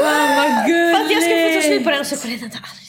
Fan 0.00 0.36
vad 0.36 0.66
gulligt! 0.66 0.96
för 0.96 1.04
att 1.04 1.10
jag 1.10 1.22
ska 1.22 1.30
få 1.30 1.54
ta 1.54 1.62
slut 1.68 1.84
på 1.84 1.90
den 1.90 2.04
så 2.04 2.16
kommer 2.16 2.38
den 2.38 2.50
ta 2.50 2.58
aldrig 2.70 2.87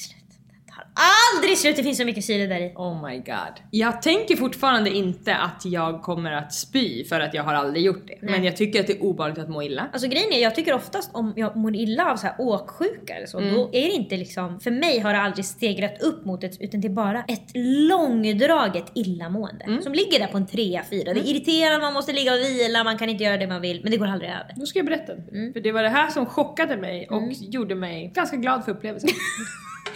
aldrig 1.35 1.57
slut, 1.57 1.75
det 1.75 1.83
finns 1.83 1.97
så 1.97 2.05
mycket 2.05 2.25
syre 2.25 2.47
där 2.47 2.59
i. 2.59 2.73
Oh 2.75 3.07
my 3.09 3.17
god. 3.17 3.53
Jag 3.71 4.01
tänker 4.01 4.35
fortfarande 4.35 4.89
inte 4.89 5.35
att 5.35 5.65
jag 5.65 6.01
kommer 6.01 6.31
att 6.31 6.53
spy 6.53 7.03
för 7.05 7.19
att 7.19 7.33
jag 7.33 7.43
har 7.43 7.53
aldrig 7.53 7.85
gjort 7.85 8.07
det. 8.07 8.17
Men 8.21 8.43
jag 8.43 8.57
tycker 8.57 8.79
att 8.79 8.87
det 8.87 8.93
är 8.93 9.03
obehagligt 9.03 9.39
att 9.39 9.49
må 9.49 9.63
illa. 9.63 9.89
Alltså 9.93 10.07
grejen 10.07 10.31
är, 10.33 10.39
jag 10.39 10.55
tycker 10.55 10.73
oftast 10.73 11.09
om 11.13 11.33
jag 11.35 11.55
mår 11.55 11.75
illa 11.75 12.11
av 12.11 12.15
så 12.17 12.27
här 12.27 12.35
åksjuka 12.39 13.13
eller 13.15 13.27
så, 13.27 13.39
Mm. 13.39 13.53
då 13.53 13.69
är 13.73 13.81
det 13.87 13.91
inte 13.91 14.17
liksom, 14.17 14.59
för 14.59 14.71
mig 14.71 14.99
har 14.99 15.13
det 15.13 15.19
aldrig 15.19 15.45
stegrat 15.45 16.01
upp 16.01 16.25
mot 16.25 16.43
ett, 16.43 16.61
utan 16.61 16.81
det 16.81 16.87
är 16.87 16.89
bara 16.89 17.23
ett 17.27 17.51
långdraget 17.55 18.91
illamående. 18.95 19.65
Mm. 19.65 19.81
Som 19.81 19.93
ligger 19.93 20.19
där 20.19 20.27
på 20.27 20.37
en 20.37 20.47
3 20.47 20.81
4 20.89 21.13
Det 21.13 21.19
är 21.19 21.27
irriterande, 21.27 21.79
man 21.85 21.93
måste 21.93 22.13
ligga 22.13 22.33
och 22.33 22.39
vila, 22.39 22.83
man 22.83 22.97
kan 22.97 23.09
inte 23.09 23.23
göra 23.23 23.37
det 23.37 23.47
man 23.47 23.61
vill, 23.61 23.79
men 23.83 23.91
det 23.91 23.97
går 23.97 24.07
aldrig 24.07 24.29
över. 24.29 24.53
Då 24.55 24.65
ska 24.65 24.79
jag 24.79 24.85
berätta. 24.85 25.13
Mm. 25.13 25.53
För 25.53 25.59
det 25.59 25.71
var 25.71 25.83
det 25.83 25.89
här 25.89 26.09
som 26.09 26.25
chockade 26.25 26.77
mig 26.77 27.07
och 27.09 27.31
gjorde 27.31 27.75
mig 27.75 28.11
ganska 28.15 28.37
glad 28.37 28.65
för 28.65 28.71
upplevelsen. 28.71 29.09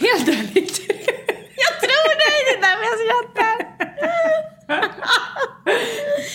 Helt 0.00 0.28
ärligt. 0.28 0.80
Jag 1.56 1.80
tror 1.80 2.08
dig, 2.18 2.36
det 2.46 2.54
är 2.56 2.60
därför 2.60 2.84
jag 2.84 2.98
skrattar! 3.04 3.56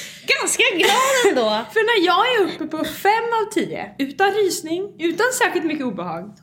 Ganska 0.42 0.64
glad 0.76 1.30
ändå! 1.30 1.66
För 1.74 1.82
när 1.90 2.06
jag 2.06 2.34
är 2.34 2.54
uppe 2.54 2.78
på 2.78 2.84
5 2.86 3.12
av 3.42 3.52
10, 3.54 3.96
utan 3.98 4.32
rysning, 4.32 4.96
utan 5.00 5.26
särskilt 5.34 5.66
mycket 5.66 5.86
obehag, 5.86 6.34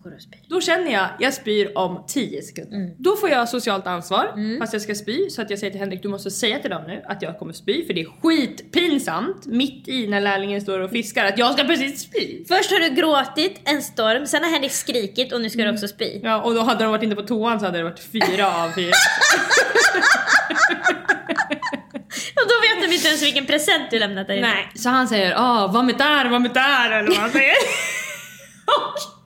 då 0.48 0.60
känner 0.60 0.92
jag 0.92 1.08
jag 1.20 1.34
spyr 1.34 1.78
om 1.78 2.04
10 2.08 2.42
sekunder. 2.42 2.76
Mm. 2.76 2.90
Då 2.98 3.16
får 3.16 3.28
jag 3.30 3.48
socialt 3.48 3.86
ansvar 3.86 4.58
fast 4.58 4.72
jag 4.72 4.82
ska 4.82 4.94
spy 4.94 5.30
så 5.30 5.42
att 5.42 5.50
jag 5.50 5.58
säger 5.58 5.70
till 5.70 5.80
Henrik 5.80 6.02
du 6.02 6.08
måste 6.08 6.30
säga 6.30 6.58
till 6.58 6.70
dem 6.70 6.82
nu 6.86 7.02
att 7.08 7.22
jag 7.22 7.38
kommer 7.38 7.52
spy 7.52 7.86
för 7.86 7.94
det 7.94 8.00
är 8.00 8.08
skitpinsamt 8.22 9.46
mitt 9.46 9.88
i 9.88 10.06
när 10.06 10.20
lärlingen 10.20 10.60
står 10.60 10.80
och 10.80 10.90
fiskar 10.90 11.24
att 11.24 11.38
jag 11.38 11.52
ska 11.52 11.64
precis 11.64 12.00
spy. 12.00 12.44
Först 12.48 12.70
har 12.70 12.78
du 12.78 12.88
gråtit 12.94 13.60
en 13.64 13.82
storm, 13.82 14.26
sen 14.26 14.44
har 14.44 14.50
Henrik 14.50 14.72
skrikit 14.72 15.32
och 15.32 15.40
nu 15.40 15.50
ska 15.50 15.62
du 15.62 15.72
också 15.72 15.88
spy. 15.88 16.20
Ja 16.22 16.42
och 16.42 16.54
då 16.54 16.60
hade 16.60 16.84
de 16.84 16.90
varit 16.90 17.02
inne 17.02 17.14
på 17.14 17.22
toan 17.22 17.60
så 17.60 17.66
hade 17.66 17.78
det 17.78 17.84
varit 17.84 18.00
4 18.00 18.64
av 18.64 18.72
4. 18.72 18.90
Och 22.38 22.46
då 22.50 22.56
vet 22.66 22.78
de 22.82 22.85
inte 22.96 23.08
ens 23.08 23.22
vilken 23.22 23.46
present 23.46 23.90
du 23.90 23.98
lämnat 23.98 24.26
där 24.26 24.34
inne. 24.34 24.48
Nej. 24.48 24.68
Så 24.74 24.88
han 24.88 25.08
säger 25.08 25.34
ah 25.36 25.66
vad 25.66 25.84
med 25.84 25.98
där, 25.98 26.28
vad 26.28 26.42
med 26.42 26.50
där 26.50 26.90
eller 26.90 27.08
vad 27.08 27.18
han 27.18 27.30
säger. 27.30 27.54
och 28.76 29.16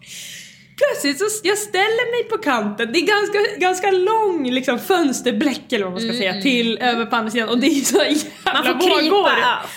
plötsligt 0.80 1.18
så 1.18 1.40
jag 1.42 1.58
ställer 1.58 2.10
mig 2.10 2.28
på 2.30 2.38
kanten, 2.38 2.92
det 2.92 2.98
är 2.98 3.06
ganska, 3.06 3.38
ganska 3.56 3.90
lång 3.90 4.50
liksom 4.50 4.78
fönsterbläck 4.78 5.72
eller 5.72 5.84
vad 5.84 5.92
man 5.92 6.02
ska 6.02 6.12
säga 6.12 6.42
till 6.42 6.78
över 6.78 7.06
på 7.06 7.16
andra 7.16 7.30
sidan 7.30 7.48
och 7.48 7.58
det 7.58 7.66
är 7.66 7.84
så 7.84 7.96
jävla 7.98 8.80
får 8.80 9.10
vågor. 9.10 9.30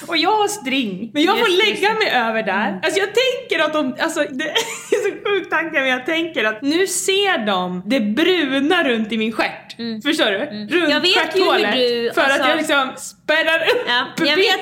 Och 0.08 0.18
jag 0.18 0.36
har 0.36 0.48
string, 0.48 1.12
men 1.14 1.24
jag 1.24 1.40
får 1.40 1.50
Just, 1.50 1.66
lägga 1.66 1.90
just 1.90 2.04
mig 2.04 2.10
över 2.14 2.44
där. 2.44 2.80
Alltså 2.84 3.00
jag 3.00 3.10
tänker 3.16 3.66
att 3.66 3.74
de, 3.74 3.96
alltså 4.00 4.20
det 4.20 4.44
är 4.92 5.10
så 5.10 5.30
sjukt 5.30 5.52
tanke 5.52 5.80
men 5.80 5.90
jag 5.90 6.06
tänker 6.06 6.44
att 6.44 6.62
nu 6.62 6.88
ser 6.88 7.46
de 7.46 7.84
det 7.86 8.00
bruna 8.00 8.84
runt 8.84 9.12
i 9.12 9.18
min 9.18 9.32
stjärt. 9.32 9.73
Förstår 10.04 10.26
du? 10.32 10.38
Runt 10.80 10.90
Jag 10.92 11.00
vet 11.00 11.36
ju 11.38 11.44
hur 11.44 11.72
du- 12.08 12.12
För 12.14 12.22
alltså- 12.22 12.42
att 12.42 12.50
jag 12.50 12.58
liksom 12.58 12.92
spärrar 12.98 13.60
upp 13.72 13.84
Ja, 13.88 14.26
jag 14.26 14.36
vet, 14.36 14.60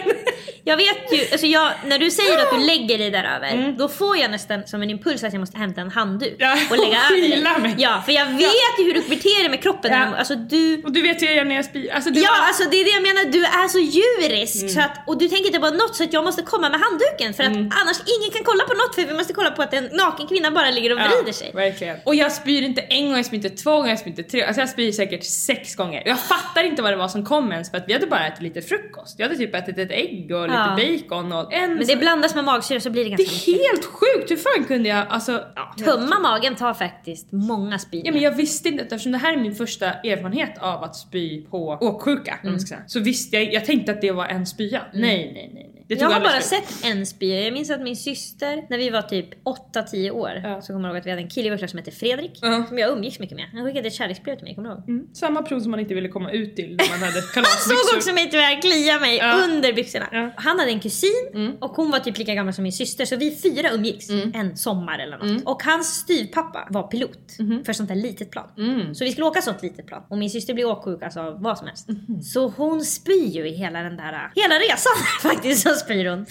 jag 0.64 0.78
vet 0.78 1.14
ju, 1.14 1.20
alltså 1.32 1.48
jag, 1.48 1.72
när 1.86 2.00
du 2.00 2.12
säger 2.12 2.38
att 2.38 2.52
du 2.52 2.66
lägger 2.66 2.98
dig 2.98 3.10
där 3.12 3.24
över, 3.36 3.48
Mm. 3.52 3.78
då 3.78 3.88
får 3.90 4.18
jag 4.18 4.32
nästan 4.32 4.68
som 4.68 4.82
en 4.82 4.90
impuls 4.90 5.24
att 5.24 5.34
jag 5.34 5.40
måste 5.40 5.58
hämta 5.58 5.82
en 5.82 5.92
handduk 5.92 6.36
Ja, 6.40 6.54
och 6.70 6.78
lägga 6.78 6.88
och 6.88 7.12
över 7.18 7.30
dig. 7.30 7.62
mig. 7.62 7.76
Ja, 7.78 8.02
för 8.06 8.12
jag 8.12 8.26
vet 8.26 8.74
ju 8.80 8.84
hur 8.84 8.94
du 8.94 9.02
beter 9.02 9.40
dig 9.40 9.50
med 9.50 9.62
kroppen. 9.64 9.92
Ja. 9.94 10.18
Alltså 10.18 10.36
du... 10.36 10.82
Och 10.86 10.92
du 10.92 11.02
vet 11.02 11.22
hur 11.22 11.28
jag 11.28 11.36
gör 11.36 11.46
när 11.46 11.56
jag 11.56 11.66
spyr. 11.66 11.92
Alltså, 11.94 12.10
Ja, 12.14 12.32
var- 12.40 12.48
alltså 12.48 12.64
det 12.70 12.78
är 12.82 12.86
det 12.86 12.92
jag 12.92 13.02
menar, 13.04 13.24
du 13.32 13.44
är 13.46 13.68
så 13.68 13.80
djurisk 13.80 14.56
Mm. 14.62 14.70
så 14.70 14.80
att, 14.82 14.96
och 15.08 15.18
du 15.18 15.28
tänker 15.28 15.46
inte 15.48 15.60
på 15.60 15.70
något 15.70 15.96
så 15.96 16.04
att 16.04 16.14
jag 16.14 16.24
måste 16.24 16.42
komma 16.42 16.70
med 16.70 16.80
handduken 16.80 17.34
för 17.34 17.44
att 17.44 17.52
annars 17.82 17.98
ingen 18.18 18.32
kan 18.36 18.44
kolla 18.44 18.64
på 18.64 18.74
något 18.74 18.96
för 18.96 19.06
vi 19.06 19.14
måste 19.14 19.34
kolla 19.34 19.52
på 19.52 19.62
att 19.62 19.74
en 19.74 19.90
naken 19.92 20.28
kvinna 20.28 20.52
bara 20.52 20.72
ligger 20.72 20.92
och 20.94 21.00
vrider 21.00 21.32
sig. 21.34 21.52
verkligen. 21.54 21.98
Och 22.06 22.16
jag 22.16 22.32
spyr 22.32 22.62
inte 22.62 22.82
en 22.82 23.06
gång, 23.08 23.16
jag 23.16 23.26
spyr 23.26 23.38
inte 23.38 23.50
två 23.50 23.72
gånger, 23.76 23.90
jag 23.90 24.00
spyr 24.00 24.10
inte 24.12 24.24
tre 24.24 24.44
Alltså 24.44 24.62
jag 24.62 24.70
spyr 24.70 24.92
säkert 25.02 25.24
sex 25.24 25.76
gånger. 25.76 26.04
Jag 26.06 26.20
fattar 26.20 26.64
inte 26.64 26.82
vad 26.82 26.92
det 26.92 26.98
var 26.98 27.08
som 27.08 27.26
kom 27.26 27.52
ens 27.52 27.72
för 27.72 27.78
att 27.78 27.84
vi 27.88 27.94
hade 27.94 28.08
bara 28.08 28.28
ätit 28.28 28.42
lite 28.42 28.62
frukost. 28.62 29.20
Jag 29.20 29.26
hade 29.28 29.38
typ 29.38 29.56
ätit 29.56 29.78
ett 29.78 29.92
ägg 29.92 30.32
och 30.32 30.48
Ja. 30.48 30.76
lite 30.76 31.04
bacon 31.08 31.32
och 31.32 31.54
en... 31.54 31.74
Men 31.76 31.88
det 31.88 31.96
blandas 31.96 32.36
med 32.36 32.44
magsyra 32.44 32.80
så 32.80 32.90
blir 32.90 33.04
det 33.04 33.10
det 33.10 33.24
ganska 33.24 33.52
är 33.52 33.54
mycket. 33.54 33.68
helt 33.72 33.86
sjukt, 33.86 34.32
hur 34.32 34.38
fan 34.38 34.66
kunde 34.66 34.90
jag 34.90 35.08
alltså... 35.10 35.44
Ja, 35.56 35.74
Tumma 35.86 36.20
magen 36.20 36.56
tar 36.56 36.74
faktiskt 36.74 37.32
många 37.32 37.80
spyor. 37.80 38.06
Ja 38.06 38.12
men 38.12 38.22
jag 38.22 38.32
visste 38.32 38.70
inte, 38.70 38.84
eftersom 38.84 39.12
det 39.12 39.18
här 39.18 39.34
är 39.34 39.38
min 39.38 39.56
första 39.56 39.86
erfarenhet 39.86 40.58
av 40.58 40.84
att 40.84 40.96
spy 40.96 41.42
på 41.42 41.78
åksjuka, 41.82 42.40
mm. 42.44 42.60
så 42.88 43.00
visste 43.00 43.38
jag, 43.38 43.54
jag 43.54 43.66
tänkte 43.66 43.92
att 43.92 44.02
det 44.02 44.12
var 44.12 44.26
en 44.26 44.46
spya. 44.46 44.82
Nej 44.94 45.32
nej 45.34 45.34
nej 45.34 45.52
nej. 45.54 45.71
Jag 46.00 46.10
har 46.10 46.20
bara 46.20 46.42
sett 46.42 46.86
en 46.86 47.06
spya. 47.06 47.42
Jag 47.42 47.54
minns 47.54 47.70
att 47.72 47.82
min 47.82 47.96
syster, 47.96 48.64
när 48.70 48.78
vi 48.78 48.90
var 48.90 49.02
typ 49.02 49.28
8-10 49.74 50.12
år, 50.12 50.42
Ja. 50.44 50.62
så 50.62 50.74
kommer 50.74 50.88
jag 50.90 50.94
ihåg 50.96 51.00
att 51.00 51.06
vi 51.06 51.10
hade 51.10 51.22
en 51.22 51.30
kille 51.30 51.48
i 51.48 51.50
vår 51.50 51.58
klass 51.58 51.72
som 51.72 51.78
hette 51.78 51.92
Fredrik. 51.92 52.40
Ja. 52.42 52.66
Som 52.68 52.78
jag 52.80 52.92
umgicks 52.92 53.20
mycket 53.20 53.36
med. 53.38 53.46
Han 53.54 53.66
skickade 53.66 53.88
ett 53.88 53.94
kärleksbrev 53.94 54.36
till 54.36 54.44
mig, 54.44 54.56
kommer 54.56 54.70
du 54.70 54.76
ihåg? 54.76 54.90
Mm. 54.90 55.06
Samma 55.14 55.42
prov 55.42 55.60
som 55.60 55.72
man 55.72 55.80
inte 55.80 55.94
ville 55.94 56.10
komma 56.10 56.32
ut 56.32 56.56
till 56.56 56.76
när 56.76 56.90
man 56.90 57.00
hade 57.00 57.12
Han 57.14 57.22
såg 57.24 57.34
kalasbyxor. 57.34 57.98
också 57.98 58.14
mig 58.14 58.30
tyvärr 58.32 58.62
klia 58.62 59.00
mig 59.00 59.18
Ja. 59.18 59.42
under 59.44 59.74
byxorna. 59.74 60.08
Mm. 60.08 60.32
Han 60.36 60.60
hade 60.60 60.72
en 60.72 60.80
kusin 60.80 61.58
och 61.60 61.70
hon 61.72 61.92
var 61.92 62.00
typ 62.00 62.18
lika 62.18 62.34
gammal 62.34 62.54
som 62.54 62.64
min 62.64 62.72
syster 62.74 63.06
så 63.06 63.16
vi 63.16 63.36
fyra 63.36 63.72
umgicks 63.72 64.10
en 64.34 64.58
sommar 64.58 65.00
eller 65.00 65.18
något. 65.18 65.30
Mm. 65.30 65.42
Och 65.46 65.64
hans 65.64 65.88
styvpappa 65.96 66.68
var 66.70 66.84
pilot 66.84 67.18
Mhm. 67.40 67.64
för 67.64 67.74
sånt 67.74 67.90
där 67.90 67.96
litet 67.96 68.32
plan. 68.32 68.48
Mm. 68.58 68.96
Så 68.96 69.04
vi 69.04 69.12
skulle 69.12 69.26
åka 69.28 69.42
sånt 69.42 69.62
litet 69.62 69.88
plan 69.88 70.04
och 70.10 70.18
min 70.18 70.30
syster 70.30 70.54
blev 70.54 70.68
åksjuk 70.68 71.04
alltså 71.04 71.20
av 71.20 71.42
vad 71.42 71.58
som 71.58 71.68
helst. 71.68 71.88
Så 72.34 72.48
hon 72.48 72.82
spyr 72.86 73.28
ju 73.28 73.48
i 73.48 73.52
hela 73.54 73.80
den 73.84 73.98
där, 73.98 74.32
hela 74.36 74.56
resan 74.56 74.94
faktiskt 75.32 75.68
så 75.82 75.86
spyr 75.86 76.10
hon. 76.10 76.26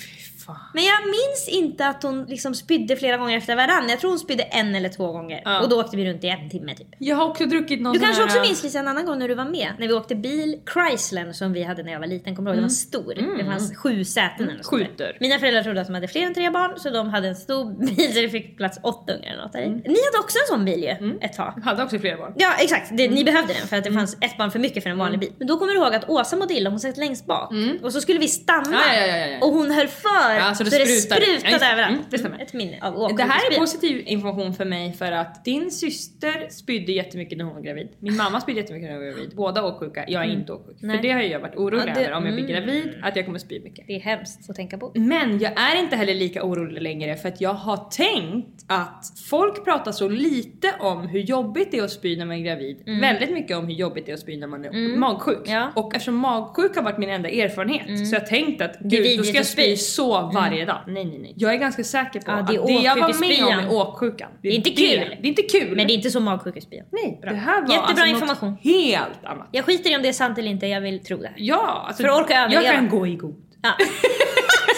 Fan. 0.54 0.70
Men 0.74 0.84
jag 0.84 0.98
minns 1.06 1.48
inte 1.48 1.86
att 1.86 2.02
hon 2.02 2.24
liksom 2.24 2.54
spydde 2.54 2.96
flera 2.96 3.16
gånger 3.16 3.36
efter 3.38 3.56
varann. 3.56 3.88
Jag 3.88 4.00
tror 4.00 4.10
hon 4.10 4.18
spydde 4.18 4.42
en 4.42 4.74
eller 4.74 4.88
två 4.88 5.12
gånger. 5.12 5.42
Ja. 5.44 5.60
Och 5.60 5.68
då 5.68 5.80
åkte 5.80 5.96
vi 5.96 6.10
runt 6.10 6.24
i 6.24 6.28
en 6.28 6.50
timme 6.50 6.74
typ. 6.74 6.86
Jag 6.98 7.16
har 7.16 7.28
också 7.28 7.46
druckit 7.46 7.80
någon 7.80 7.92
Du 7.92 7.98
kanske 8.00 8.22
här, 8.22 8.28
också 8.28 8.40
minns 8.40 8.62
Lisa 8.62 8.78
en 8.78 8.88
annan 8.88 9.06
gång 9.06 9.18
när 9.18 9.28
du 9.28 9.34
var 9.34 9.44
med. 9.44 9.68
När 9.78 9.88
vi 9.88 9.94
åkte 9.94 10.14
bil, 10.14 10.58
Chrysler 10.74 11.32
som 11.32 11.52
vi 11.52 11.62
hade 11.62 11.82
när 11.82 11.92
jag 11.92 12.00
var 12.00 12.06
liten. 12.06 12.36
Kommer 12.36 12.50
du 12.50 12.54
ihåg? 12.54 12.58
Den 12.58 12.64
var 12.64 12.68
stor. 12.68 13.36
Det 13.38 13.44
fanns 13.44 13.76
sju 13.76 14.04
säten. 14.04 14.48
Mm. 14.50 14.62
Skjuter. 14.62 15.16
Mina 15.20 15.38
föräldrar 15.38 15.62
trodde 15.62 15.80
att 15.80 15.86
de 15.86 15.94
hade 15.94 16.08
fler 16.08 16.22
än 16.22 16.34
tre 16.34 16.50
barn 16.50 16.72
så 16.76 16.90
de 16.90 17.08
hade 17.08 17.28
en 17.28 17.36
stor 17.36 17.72
bil 17.86 18.14
så 18.14 18.20
det 18.20 18.28
fick 18.28 18.56
plats 18.56 18.78
åtta 18.82 19.12
ungar 19.12 19.32
eller 19.32 19.42
något 19.42 19.52
där. 19.52 19.62
Mm. 19.62 19.74
Ni 19.78 19.82
hade 20.12 20.18
också 20.24 20.38
en 20.38 20.56
sån 20.56 20.64
bil 20.64 20.82
ju 20.82 21.18
ett 21.20 21.32
tag. 21.32 21.52
Jag 21.56 21.62
hade 21.62 21.82
också 21.84 21.98
flera 21.98 22.16
barn. 22.16 22.32
Ja 22.36 22.52
exakt, 22.58 22.96
det, 22.96 23.04
Mm. 23.04 23.14
ni 23.14 23.24
behövde 23.24 23.52
den 23.54 23.68
för 23.68 23.76
att 23.76 23.84
det 23.84 23.92
fanns 23.92 24.16
ett 24.20 24.38
barn 24.38 24.50
för 24.50 24.58
mycket 24.58 24.82
för 24.82 24.90
en 24.90 24.98
vanlig 24.98 25.20
bil. 25.20 25.32
Men 25.38 25.46
då 25.46 25.58
kommer 25.58 25.72
du 25.72 25.78
ihåg 25.78 25.94
att 25.94 26.08
Åsa 26.08 26.36
mådde 26.36 26.54
illa, 26.54 26.70
hon 26.70 26.80
satt 26.80 26.96
längst 26.96 27.26
bak. 27.26 27.52
Och 27.82 27.92
så 27.92 28.00
skulle 28.00 28.18
vi 28.18 28.28
stanna 28.28 28.60
Mm. 28.90 29.10
Ja, 29.10 29.16
ja. 29.26 29.38
och 29.46 29.52
hon 29.52 29.70
höll 29.70 29.88
för 29.88 30.39
Ja, 30.48 30.54
så 30.54 30.64
det 30.64 30.70
så 30.70 30.78
det 30.78 30.86
sprutade. 30.86 31.24
sprutade, 31.24 31.52
Ja, 31.52 31.58
det. 31.58 31.72
överallt. 31.72 31.92
Mm, 31.94 32.04
det 32.10 32.18
stämmer. 32.18 32.38
Ett 32.42 32.52
minne 32.52 32.78
av 32.82 33.16
Det 33.16 33.22
här 33.22 33.52
är 33.52 33.58
positiv 33.58 34.02
information 34.06 34.54
för 34.54 34.64
mig 34.64 34.92
för 34.92 35.12
att 35.12 35.44
din 35.44 35.70
syster 35.70 36.46
spydde 36.50 36.92
jättemycket 36.92 37.38
när 37.38 37.44
hon 37.44 37.54
var 37.54 37.60
gravid. 37.62 37.88
Min 37.98 38.16
mamma 38.16 38.40
spydde 38.40 38.60
jättemycket 38.60 38.88
när 38.90 38.96
hon 38.96 39.06
var 39.06 39.12
gravid. 39.12 39.32
Båda 39.36 39.62
åksjuka. 39.64 40.04
Jag 40.08 40.24
är 40.24 40.28
inte 40.28 40.52
åksjuk. 40.52 40.80
För 40.80 41.02
det 41.02 41.10
har 41.10 41.20
jag 41.20 41.40
varit 41.40 41.56
orolig 41.56 41.88
Ja, 41.88 41.94
det- 41.94 42.00
över 42.06 42.12
om 42.16 42.26
jag 42.26 42.34
blir 42.34 42.50
mm. 42.50 42.66
gravid, 42.66 42.94
att 43.02 43.16
jag 43.16 43.24
kommer 43.26 43.38
spy 43.38 43.60
mycket. 43.60 43.86
Det 43.86 43.96
är 43.96 44.00
hemskt 44.00 44.50
att 44.50 44.56
tänka 44.56 44.78
på. 44.78 44.92
Men 44.94 45.38
jag 45.38 45.52
är 45.60 45.80
inte 45.80 45.96
heller 45.96 46.14
lika 46.14 46.44
orolig 46.44 46.82
längre 46.82 47.16
för 47.16 47.28
att 47.28 47.40
jag 47.40 47.54
har 47.54 47.76
tänkt 47.90 48.64
att 48.66 49.04
folk 49.30 49.64
pratar 49.64 49.92
så 49.92 50.08
lite 50.08 50.74
om 50.80 51.06
hur 51.08 51.20
jobbigt 51.20 51.70
det 51.70 51.78
är 51.78 51.82
att 51.84 51.90
spy 51.90 52.16
när 52.16 52.24
man 52.26 52.36
är 52.36 52.40
gravid. 52.42 52.82
Väldigt 53.00 53.30
mycket 53.30 53.56
om 53.56 53.66
hur 53.66 53.74
jobbigt 53.74 54.06
det 54.06 54.12
är 54.12 54.14
att 54.14 54.20
spy 54.20 54.36
när 54.36 54.46
man 54.46 54.64
är 54.64 54.96
magsjuk. 54.96 55.36
Mm. 55.48 55.50
Ja. 55.52 55.60
Mm. 55.60 55.72
Och 55.74 55.94
eftersom 55.94 56.16
magsjuk 56.16 56.76
har 56.76 56.82
varit 56.82 56.98
min 56.98 57.10
enda 57.10 57.28
erfarenhet 57.28 58.08
så 58.08 58.14
jag 58.14 58.26
tänkt 58.26 58.62
att 58.62 58.76
gud, 58.80 59.18
då 59.18 59.24
ska 59.24 59.36
jag 59.36 59.46
spy. 59.46 59.62
spy 59.62 59.76
så 60.20 60.30
varje 60.38 60.64
dag. 60.64 60.78
Nej 60.86 61.04
nej 61.04 61.18
nej. 61.18 61.34
Jag 61.36 61.52
är 61.54 61.56
ganska 61.56 61.84
säker 61.84 62.20
på 62.20 62.30
Ja, 62.30 62.34
att 62.34 62.46
det 62.46 62.54
är 62.56 62.66
det 62.66 62.72
jag 62.72 62.96
var 62.96 63.20
med 63.20 63.44
om 63.44 63.64
är 63.64 63.72
åksjukan. 63.72 64.28
Det 64.42 64.48
är 64.48 64.52
inte 64.52 64.70
kul. 64.70 65.16
Det 65.20 65.26
är 65.26 65.28
inte 65.28 65.42
kul. 65.42 65.76
Men 65.76 65.86
det 65.86 65.92
är 65.92 65.94
inte 65.94 66.10
så 66.10 66.20
magsjukhusspya. 66.20 66.84
Nej, 66.92 67.18
Bra. 67.22 67.30
det 67.30 67.36
här 67.36 67.62
var 67.62 67.68
Jättebra 67.68 67.88
alltså 67.88 68.06
information. 68.06 68.56
helt 68.62 69.24
annat. 69.24 69.48
Jag 69.52 69.64
skiter 69.64 69.90
i 69.92 69.96
om 69.96 70.02
det 70.02 70.08
är 70.08 70.12
sant 70.12 70.38
eller 70.38 70.50
inte, 70.50 70.66
jag 70.66 70.80
vill 70.80 71.04
tro 71.04 71.16
det. 71.16 71.32
Ja, 71.36 71.84
alltså, 71.88 72.02
För 72.02 72.08
att 72.10 72.20
orka 72.20 72.34
jag 72.34 72.42
överleva. 72.52 72.74
kan 72.74 72.88
gå 72.88 73.06
i 73.06 73.16
god. 73.16 73.36
Ja. 73.62 73.70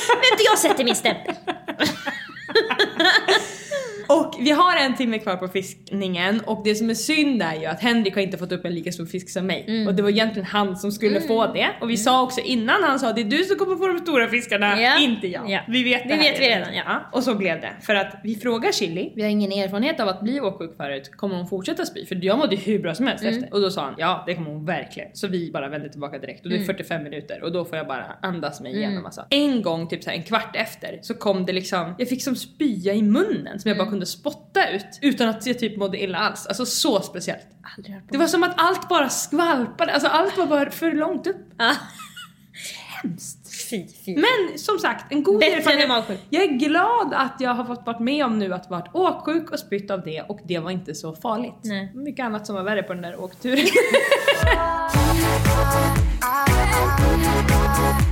Vet 0.09 0.39
du, 0.39 0.45
jag 0.45 0.59
sätter 0.59 0.85
min 0.85 0.95
stämpel. 0.97 1.35
Och 4.19 4.35
vi 4.41 4.51
har 4.51 4.77
en 4.77 4.97
timme 4.97 5.19
kvar 5.19 5.37
på 5.37 5.49
fiskningen 5.49 6.41
och 6.41 6.61
det 6.65 6.75
som 6.75 6.91
är 6.91 6.95
synd 6.95 7.43
är 7.43 7.55
ju 7.55 7.67
att 7.67 7.81
Henrik 7.81 8.15
har 8.15 8.23
inte 8.23 8.39
fått 8.39 8.53
upp 8.53 8.65
en 8.65 8.75
lika 8.75 8.93
stor 8.93 9.07
fisk 9.07 9.31
som 9.31 9.47
mig. 9.47 9.65
Mm. 9.69 9.87
Och 9.89 9.95
det 9.95 10.03
var 10.03 10.11
egentligen 10.11 10.47
han 10.47 10.77
som 10.77 10.93
skulle 10.93 11.21
få 11.21 11.47
det. 11.53 11.69
Och 11.81 11.91
vi 11.91 11.97
sa 11.97 12.23
också 12.23 12.41
innan 12.41 12.83
han 12.83 12.99
sa 12.99 13.13
det 13.13 13.21
är 13.21 13.25
du 13.25 13.45
som 13.45 13.57
kommer 13.57 13.77
få 13.77 13.87
de 13.89 13.99
stora 13.99 14.29
fiskarna, 14.29 14.81
Ja. 14.81 14.99
inte 15.01 15.27
jag. 15.29 15.51
Ja. 15.51 15.61
Vi 15.69 15.83
vet 15.85 16.03
Det 16.03 16.09
det 16.15 16.17
vet 16.21 16.41
vi 16.41 16.49
redan, 16.49 16.75
ja. 16.75 17.09
Och 17.13 17.23
så 17.23 17.35
blev 17.35 17.61
det. 17.61 17.73
För 17.81 17.95
att 17.95 18.15
vi 18.25 18.35
frågar 18.37 18.73
Chili, 18.73 19.13
vi 19.17 19.23
har 19.23 19.29
ingen 19.31 19.53
erfarenhet 19.53 20.01
av 20.01 20.09
att 20.09 20.21
bli 20.21 20.41
åksjuk 20.41 20.77
förut, 20.77 21.11
kommer 21.17 21.37
hon 21.37 21.47
fortsätta 21.47 21.85
spy? 21.87 22.07
För 22.07 22.25
jag 22.25 22.39
mådde 22.39 22.57
hur 22.57 22.79
bra 22.79 22.95
som 22.95 23.07
helst 23.07 23.25
Mm. 23.25 23.35
efter. 23.35 23.55
Och 23.55 23.61
då 23.61 23.71
sa 23.71 23.83
han 23.85 23.95
ja 23.99 24.23
det 24.27 24.35
kommer 24.35 24.51
hon 24.51 24.65
verkligen. 24.67 25.09
Så 25.13 25.29
vi 25.29 25.51
bara 25.53 25.69
vände 25.69 25.89
tillbaka 25.89 26.19
direkt 26.19 26.41
och 26.41 26.47
Mm. 26.53 26.59
det 26.59 26.65
är 26.65 26.67
45 26.67 27.03
minuter 27.03 27.43
och 27.43 27.53
då 27.53 27.65
får 27.65 27.79
jag 27.79 27.87
bara 27.87 28.05
andas 28.23 28.61
mig 28.61 28.77
igenom 28.77 29.05
alltså. 29.07 29.25
En 29.31 29.63
gång 29.63 29.89
typ 29.89 30.03
så 30.05 30.11
en 30.11 30.23
kvart 30.23 30.57
efter 30.57 30.99
så 31.03 31.15
kom 31.15 31.47
det 31.47 31.53
liksom, 31.53 31.95
jag 31.99 32.09
fick 32.09 32.23
som 32.25 32.37
spya 32.37 32.95
i 32.95 33.03
munnen 33.03 33.59
som 33.61 33.69
jag 33.69 33.75
Mm. 33.77 33.79
bara 33.87 33.91
kunde 33.91 34.02
spotta 34.07 34.71
ut 34.71 34.99
utan 35.01 35.29
att 35.29 35.47
jag 35.47 35.59
typ 35.59 35.77
mådde 35.77 36.03
illa 36.03 36.19
alls. 36.19 36.47
Alltså 36.47 36.67
så 36.67 37.01
speciellt. 37.01 37.47
Det 38.11 38.19
var 38.19 38.27
som 38.27 38.43
att 38.43 38.55
allt 38.57 38.89
bara 38.89 39.09
skvalpade, 39.09 39.93
alltså 39.93 40.09
allt 40.09 40.39
var 40.39 40.47
bara 40.47 40.71
för 40.71 40.93
långt 40.93 41.27
upp. 41.27 41.37
Ja. 41.59 41.73
Hemskt. 43.03 43.39
Fy, 43.71 43.87
fy. 44.05 44.15
Men 44.15 44.59
som 44.59 44.79
sagt, 44.79 45.13
en 45.13 45.23
god 45.23 45.41
Bättre 45.41 45.53
än 45.53 45.59
erfarenhet. 45.59 45.89
magsjuk. 45.89 46.21
Jag 46.31 46.43
är 46.43 46.49
glad 46.59 47.15
att 47.15 47.35
jag 47.39 47.55
har 47.55 47.65
fått 47.65 47.87
varit 47.87 48.01
med 48.01 48.25
om 48.25 48.39
nu 48.39 48.55
att 48.55 48.71
varit 48.71 48.95
åksjuk 48.95 49.51
och 49.51 49.59
spytt 49.59 49.91
av 49.91 50.03
det 50.03 50.23
och 50.23 50.41
det 50.45 50.59
var 50.59 50.71
inte 50.71 50.95
så 50.95 51.15
farligt. 51.15 51.55
Nej. 51.63 51.93
Mycket 51.95 52.25
annat 52.25 52.47
som 52.47 52.55
var 52.57 52.63
värre 52.63 52.83
på 52.83 52.93
den 52.93 53.03
där 53.03 53.21
åkturen. 53.21 53.59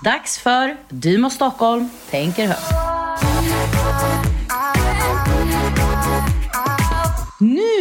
Dags 0.00 0.38
för 0.38 0.76
Dymo 0.88 1.30
Stockholm 1.30 1.90
tänker 2.10 2.46
högt. 2.46 2.87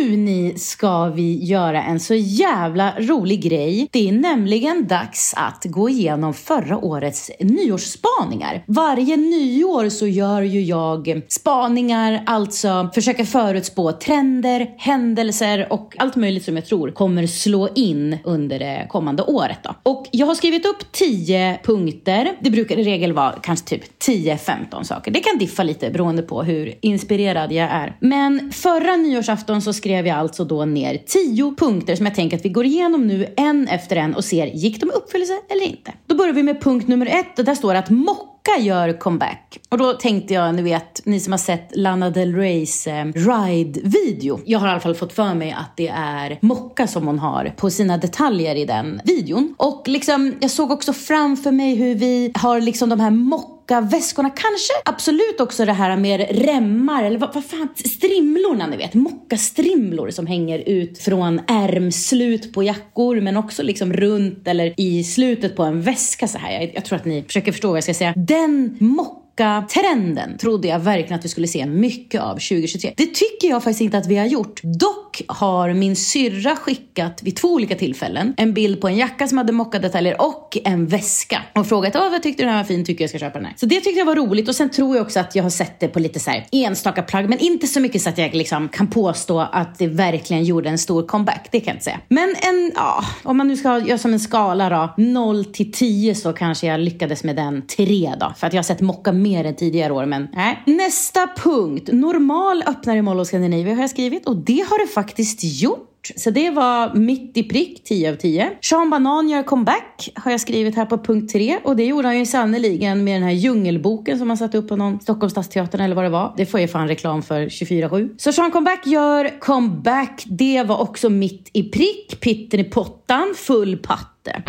Nu 0.07 0.17
ni 0.17 0.53
ska 0.57 1.05
vi 1.05 1.43
göra 1.43 1.83
en 1.83 1.99
så 1.99 2.13
jävla 2.15 2.93
rolig 2.99 3.41
grej. 3.41 3.87
Det 3.91 4.09
är 4.09 4.11
nämligen 4.11 4.87
dags 4.87 5.33
att 5.37 5.65
gå 5.65 5.89
igenom 5.89 6.33
förra 6.33 6.77
årets 6.77 7.31
nyårsspaningar. 7.39 8.63
Varje 8.67 9.17
nyår 9.17 9.89
så 9.89 10.07
gör 10.07 10.41
ju 10.41 10.61
jag 10.61 11.21
spaningar, 11.27 12.23
alltså 12.25 12.89
försöker 12.93 13.23
förutspå 13.23 13.91
trender, 13.91 14.75
händelser 14.77 15.67
och 15.69 15.95
allt 15.99 16.15
möjligt 16.15 16.45
som 16.45 16.55
jag 16.55 16.65
tror 16.65 16.91
kommer 16.91 17.27
slå 17.27 17.69
in 17.75 18.17
under 18.23 18.59
det 18.59 18.87
kommande 18.89 19.23
året. 19.23 19.59
Då. 19.63 19.91
Och 19.91 20.07
jag 20.11 20.27
har 20.27 20.35
skrivit 20.35 20.65
upp 20.65 20.91
10 20.91 21.59
punkter. 21.63 22.37
Det 22.39 22.49
brukar 22.49 22.79
i 22.79 22.83
regel 22.83 23.13
vara 23.13 23.35
kanske 23.41 23.65
typ 23.65 23.83
10-15 24.07 24.83
saker. 24.83 25.11
Det 25.11 25.19
kan 25.19 25.37
diffa 25.37 25.63
lite 25.63 25.89
beroende 25.89 26.21
på 26.21 26.43
hur 26.43 26.73
inspirerad 26.81 27.51
jag 27.51 27.69
är. 27.71 27.97
Men 27.99 28.51
förra 28.51 28.95
nyårsafton 28.95 29.61
så 29.61 29.73
skrev 29.73 29.96
jag 30.05 30.17
alltså 30.17 30.45
då 30.45 30.65
ner 30.65 30.97
tio 31.05 31.55
punkter 31.57 31.95
som 31.95 32.05
jag 32.05 32.15
tänker 32.15 32.37
att 32.37 32.45
vi 32.45 32.49
går 32.49 32.65
igenom 32.65 33.07
nu 33.07 33.33
en 33.37 33.67
efter 33.67 33.95
en 33.95 34.15
och 34.15 34.23
ser 34.23 34.47
gick 34.47 34.79
de 34.79 34.89
i 34.89 34.93
uppfyllelse 34.93 35.33
eller 35.49 35.65
inte. 35.65 35.93
Då 36.05 36.15
börjar 36.15 36.33
vi 36.33 36.43
med 36.43 36.61
punkt 36.61 36.87
nummer 36.87 37.05
ett 37.05 37.39
och 37.39 37.45
där 37.45 37.55
står 37.55 37.73
det 37.73 37.79
att 37.79 37.89
mocka 37.89 38.51
gör 38.59 38.99
comeback. 38.99 39.59
Och 39.69 39.77
då 39.77 39.93
tänkte 39.93 40.33
jag, 40.33 40.55
ni 40.55 40.61
vet, 40.61 41.05
ni 41.05 41.19
som 41.19 41.33
har 41.33 41.37
sett 41.37 41.69
Lana 41.75 42.09
Del 42.09 42.35
Reys 42.35 42.87
eh, 42.87 43.05
Ride-video. 43.05 44.39
Jag 44.45 44.59
har 44.59 44.67
i 44.67 44.71
alla 44.71 44.79
fall 44.79 44.95
fått 44.95 45.13
för 45.13 45.33
mig 45.33 45.51
att 45.51 45.77
det 45.77 45.87
är 45.87 46.37
mocka 46.41 46.87
som 46.87 47.07
hon 47.07 47.19
har 47.19 47.53
på 47.57 47.69
sina 47.69 47.97
detaljer 47.97 48.55
i 48.55 48.65
den 48.65 49.01
videon. 49.03 49.55
Och 49.57 49.83
liksom, 49.87 50.35
jag 50.39 50.51
såg 50.51 50.71
också 50.71 50.93
framför 50.93 51.51
mig 51.51 51.75
hur 51.75 51.95
vi 51.95 52.31
har 52.35 52.61
liksom 52.61 52.89
de 52.89 52.99
här 52.99 53.11
mocka 53.11 53.56
väskorna, 53.71 54.29
kanske 54.29 54.73
absolut 54.85 55.39
också 55.39 55.65
det 55.65 55.73
här 55.73 55.97
med 55.97 56.27
remmar 56.29 57.03
eller 57.03 57.17
vad, 57.17 57.33
vad 57.33 57.45
fan, 57.45 57.69
strimlorna 57.75 58.67
ni 58.67 58.77
vet, 58.77 58.93
mockastrimlor 58.93 60.09
som 60.09 60.27
hänger 60.27 60.59
ut 60.59 60.97
från 60.97 61.41
ärmslut 61.47 62.53
på 62.53 62.63
jackor 62.63 63.21
men 63.21 63.37
också 63.37 63.63
liksom 63.63 63.93
runt 63.93 64.47
eller 64.47 64.73
i 64.77 65.03
slutet 65.03 65.55
på 65.55 65.63
en 65.63 65.81
väska 65.81 66.27
så 66.27 66.37
här. 66.37 66.51
Jag, 66.51 66.71
jag 66.75 66.85
tror 66.85 66.99
att 66.99 67.05
ni 67.05 67.23
försöker 67.23 67.51
förstå 67.51 67.67
vad 67.67 67.77
jag 67.77 67.83
ska 67.83 67.93
säga. 67.93 68.13
Den 68.15 68.77
mocka 68.79 69.26
trenden 69.69 70.37
trodde 70.37 70.67
jag 70.67 70.79
verkligen 70.79 71.19
att 71.19 71.25
vi 71.25 71.29
skulle 71.29 71.47
se 71.47 71.65
mycket 71.65 72.21
av 72.21 72.33
2023. 72.33 72.93
Det 72.97 73.05
tycker 73.05 73.47
jag 73.49 73.63
faktiskt 73.63 73.81
inte 73.81 73.97
att 73.97 74.07
vi 74.07 74.17
har 74.17 74.25
gjort. 74.25 74.61
Dock 74.63 75.21
har 75.27 75.73
min 75.73 75.95
syrra 75.95 76.55
skickat 76.55 77.23
vid 77.23 77.35
två 77.35 77.47
olika 77.47 77.75
tillfällen 77.75 78.33
en 78.37 78.53
bild 78.53 78.81
på 78.81 78.87
en 78.87 78.97
jacka 78.97 79.27
som 79.27 79.37
hade 79.37 79.51
mockadetaljer 79.51 80.21
och 80.21 80.57
en 80.63 80.87
väska 80.87 81.41
och 81.55 81.67
frågat 81.67 81.95
Åh, 81.95 82.11
vad 82.11 82.23
tyckte 82.23 82.43
du 82.43 82.45
den 82.45 82.55
här 82.55 82.63
var 82.63 82.67
fin, 82.67 82.85
tycker 82.85 83.03
jag 83.03 83.09
ska 83.09 83.19
köpa 83.19 83.39
den 83.39 83.45
här. 83.45 83.53
Så 83.57 83.65
det 83.65 83.75
tyckte 83.75 83.99
jag 83.99 84.05
var 84.05 84.15
roligt 84.15 84.49
och 84.49 84.55
sen 84.55 84.69
tror 84.69 84.95
jag 84.95 85.05
också 85.05 85.19
att 85.19 85.35
jag 85.35 85.43
har 85.43 85.49
sett 85.49 85.79
det 85.79 85.87
på 85.87 85.99
lite 85.99 86.19
så 86.19 86.31
här 86.31 86.45
enstaka 86.51 87.01
plagg 87.01 87.29
men 87.29 87.39
inte 87.39 87.67
så 87.67 87.79
mycket 87.79 88.01
så 88.01 88.09
att 88.09 88.17
jag 88.17 88.35
liksom 88.35 88.69
kan 88.69 88.87
påstå 88.87 89.39
att 89.39 89.79
det 89.79 89.87
verkligen 89.87 90.43
gjorde 90.43 90.69
en 90.69 90.77
stor 90.77 91.07
comeback. 91.07 91.47
Det 91.51 91.59
kan 91.59 91.67
jag 91.67 91.75
inte 91.75 91.83
säga. 91.83 91.99
Men 92.07 92.35
en, 92.41 92.71
ja, 92.75 93.03
om 93.23 93.37
man 93.37 93.47
nu 93.47 93.57
ska 93.57 93.79
göra 93.79 93.97
som 93.97 94.13
en 94.13 94.19
skala 94.19 94.69
då, 94.69 95.03
0 95.03 95.45
till 95.45 95.71
10 95.71 96.15
så 96.15 96.33
kanske 96.33 96.67
jag 96.67 96.79
lyckades 96.79 97.23
med 97.23 97.35
den 97.35 97.67
3 97.67 98.13
då. 98.19 98.33
För 98.37 98.47
att 98.47 98.53
jag 98.53 98.57
har 98.57 98.63
sett 98.63 98.81
mocka 98.81 99.11
mer 99.27 99.45
än 99.45 99.55
tidigare 99.55 99.93
år 99.93 100.05
men 100.05 100.27
nej. 100.33 100.63
Nästa 100.65 101.27
punkt, 101.37 101.89
normal 101.93 102.63
öppnar 102.67 102.95
i 102.95 103.01
Mall 103.01 103.19
of 103.19 103.27
Scandinavia 103.27 103.75
har 103.75 103.81
jag 103.81 103.89
skrivit 103.89 104.27
och 104.27 104.35
det 104.35 104.65
har 104.69 104.79
det 104.79 104.93
faktiskt 104.93 105.39
gjort. 105.43 105.93
Så 106.15 106.29
det 106.29 106.49
var 106.49 106.93
mitt 106.93 107.37
i 107.37 107.43
prick, 107.43 107.83
10 107.83 108.11
av 108.11 108.15
10. 108.15 108.51
Sean 108.61 108.89
Banan 108.89 109.29
gör 109.29 109.43
comeback, 109.43 110.09
har 110.15 110.31
jag 110.31 110.41
skrivit 110.41 110.75
här 110.75 110.85
på 110.85 110.97
punkt 110.97 111.31
3. 111.31 111.59
Och 111.63 111.75
det 111.75 111.85
gjorde 111.85 112.07
han 112.07 112.19
ju 112.19 112.25
sannoliken 112.25 113.03
med 113.03 113.15
den 113.15 113.23
här 113.23 113.31
djungelboken 113.31 114.19
som 114.19 114.29
han 114.29 114.37
satte 114.37 114.57
upp 114.57 114.67
på 114.67 114.75
någon 114.75 114.99
Stockholms 114.99 115.31
stadsteatern 115.31 115.81
eller 115.81 115.95
vad 115.95 116.05
det 116.05 116.09
var. 116.09 116.33
Det 116.37 116.45
får 116.45 116.59
jag 116.59 116.71
fan 116.71 116.87
reklam 116.87 117.23
för 117.23 117.45
24-7. 117.45 118.15
Så 118.17 118.31
Sean 118.31 118.51
Comeback 118.51 118.87
gör 118.87 119.39
comeback. 119.39 120.23
Det 120.25 120.63
var 120.63 120.81
också 120.81 121.09
mitt 121.09 121.49
i 121.53 121.63
prick, 121.63 122.19
pitten 122.19 122.59
i 122.59 122.63
pottan, 122.63 123.33
full 123.37 123.77
patte. 123.77 124.43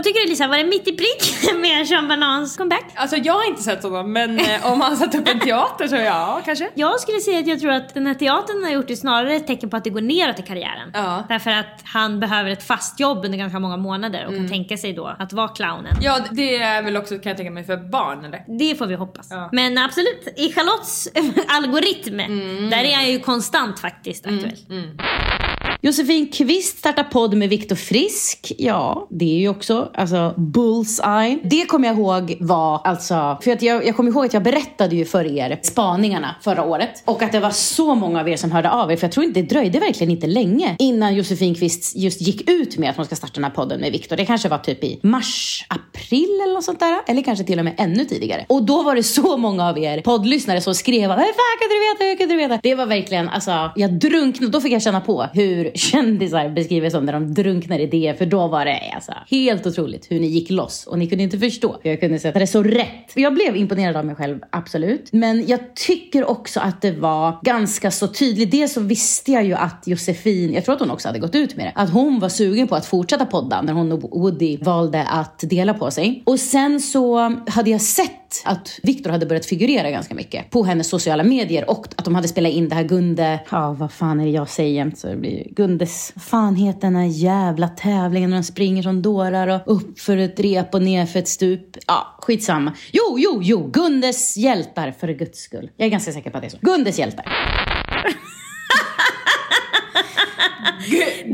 Vad 0.00 0.04
tycker 0.04 0.20
du 0.20 0.28
Lisa, 0.28 0.46
var 0.46 0.56
det 0.56 0.64
mitt 0.64 0.88
i 0.88 0.92
prick 0.92 1.52
med 1.60 1.88
Sean 1.88 2.08
Banans 2.08 2.56
comeback? 2.56 2.84
Alltså 2.94 3.16
jag 3.16 3.32
har 3.32 3.48
inte 3.48 3.62
sett 3.62 3.82
honom 3.82 4.12
men 4.12 4.38
eh, 4.38 4.72
om 4.72 4.80
han 4.80 4.96
satt 4.96 5.14
upp 5.14 5.28
en 5.28 5.40
teater 5.46 5.88
så 5.88 5.96
ja, 5.96 6.42
kanske. 6.44 6.70
Jag 6.74 7.00
skulle 7.00 7.20
säga 7.20 7.38
att 7.38 7.46
jag 7.46 7.60
tror 7.60 7.70
att 7.70 7.94
den 7.94 8.06
här 8.06 8.14
teatern 8.14 8.64
har 8.64 8.70
gjort 8.70 8.88
det 8.88 8.96
snarare 8.96 9.34
ett 9.34 9.46
tecken 9.46 9.70
på 9.70 9.76
att 9.76 9.84
det 9.84 9.90
går 9.90 10.00
neråt 10.00 10.38
i 10.38 10.42
karriären. 10.42 10.90
Ja. 10.94 11.24
Därför 11.28 11.50
att 11.50 11.80
han 11.84 12.20
behöver 12.20 12.50
ett 12.50 12.62
fast 12.62 13.00
jobb 13.00 13.24
under 13.24 13.38
ganska 13.38 13.58
många 13.58 13.76
månader 13.76 14.26
och 14.26 14.34
kan 14.34 14.48
tänka 14.48 14.76
sig 14.76 14.92
då 14.92 15.16
att 15.18 15.32
vara 15.32 15.48
clownen. 15.48 15.96
Ja 16.02 16.18
det 16.30 16.56
är 16.56 16.82
väl 16.82 16.96
också 16.96 17.18
kan 17.18 17.30
jag 17.30 17.36
tänka 17.36 17.50
mig 17.50 17.64
för 17.64 17.76
barn 17.76 18.24
eller? 18.24 18.58
Det 18.58 18.74
får 18.74 18.86
vi 18.86 18.94
hoppas. 18.94 19.28
Ja. 19.30 19.48
Men 19.52 19.78
absolut, 19.78 20.34
i 20.36 20.52
Charlottes 20.52 21.08
algoritm, 21.48 22.16
där 22.70 22.84
är 22.84 22.94
han 22.94 23.10
ju 23.10 23.18
konstant 23.18 23.80
faktiskt 23.80 24.26
aktuell. 24.26 24.56
Josefin 25.82 26.28
Kvist 26.28 26.78
startar 26.78 27.04
podd 27.04 27.34
med 27.34 27.48
Viktor 27.48 27.76
Frisk. 27.76 28.52
Ja, 28.58 29.06
det 29.10 29.24
är 29.24 29.38
ju 29.38 29.48
också 29.48 29.90
alltså 29.94 30.34
bullseye. 30.36 31.38
Det 31.42 31.64
kommer 31.64 31.88
jag 31.88 31.98
ihåg 31.98 32.36
var 32.40 32.80
alltså, 32.84 33.38
för 33.42 33.52
att 33.52 33.62
jag, 33.62 33.86
jag 33.86 33.96
kommer 33.96 34.10
ihåg 34.10 34.26
att 34.26 34.34
jag 34.34 34.42
berättade 34.42 34.96
ju 34.96 35.04
för 35.04 35.38
er 35.38 35.60
spaningarna 35.62 36.36
förra 36.42 36.64
året 36.64 37.02
och 37.04 37.22
att 37.22 37.32
det 37.32 37.40
var 37.40 37.50
så 37.50 37.94
många 37.94 38.20
av 38.20 38.28
er 38.28 38.36
som 38.36 38.52
hörde 38.52 38.70
av 38.70 38.92
er 38.92 38.96
för 38.96 39.06
jag 39.06 39.12
tror 39.12 39.26
inte 39.26 39.40
det 39.40 39.48
dröjde 39.48 39.80
verkligen 39.80 40.10
inte 40.10 40.26
länge 40.26 40.76
innan 40.78 41.14
Josefin 41.14 41.54
Kvist 41.54 41.96
just 41.96 42.20
gick 42.20 42.50
ut 42.50 42.78
med 42.78 42.90
att 42.90 42.96
hon 42.96 43.06
ska 43.06 43.16
starta 43.16 43.34
den 43.34 43.44
här 43.44 43.50
podden 43.50 43.80
med 43.80 43.92
Viktor. 43.92 44.16
Det 44.16 44.26
kanske 44.26 44.48
var 44.48 44.58
typ 44.58 44.84
i 44.84 45.00
mars, 45.02 45.66
april 45.68 46.40
eller 46.44 46.54
något 46.54 46.64
sånt 46.64 46.80
där. 46.80 47.00
Eller 47.06 47.22
kanske 47.22 47.44
till 47.44 47.58
och 47.58 47.64
med 47.64 47.74
ännu 47.78 48.04
tidigare. 48.04 48.46
Och 48.48 48.62
då 48.62 48.82
var 48.82 48.94
det 48.94 49.02
så 49.02 49.36
många 49.36 49.68
av 49.68 49.78
er 49.78 50.00
poddlyssnare 50.00 50.60
som 50.60 50.74
skrev 50.74 51.10
Hur 51.10 51.16
fan 51.16 51.58
kunde 51.60 51.74
du 51.74 51.92
veta? 51.92 52.04
Hur 52.04 52.16
kunde 52.16 52.34
du 52.34 52.48
veta? 52.48 52.60
Det 52.62 52.74
var 52.74 52.86
verkligen, 52.86 53.28
alltså, 53.28 53.70
jag 53.76 53.92
drunknade. 53.92 54.52
Då 54.52 54.60
fick 54.60 54.72
jag 54.72 54.82
känna 54.82 55.00
på 55.00 55.26
hur 55.32 55.69
kändisar 55.74 56.48
beskriver 56.48 56.90
som 56.90 57.04
när 57.04 57.12
de 57.12 57.34
drunknar 57.34 57.78
i 57.78 57.86
det. 57.86 58.18
För 58.18 58.26
då 58.26 58.48
var 58.48 58.64
det 58.64 58.92
alltså, 58.94 59.12
helt 59.30 59.66
otroligt 59.66 60.10
hur 60.10 60.20
ni 60.20 60.26
gick 60.26 60.50
loss. 60.50 60.86
Och 60.86 60.98
ni 60.98 61.06
kunde 61.06 61.24
inte 61.24 61.38
förstå 61.38 61.76
hur 61.82 61.90
jag 61.90 62.00
kunde 62.00 62.18
sätta 62.18 62.38
det 62.38 62.46
så 62.46 62.62
rätt. 62.62 63.12
Jag 63.14 63.34
blev 63.34 63.56
imponerad 63.56 63.96
av 63.96 64.06
mig 64.06 64.14
själv, 64.14 64.38
absolut. 64.50 65.12
Men 65.12 65.46
jag 65.46 65.74
tycker 65.74 66.30
också 66.30 66.60
att 66.60 66.82
det 66.82 66.92
var 66.92 67.38
ganska 67.42 67.90
så 67.90 68.06
tydligt. 68.06 68.50
Dels 68.50 68.72
så 68.72 68.80
visste 68.80 69.32
jag 69.32 69.44
ju 69.44 69.54
att 69.54 69.86
Josefin, 69.86 70.54
jag 70.54 70.64
tror 70.64 70.74
att 70.74 70.80
hon 70.80 70.90
också 70.90 71.08
hade 71.08 71.18
gått 71.18 71.34
ut 71.34 71.56
med 71.56 71.66
det, 71.66 71.72
att 71.74 71.90
hon 71.90 72.20
var 72.20 72.28
sugen 72.28 72.68
på 72.68 72.74
att 72.74 72.86
fortsätta 72.86 73.26
podda 73.26 73.62
när 73.62 73.72
hon 73.72 73.92
och 73.92 74.20
Woody 74.20 74.56
valde 74.56 75.02
att 75.02 75.38
dela 75.40 75.74
på 75.74 75.90
sig. 75.90 76.22
Och 76.26 76.40
sen 76.40 76.80
så 76.80 77.18
hade 77.46 77.70
jag 77.70 77.80
sett 77.80 78.19
att 78.44 78.80
Viktor 78.82 79.10
hade 79.10 79.26
börjat 79.26 79.46
figurera 79.46 79.90
ganska 79.90 80.14
mycket 80.14 80.50
på 80.50 80.64
hennes 80.64 80.88
sociala 80.88 81.22
medier 81.22 81.70
och 81.70 81.86
att 81.96 82.04
de 82.04 82.14
hade 82.14 82.28
spelat 82.28 82.52
in 82.52 82.68
det 82.68 82.74
här 82.74 82.82
Gunde, 82.84 83.40
ja 83.50 83.72
vad 83.72 83.92
fan 83.92 84.20
är 84.20 84.24
det 84.24 84.30
jag 84.30 84.48
säger 84.48 84.74
jämt 84.74 84.98
så 84.98 85.06
det 85.06 85.16
blir 85.16 85.46
Gundes, 85.50 86.12
fan 86.16 86.56
heter 86.56 86.80
den 86.80 86.96
här 86.96 87.06
jävla 87.06 87.68
tävlingen 87.68 88.30
när 88.30 88.36
de 88.36 88.42
springer 88.42 88.82
som 88.82 89.02
dårar 89.02 89.48
och 89.48 89.76
upp 89.76 90.00
för 90.00 90.16
ett 90.16 90.40
rep 90.40 90.74
och 90.74 90.82
ner 90.82 91.06
för 91.06 91.18
ett 91.18 91.28
stup. 91.28 91.76
Ja, 91.86 92.16
skitsamma. 92.20 92.72
Jo, 92.92 93.16
jo, 93.18 93.40
jo, 93.42 93.70
Gundes 93.72 94.36
hjältar 94.36 94.94
för 95.00 95.08
guds 95.08 95.38
skull. 95.38 95.70
Jag 95.76 95.86
är 95.86 95.90
ganska 95.90 96.12
säker 96.12 96.30
på 96.30 96.36
att 96.36 96.42
det 96.42 96.48
är 96.48 96.50
så. 96.50 96.58
Gundes 96.60 96.98
hjältar. 96.98 97.24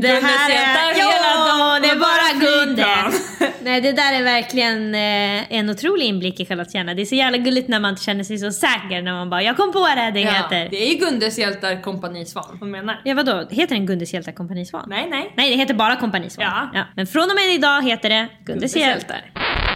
Det 0.01 0.07
här 0.07 0.49
är... 0.51 0.99
Ja, 0.99 1.79
det 1.81 1.89
är 1.89 1.99
bara 1.99 2.39
Gunde! 2.39 2.96
Nej, 3.63 3.81
det 3.81 3.91
där 3.91 4.13
är 4.13 4.23
verkligen 4.23 4.95
eh, 4.95 5.53
en 5.59 5.69
otrolig 5.69 6.05
inblick 6.05 6.39
i 6.39 6.45
Charlottes 6.45 6.75
hjärna. 6.75 6.93
Det 6.93 7.01
är 7.01 7.05
så 7.05 7.15
jävla 7.15 7.37
gulligt 7.37 7.67
när 7.67 7.79
man 7.79 7.89
inte 7.89 8.03
känner 8.03 8.23
sig 8.23 8.37
så 8.37 8.51
säker 8.51 9.01
när 9.01 9.13
man 9.13 9.29
bara 9.29 9.43
“jag 9.43 9.57
kom 9.57 9.71
på 9.73 9.87
det 9.95 10.11
det 10.13 10.19
Ja, 10.19 10.31
heter”. 10.31 10.67
det 10.71 10.83
är 10.87 10.93
ju 10.93 10.97
Gundes 10.99 11.39
hjältar 11.39 11.81
kompani 11.83 12.25
Svan 12.25 12.57
hon 12.59 12.71
menar. 12.71 13.01
Ja 13.05 13.13
vadå, 13.15 13.47
heter 13.51 13.75
den 13.75 13.85
Gundes 13.85 14.13
hjältar 14.13 14.31
kompani 14.31 14.65
Svan? 14.65 14.85
Nej, 14.89 15.07
nej. 15.09 15.33
Nej, 15.35 15.49
det 15.49 15.55
heter 15.55 15.73
bara 15.73 15.95
kompani 15.95 16.29
Svan. 16.29 16.69
Ja. 16.73 16.85
Men 16.95 17.07
från 17.07 17.23
och 17.23 17.35
med 17.35 17.53
idag 17.55 17.81
heter 17.83 18.09
det 18.09 18.15
Gundes, 18.45 18.45
Gundes 18.45 18.75
hjältar. 18.75 19.15
hjältar. 19.15 19.66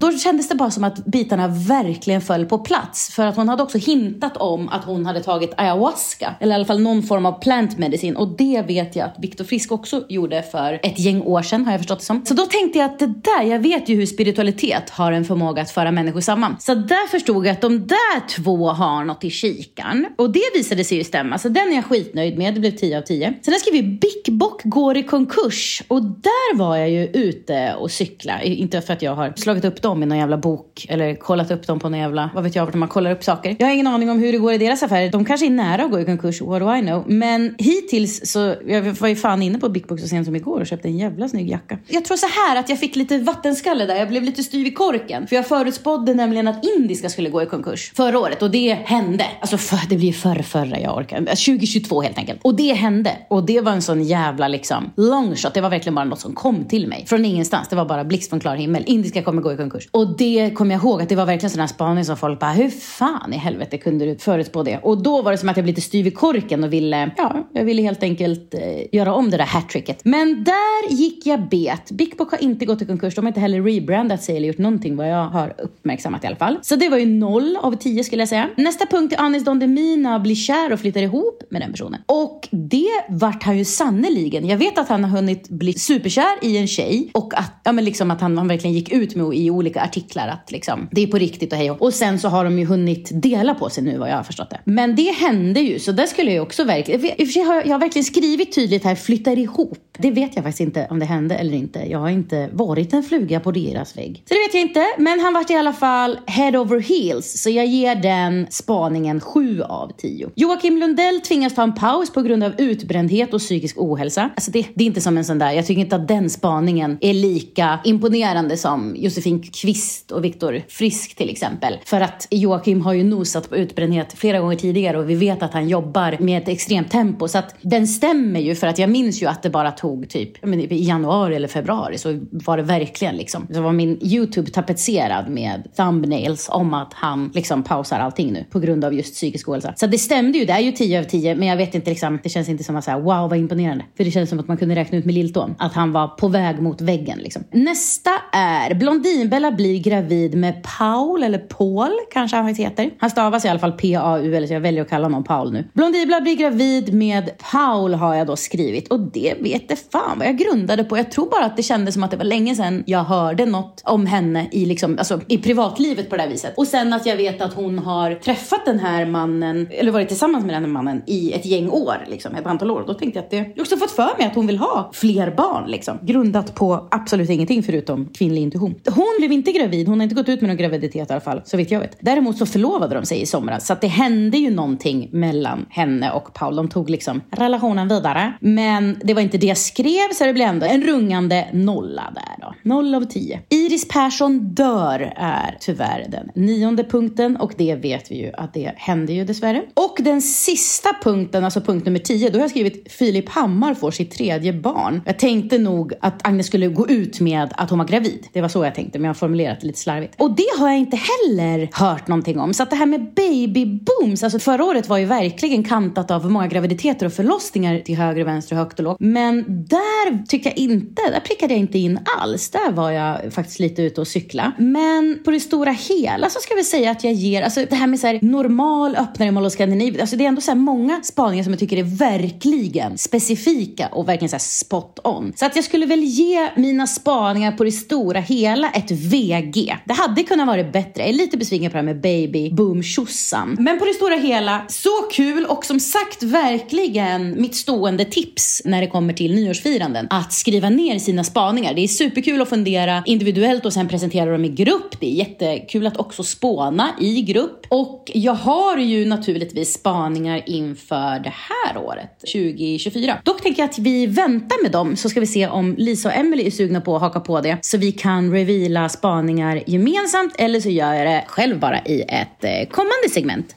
Då 0.00 0.12
kändes 0.12 0.48
det 0.48 0.54
bara 0.54 0.70
som 0.70 0.84
att 0.84 1.04
bitarna 1.04 1.48
verkligen 1.48 2.20
föll 2.20 2.46
på 2.46 2.58
plats. 2.58 3.10
För 3.14 3.26
att 3.26 3.36
hon 3.36 3.48
hade 3.48 3.62
också 3.62 3.78
hintat 3.78 4.36
om 4.36 4.68
att 4.68 4.84
hon 4.84 5.06
hade 5.06 5.22
tagit 5.22 5.52
ayahuasca. 5.56 6.34
Eller 6.40 6.52
i 6.52 6.54
alla 6.54 6.64
fall 6.64 6.80
någon 6.80 7.02
form 7.02 7.26
av 7.26 7.40
plant 7.40 7.78
medicine. 7.78 8.16
Och 8.16 8.28
det 8.28 8.62
vet 8.66 8.96
jag 8.96 9.06
att 9.06 9.16
Viktor 9.18 9.44
Frisk 9.44 9.72
också 9.72 10.04
gjorde 10.08 10.42
för 10.42 10.80
ett 10.82 10.98
gäng 10.98 11.22
år 11.22 11.42
sedan 11.42 11.64
har 11.64 11.72
jag 11.72 11.80
förstått 11.80 11.98
det 11.98 12.04
som. 12.04 12.26
Så 12.26 12.34
då 12.34 12.46
tänkte 12.46 12.78
jag 12.78 12.90
att 12.90 12.98
det 12.98 13.06
där, 13.06 13.42
jag 13.42 13.58
vet 13.58 13.88
ju 13.88 13.96
hur 13.96 14.06
spiritualitet 14.06 14.90
har 14.90 15.12
en 15.12 15.24
förmåga 15.24 15.62
att 15.62 15.70
föra 15.70 15.90
människor 15.90 16.20
samman. 16.20 16.56
Så 16.60 16.74
där 16.74 17.08
förstod 17.08 17.46
jag 17.46 17.52
att 17.52 17.60
de 17.60 17.86
där 17.86 18.28
två 18.28 18.68
har 18.68 19.04
något 19.04 19.24
i 19.24 19.30
kikan. 19.30 20.06
Och 20.18 20.30
det 20.32 20.50
visade 20.54 20.84
sig 20.84 20.98
ju 20.98 21.04
stämma. 21.04 21.38
Så 21.38 21.48
den 21.48 21.68
är 21.68 21.74
jag 21.74 21.84
skitnöjd 21.84 22.38
med. 22.38 22.54
Det 22.54 22.60
blev 22.60 22.76
10 22.76 22.98
av 22.98 23.02
10. 23.02 23.26
Sen 23.26 23.34
har 23.44 23.52
jag 23.52 23.60
skrivit 23.60 24.00
Big 24.00 24.38
Bock 24.38 24.60
går 24.64 24.96
i 24.96 25.02
konkurs. 25.02 25.82
Och 25.88 26.02
där 26.02 26.56
var 26.56 26.76
jag 26.76 26.90
ju 26.90 27.06
ute 27.06 27.74
och 27.78 27.90
cykla. 27.90 28.42
Inte 28.42 28.80
för 28.80 28.92
att 28.92 29.02
jag 29.02 29.14
har 29.14 29.32
slagit 29.36 29.64
upp 29.64 29.82
dem 29.82 29.89
i 29.96 30.06
någon 30.06 30.18
jävla 30.18 30.36
bok 30.38 30.86
eller 30.88 31.14
kollat 31.14 31.50
upp 31.50 31.66
dem 31.66 31.78
på 31.78 31.88
någon 31.88 32.00
jävla, 32.00 32.30
vad 32.34 32.44
vet 32.44 32.56
jag, 32.56 32.66
vart 32.66 32.74
man 32.74 32.88
kollar 32.88 33.10
upp 33.10 33.24
saker. 33.24 33.56
Jag 33.58 33.66
har 33.66 33.74
ingen 33.74 33.86
aning 33.86 34.10
om 34.10 34.18
hur 34.18 34.32
det 34.32 34.38
går 34.38 34.52
i 34.52 34.58
deras 34.58 34.82
affärer. 34.82 35.10
De 35.10 35.24
kanske 35.24 35.46
är 35.46 35.50
nära 35.50 35.84
att 35.84 35.90
gå 35.90 36.00
i 36.00 36.04
konkurs, 36.04 36.40
what 36.40 36.60
do 36.60 36.74
I 36.74 36.80
know? 36.80 37.04
Men 37.06 37.54
hittills 37.58 38.30
så, 38.30 38.54
jag 38.66 38.82
var 38.82 39.08
ju 39.08 39.16
fan 39.16 39.42
inne 39.42 39.58
på 39.58 39.68
Big 39.68 39.86
Book 39.86 40.00
så 40.00 40.08
sent 40.08 40.26
som 40.26 40.36
igår 40.36 40.60
och 40.60 40.66
köpte 40.66 40.88
en 40.88 40.98
jävla 40.98 41.28
snygg 41.28 41.50
jacka. 41.50 41.78
Jag 41.88 42.04
tror 42.04 42.16
så 42.16 42.26
här 42.26 42.56
att 42.56 42.68
jag 42.68 42.78
fick 42.78 42.96
lite 42.96 43.18
vattenskalle 43.18 43.86
där. 43.86 43.96
Jag 43.96 44.08
blev 44.08 44.22
lite 44.22 44.42
styv 44.42 44.66
i 44.66 44.70
korken. 44.70 45.26
För 45.26 45.36
jag 45.36 45.46
förutspådde 45.46 46.14
nämligen 46.14 46.48
att 46.48 46.64
Indiska 46.64 47.08
skulle 47.08 47.30
gå 47.30 47.42
i 47.42 47.46
konkurs 47.46 47.92
förra 47.96 48.18
året 48.18 48.42
och 48.42 48.50
det 48.50 48.72
hände. 48.84 49.24
Alltså 49.40 49.58
för, 49.58 49.88
det 49.88 49.96
blir 49.96 50.12
förra, 50.12 50.42
förra 50.42 50.80
jag 50.80 50.96
orkar. 50.96 51.16
Äh, 51.16 51.24
2022 51.24 52.02
helt 52.02 52.18
enkelt. 52.18 52.40
Och 52.42 52.54
det 52.54 52.72
hände. 52.72 53.16
Och 53.28 53.46
det 53.46 53.60
var 53.60 53.72
en 53.72 53.82
sån 53.82 54.02
jävla 54.02 54.48
liksom 54.48 54.90
long 54.96 55.36
shot. 55.36 55.54
Det 55.54 55.60
var 55.60 55.70
verkligen 55.70 55.94
bara 55.94 56.04
något 56.04 56.20
som 56.20 56.34
kom 56.34 56.64
till 56.64 56.88
mig. 56.88 57.04
Från 57.06 57.24
ingenstans. 57.24 57.68
Det 57.68 57.76
var 57.76 57.84
bara 57.84 58.04
blixt 58.04 58.30
från 58.30 58.40
klar 58.40 58.56
himmel. 58.56 58.82
Indiska 58.86 59.22
kommer 59.22 59.42
gå 59.42 59.52
i 59.52 59.56
konkurs. 59.56 59.79
Och 59.90 60.16
det 60.16 60.50
kommer 60.54 60.74
jag 60.74 60.82
ihåg 60.82 61.02
att 61.02 61.08
det 61.08 61.16
var 61.16 61.26
verkligen 61.26 61.50
sån 61.50 61.60
här 61.60 61.66
spaning 61.66 62.04
som 62.04 62.16
folk 62.16 62.40
bara, 62.40 62.52
hur 62.52 62.70
fan 62.70 63.32
i 63.32 63.36
helvete 63.36 63.78
kunde 63.78 64.04
du 64.04 64.18
förutspå 64.18 64.62
det? 64.62 64.78
Och 64.78 65.02
då 65.02 65.22
var 65.22 65.32
det 65.32 65.38
som 65.38 65.48
att 65.48 65.56
jag 65.56 65.64
blev 65.64 65.76
lite 65.76 65.86
styv 65.86 66.06
i 66.06 66.10
korken 66.10 66.64
och 66.64 66.72
ville, 66.72 67.10
ja, 67.16 67.48
jag 67.52 67.64
ville 67.64 67.82
helt 67.82 68.02
enkelt 68.02 68.54
eh, 68.54 68.60
göra 68.92 69.14
om 69.14 69.30
det 69.30 69.36
där 69.36 69.44
hattricket. 69.44 70.04
Men 70.04 70.44
där 70.44 70.92
gick 70.92 71.26
jag 71.26 71.48
bet. 71.48 71.90
Bickbock 71.90 72.30
har 72.30 72.42
inte 72.42 72.64
gått 72.64 72.82
i 72.82 72.86
konkurs. 72.86 73.14
De 73.14 73.24
har 73.24 73.28
inte 73.28 73.40
heller 73.40 73.62
rebrandat 73.62 74.22
sig 74.22 74.36
eller 74.36 74.48
gjort 74.48 74.58
någonting 74.58 74.96
vad 74.96 75.08
jag 75.08 75.26
har 75.28 75.54
uppmärksammat 75.58 76.24
i 76.24 76.26
alla 76.26 76.36
fall. 76.36 76.58
Så 76.62 76.76
det 76.76 76.88
var 76.88 76.98
ju 76.98 77.06
noll 77.06 77.56
av 77.62 77.72
tio 77.76 78.04
skulle 78.04 78.22
jag 78.22 78.28
säga. 78.28 78.48
Nästa 78.56 78.86
punkt 78.86 79.12
är 79.12 79.20
Anis 79.20 79.44
Don 79.44 79.58
Demina 79.58 80.18
blir 80.18 80.34
kär 80.34 80.72
och 80.72 80.80
flyttar 80.80 81.02
ihop 81.02 81.42
med 81.50 81.62
den 81.62 81.70
personen. 81.72 82.00
Och 82.06 82.48
det 82.50 82.90
vart 83.08 83.42
han 83.42 83.58
ju 83.58 83.64
sannoliken. 83.64 84.48
Jag 84.48 84.58
vet 84.58 84.78
att 84.78 84.88
han 84.88 85.04
har 85.04 85.10
hunnit 85.10 85.48
bli 85.48 85.72
superkär 85.72 86.38
i 86.42 86.56
en 86.56 86.66
tjej 86.66 87.10
och 87.14 87.34
att, 87.38 87.60
ja, 87.64 87.72
men 87.72 87.84
liksom 87.84 88.10
att 88.10 88.20
han, 88.20 88.38
han 88.38 88.48
verkligen 88.48 88.74
gick 88.74 88.92
ut 88.92 89.14
med 89.14 89.34
i 89.34 89.50
olika 89.50 89.69
artiklar 89.76 90.28
att 90.28 90.50
liksom, 90.52 90.88
det 90.92 91.02
är 91.02 91.06
på 91.06 91.18
riktigt 91.18 91.52
och 91.52 91.58
hej 91.58 91.70
och. 91.70 91.82
och 91.82 91.94
sen 91.94 92.18
så 92.18 92.28
har 92.28 92.44
de 92.44 92.58
ju 92.58 92.64
hunnit 92.64 93.10
dela 93.22 93.54
på 93.54 93.70
sig 93.70 93.84
nu 93.84 93.98
vad 93.98 94.10
jag 94.10 94.16
har 94.16 94.22
förstått 94.22 94.50
det. 94.50 94.60
Men 94.64 94.96
det 94.96 95.10
hände 95.12 95.60
ju 95.60 95.78
så 95.78 95.92
det 95.92 96.06
skulle 96.06 96.30
jag 96.30 96.34
ju 96.34 96.40
också 96.40 96.64
verkligen, 96.64 97.04
i 97.04 97.12
och 97.12 97.16
för 97.16 97.32
sig 97.32 97.42
har 97.42 97.54
jag, 97.54 97.66
jag 97.66 97.72
har 97.72 97.80
verkligen 97.80 98.04
skrivit 98.04 98.54
tydligt 98.54 98.84
här 98.84 98.94
flyttar 98.94 99.38
ihop. 99.38 99.78
Det 99.98 100.10
vet 100.10 100.36
jag 100.36 100.44
faktiskt 100.44 100.60
inte 100.60 100.86
om 100.90 100.98
det 100.98 101.06
hände 101.06 101.34
eller 101.34 101.54
inte. 101.54 101.78
Jag 101.90 101.98
har 101.98 102.08
inte 102.08 102.48
varit 102.52 102.92
en 102.92 103.02
fluga 103.02 103.40
på 103.40 103.52
deras 103.52 103.96
vägg. 103.96 104.22
Så 104.28 104.34
det 104.34 104.40
vet 104.40 104.54
jag 104.54 104.62
inte. 104.62 104.86
Men 104.98 105.20
han 105.20 105.34
vart 105.34 105.50
i 105.50 105.54
alla 105.54 105.72
fall 105.72 106.18
head 106.26 106.58
over 106.58 106.80
heels. 106.80 107.42
Så 107.42 107.50
jag 107.50 107.66
ger 107.66 107.94
den 107.94 108.46
spaningen 108.50 109.20
7 109.20 109.62
av 109.62 109.92
10. 109.98 110.30
Joakim 110.34 110.78
Lundell 110.78 111.20
tvingas 111.20 111.54
ta 111.54 111.62
en 111.62 111.74
paus 111.74 112.12
på 112.12 112.22
grund 112.22 112.44
av 112.44 112.52
utbrändhet 112.58 113.34
och 113.34 113.40
psykisk 113.40 113.78
ohälsa. 113.78 114.30
Alltså 114.34 114.50
det, 114.50 114.66
det 114.74 114.84
är 114.84 114.86
inte 114.86 115.00
som 115.00 115.18
en 115.18 115.24
sån 115.24 115.38
där, 115.38 115.52
jag 115.52 115.66
tycker 115.66 115.80
inte 115.80 115.96
att 115.96 116.08
den 116.08 116.30
spaningen 116.30 116.98
är 117.00 117.14
lika 117.14 117.78
imponerande 117.84 118.56
som 118.56 118.96
Josefin 118.96 119.42
Kvist 119.60 120.10
och 120.10 120.24
Viktor 120.24 120.62
Frisk 120.68 121.16
till 121.16 121.30
exempel. 121.30 121.78
För 121.84 122.00
att 122.00 122.26
Joakim 122.30 122.80
har 122.80 122.92
ju 122.92 123.04
nosat 123.04 123.50
på 123.50 123.56
utbrändhet 123.56 124.12
flera 124.12 124.40
gånger 124.40 124.56
tidigare 124.56 124.98
och 124.98 125.10
vi 125.10 125.14
vet 125.14 125.42
att 125.42 125.52
han 125.52 125.68
jobbar 125.68 126.16
med 126.20 126.42
ett 126.42 126.48
extremt 126.48 126.90
tempo. 126.90 127.28
Så 127.28 127.38
att 127.38 127.54
den 127.62 127.86
stämmer 127.86 128.40
ju 128.40 128.54
för 128.54 128.66
att 128.66 128.78
jag 128.78 128.90
minns 128.90 129.22
ju 129.22 129.26
att 129.26 129.42
det 129.42 129.50
bara 129.50 129.70
tog 129.70 130.08
typ 130.08 130.46
i 130.72 130.84
januari 130.84 131.36
eller 131.36 131.48
februari 131.48 131.98
så 131.98 132.20
var 132.30 132.56
det 132.56 132.62
verkligen 132.62 133.16
liksom. 133.16 133.46
Så 133.54 133.60
var 133.60 133.72
min 133.72 133.98
YouTube 134.02 134.50
tapetserad 134.50 135.28
med 135.28 135.68
thumbnails 135.76 136.48
om 136.52 136.74
att 136.74 136.94
han 136.94 137.30
liksom 137.34 137.62
pausar 137.62 137.98
allting 137.98 138.32
nu 138.32 138.44
på 138.50 138.60
grund 138.60 138.84
av 138.84 138.94
just 138.94 139.14
psykisk 139.14 139.48
ohälsa. 139.48 139.72
Så 139.76 139.86
det 139.86 139.98
stämde 139.98 140.38
ju, 140.38 140.44
det 140.44 140.52
är 140.52 140.60
ju 140.60 140.72
10 140.72 141.00
av 141.00 141.04
10 141.04 141.34
men 141.34 141.48
jag 141.48 141.56
vet 141.56 141.74
inte 141.74 141.90
liksom, 141.90 142.18
det 142.22 142.28
känns 142.28 142.48
inte 142.48 142.64
som 142.64 142.76
att 142.76 142.84
säga 142.84 142.98
wow 142.98 143.30
vad 143.30 143.36
imponerande. 143.38 143.84
För 143.96 144.04
det 144.04 144.10
känns 144.10 144.30
som 144.30 144.40
att 144.40 144.48
man 144.48 144.56
kunde 144.56 144.74
räkna 144.74 144.98
ut 144.98 145.04
med 145.04 145.14
lilltån 145.14 145.54
att 145.58 145.72
han 145.72 145.92
var 145.92 146.08
på 146.08 146.28
väg 146.28 146.62
mot 146.62 146.80
väggen 146.80 147.18
liksom. 147.18 147.44
Nästa 147.52 148.10
är 148.32 148.74
Blondinbella 148.74 149.49
blir 149.50 149.78
gravid 149.82 150.34
med 150.34 150.62
Paul 150.78 151.22
eller 151.22 151.38
Paul 151.38 151.90
kanske 152.12 152.36
han 152.36 152.46
faktiskt 152.46 152.68
heter. 152.68 152.90
Han 152.98 153.10
stavas 153.10 153.44
i 153.44 153.48
alla 153.48 153.58
fall 153.58 153.72
P-A-U 153.72 154.36
eller 154.36 154.46
så 154.46 154.52
jag 154.52 154.60
väljer 154.60 154.82
att 154.82 154.88
kalla 154.88 155.04
honom 155.04 155.24
Paul 155.24 155.52
nu. 155.52 155.64
Blondibla 155.72 156.20
blir 156.20 156.36
gravid 156.36 156.94
med 156.94 157.30
Paul 157.52 157.94
har 157.94 158.14
jag 158.14 158.26
då 158.26 158.36
skrivit 158.36 158.88
och 158.88 159.00
det 159.00 159.34
vet 159.40 159.68
det 159.68 159.92
fan 159.92 160.18
vad 160.18 160.28
jag 160.28 160.38
grundade 160.38 160.84
på. 160.84 160.98
Jag 160.98 161.10
tror 161.10 161.30
bara 161.30 161.44
att 161.44 161.56
det 161.56 161.62
kändes 161.62 161.94
som 161.94 162.02
att 162.02 162.10
det 162.10 162.16
var 162.16 162.24
länge 162.24 162.54
sedan 162.54 162.82
jag 162.86 163.04
hörde 163.04 163.46
något 163.46 163.82
om 163.84 164.06
henne 164.06 164.48
i, 164.52 164.66
liksom, 164.66 164.98
alltså, 164.98 165.20
i 165.28 165.38
privatlivet 165.38 166.10
på 166.10 166.16
det 166.16 166.22
här 166.22 166.28
viset. 166.28 166.52
Och 166.56 166.66
sen 166.66 166.92
att 166.92 167.06
jag 167.06 167.16
vet 167.16 167.42
att 167.42 167.54
hon 167.54 167.78
har 167.78 168.14
träffat 168.14 168.64
den 168.64 168.78
här 168.78 169.06
mannen, 169.06 169.68
eller 169.70 169.92
varit 169.92 170.08
tillsammans 170.08 170.44
med 170.44 170.54
den 170.54 170.64
här 170.64 170.70
mannen 170.70 171.02
i 171.06 171.32
ett 171.32 171.46
gäng 171.46 171.70
år, 171.70 172.06
liksom, 172.08 172.34
ett 172.34 172.46
antal 172.46 172.70
år. 172.70 172.84
Då 172.86 172.94
tänkte 172.94 173.18
jag 173.18 173.24
att 173.24 173.30
det, 173.30 173.36
jag 173.36 173.44
har 173.44 173.60
också 173.60 173.76
fått 173.76 173.90
för 173.90 174.18
mig 174.18 174.26
att 174.26 174.34
hon 174.34 174.46
vill 174.46 174.58
ha 174.58 174.90
fler 174.94 175.30
barn, 175.30 175.70
liksom. 175.70 175.98
Grundat 176.02 176.54
på 176.54 176.88
absolut 176.90 177.30
ingenting 177.30 177.62
förutom 177.62 178.08
kvinnlig 178.14 178.42
intuition. 178.42 178.74
Hon 178.94 179.16
blev 179.18 179.29
blev 179.30 179.38
inte 179.38 179.52
gravid, 179.52 179.88
hon 179.88 180.00
har 180.00 180.04
inte 180.04 180.14
gått 180.14 180.28
ut 180.28 180.40
med 180.40 180.48
någon 180.48 180.56
graviditet 180.56 181.10
i 181.10 181.12
alla 181.12 181.20
fall, 181.20 181.42
så 181.44 181.56
vitt 181.56 181.70
jag 181.70 181.80
vet. 181.80 181.96
Däremot 182.00 182.38
så 182.38 182.46
förlovade 182.46 182.94
de 182.94 183.06
sig 183.06 183.20
i 183.20 183.26
somras, 183.26 183.66
så 183.66 183.72
att 183.72 183.80
det 183.80 183.86
hände 183.86 184.38
ju 184.38 184.50
någonting 184.50 185.08
mellan 185.12 185.66
henne 185.70 186.10
och 186.10 186.34
Paul. 186.34 186.56
De 186.56 186.68
tog 186.68 186.90
liksom 186.90 187.20
relationen 187.30 187.88
vidare. 187.88 188.32
Men 188.40 189.00
det 189.04 189.14
var 189.14 189.22
inte 189.22 189.38
det 189.38 189.46
jag 189.46 189.56
skrev, 189.56 190.08
så 190.14 190.24
det 190.24 190.32
blev 190.32 190.48
ändå 190.48 190.66
en 190.66 190.82
rungande 190.82 191.48
nolla 191.52 192.12
där 192.14 192.46
då. 192.46 192.54
Noll 192.62 192.94
av 192.94 193.04
tio. 193.04 193.40
Iris 193.48 193.88
Persson 193.88 194.54
dör 194.54 195.12
är 195.16 195.56
tyvärr 195.60 196.06
den 196.08 196.30
nionde 196.34 196.84
punkten 196.84 197.36
och 197.36 197.52
det 197.58 197.74
vet 197.74 198.10
vi 198.10 198.16
ju 198.16 198.32
att 198.34 198.54
det 198.54 198.72
hände 198.76 199.12
ju 199.12 199.24
dessvärre. 199.24 199.62
Och 199.74 199.96
den 200.00 200.22
sista 200.22 200.88
punkten, 201.02 201.44
alltså 201.44 201.60
punkt 201.60 201.86
nummer 201.86 201.98
tio, 201.98 202.30
då 202.30 202.38
har 202.38 202.42
jag 202.42 202.50
skrivit 202.50 202.92
Filip 202.92 203.28
Hammar 203.28 203.74
får 203.74 203.90
sitt 203.90 204.10
tredje 204.10 204.52
barn. 204.52 205.02
Jag 205.06 205.18
tänkte 205.18 205.58
nog 205.58 205.92
att 206.00 206.26
Agnes 206.26 206.46
skulle 206.46 206.68
gå 206.68 206.88
ut 206.88 207.20
med 207.20 207.48
att 207.56 207.70
hon 207.70 207.78
var 207.78 207.86
gravid. 207.86 208.26
Det 208.32 208.40
var 208.40 208.48
så 208.48 208.64
jag 208.64 208.74
tänkte, 208.74 208.98
men 208.98 209.06
jag 209.06 209.16
formulerat 209.20 209.60
det 209.60 209.66
lite 209.66 209.78
slarvigt. 209.78 210.14
Och 210.18 210.36
det 210.36 210.58
har 210.58 210.68
jag 210.68 210.78
inte 210.78 210.96
heller 210.96 211.68
hört 211.72 212.08
någonting 212.08 212.38
om. 212.38 212.54
Så 212.54 212.62
att 212.62 212.70
det 212.70 212.76
här 212.76 212.86
med 212.86 213.14
baby 213.14 213.66
booms, 213.66 214.22
alltså 214.22 214.38
förra 214.38 214.64
året 214.64 214.88
var 214.88 214.98
ju 214.98 215.04
verkligen 215.04 215.64
kantat 215.64 216.10
av 216.10 216.30
många 216.30 216.46
graviditeter 216.46 217.06
och 217.06 217.12
förlossningar 217.12 217.78
till 217.78 217.96
höger 217.96 218.20
och 218.20 218.26
vänster 218.26 218.56
och 218.56 218.58
högt 218.58 218.78
och 218.78 218.84
lågt. 218.84 218.96
Men 219.00 219.44
där 219.46 220.26
tycker 220.26 220.50
jag 220.50 220.58
inte, 220.58 221.02
där 221.10 221.20
prickade 221.20 221.54
jag 221.54 221.60
inte 221.60 221.78
in 221.78 221.98
alls. 222.18 222.50
Där 222.50 222.72
var 222.72 222.90
jag 222.90 223.32
faktiskt 223.32 223.60
lite 223.60 223.82
ute 223.82 224.00
och 224.00 224.08
cykla. 224.08 224.52
Men 224.58 225.18
på 225.24 225.30
det 225.30 225.40
stora 225.40 225.70
hela 225.70 226.30
så 226.30 226.40
ska 226.40 226.54
vi 226.54 226.64
säga 226.64 226.90
att 226.90 227.04
jag 227.04 227.12
ger, 227.12 227.42
alltså 227.42 227.64
det 227.70 227.76
här 227.76 227.86
med 227.86 228.00
så 228.00 228.06
här 228.06 228.18
normal 228.22 228.96
öppnare 228.96 229.28
i 229.28 229.32
Mall 229.32 229.46
of 229.46 229.52
Scandinavia, 229.52 230.00
alltså 230.00 230.16
det 230.16 230.24
är 230.24 230.28
ändå 230.28 230.40
så 230.40 230.50
här 230.50 230.58
många 230.58 231.00
spaningar 231.02 231.44
som 231.44 231.52
jag 231.52 231.60
tycker 231.60 231.76
är 231.76 231.82
verkligen 231.82 232.98
specifika 232.98 233.88
och 233.92 234.08
verkligen 234.08 234.28
så 234.28 234.34
här 234.34 234.40
spot 234.40 234.98
on. 235.04 235.32
Så 235.36 235.46
att 235.46 235.56
jag 235.56 235.64
skulle 235.64 235.86
väl 235.86 236.04
ge 236.04 236.48
mina 236.56 236.86
spaningar 236.86 237.52
på 237.52 237.64
det 237.64 237.72
stora 237.72 238.20
hela 238.20 238.70
ett 238.70 238.90
VG. 239.10 239.76
Det 239.84 239.94
hade 239.94 240.22
kunnat 240.22 240.46
vara 240.46 240.64
bättre. 240.64 241.02
Jag 241.02 241.08
är 241.08 241.12
lite 241.12 241.36
besviken 241.36 241.70
på 241.70 241.76
det 241.76 241.78
här 241.78 241.94
med 241.94 242.00
baby 242.00 242.50
boom 242.50 242.82
tjosan. 242.82 243.56
Men 243.58 243.78
på 243.78 243.84
det 243.84 243.94
stora 243.94 244.14
hela, 244.14 244.64
så 244.68 244.90
kul 245.12 245.44
och 245.44 245.64
som 245.64 245.80
sagt 245.80 246.22
verkligen 246.22 247.40
mitt 247.40 247.54
stående 247.54 248.04
tips 248.04 248.62
när 248.64 248.80
det 248.80 248.86
kommer 248.86 249.12
till 249.12 249.34
nyårsfiranden. 249.34 250.06
Att 250.10 250.32
skriva 250.32 250.68
ner 250.68 250.98
sina 250.98 251.24
spaningar. 251.24 251.74
Det 251.74 251.80
är 251.80 251.88
superkul 251.88 252.42
att 252.42 252.48
fundera 252.48 253.02
individuellt 253.06 253.66
och 253.66 253.72
sen 253.72 253.88
presentera 253.88 254.32
dem 254.32 254.44
i 254.44 254.48
grupp. 254.48 255.00
Det 255.00 255.06
är 255.06 255.14
jättekul 255.14 255.86
att 255.86 255.96
också 255.96 256.22
spåna 256.22 256.88
i 257.00 257.22
grupp. 257.22 257.59
Och 257.70 258.10
jag 258.14 258.34
har 258.34 258.76
ju 258.78 259.06
naturligtvis 259.06 259.72
spaningar 259.72 260.42
inför 260.46 261.18
det 261.18 261.32
här 261.34 261.78
året, 261.78 262.20
2024. 262.20 263.18
Dock 263.24 263.42
tänker 263.42 263.62
jag 263.62 263.70
att 263.70 263.78
vi 263.78 264.06
väntar 264.06 264.62
med 264.62 264.72
dem 264.72 264.96
så 264.96 265.08
ska 265.08 265.20
vi 265.20 265.26
se 265.26 265.48
om 265.48 265.74
Lisa 265.78 266.08
och 266.08 266.14
Emily 266.14 266.46
är 266.46 266.50
sugna 266.50 266.80
på 266.80 266.96
att 266.96 267.02
haka 267.02 267.20
på 267.20 267.40
det. 267.40 267.58
Så 267.60 267.78
vi 267.78 267.92
kan 267.92 268.32
reveala 268.32 268.88
spaningar 268.88 269.62
gemensamt 269.66 270.34
eller 270.38 270.60
så 270.60 270.68
gör 270.68 270.94
jag 270.94 271.06
det 271.06 271.24
själv 271.28 271.58
bara 271.58 271.78
i 271.78 272.02
ett 272.02 272.44
eh, 272.44 272.68
kommande 272.70 273.08
segment. 273.10 273.56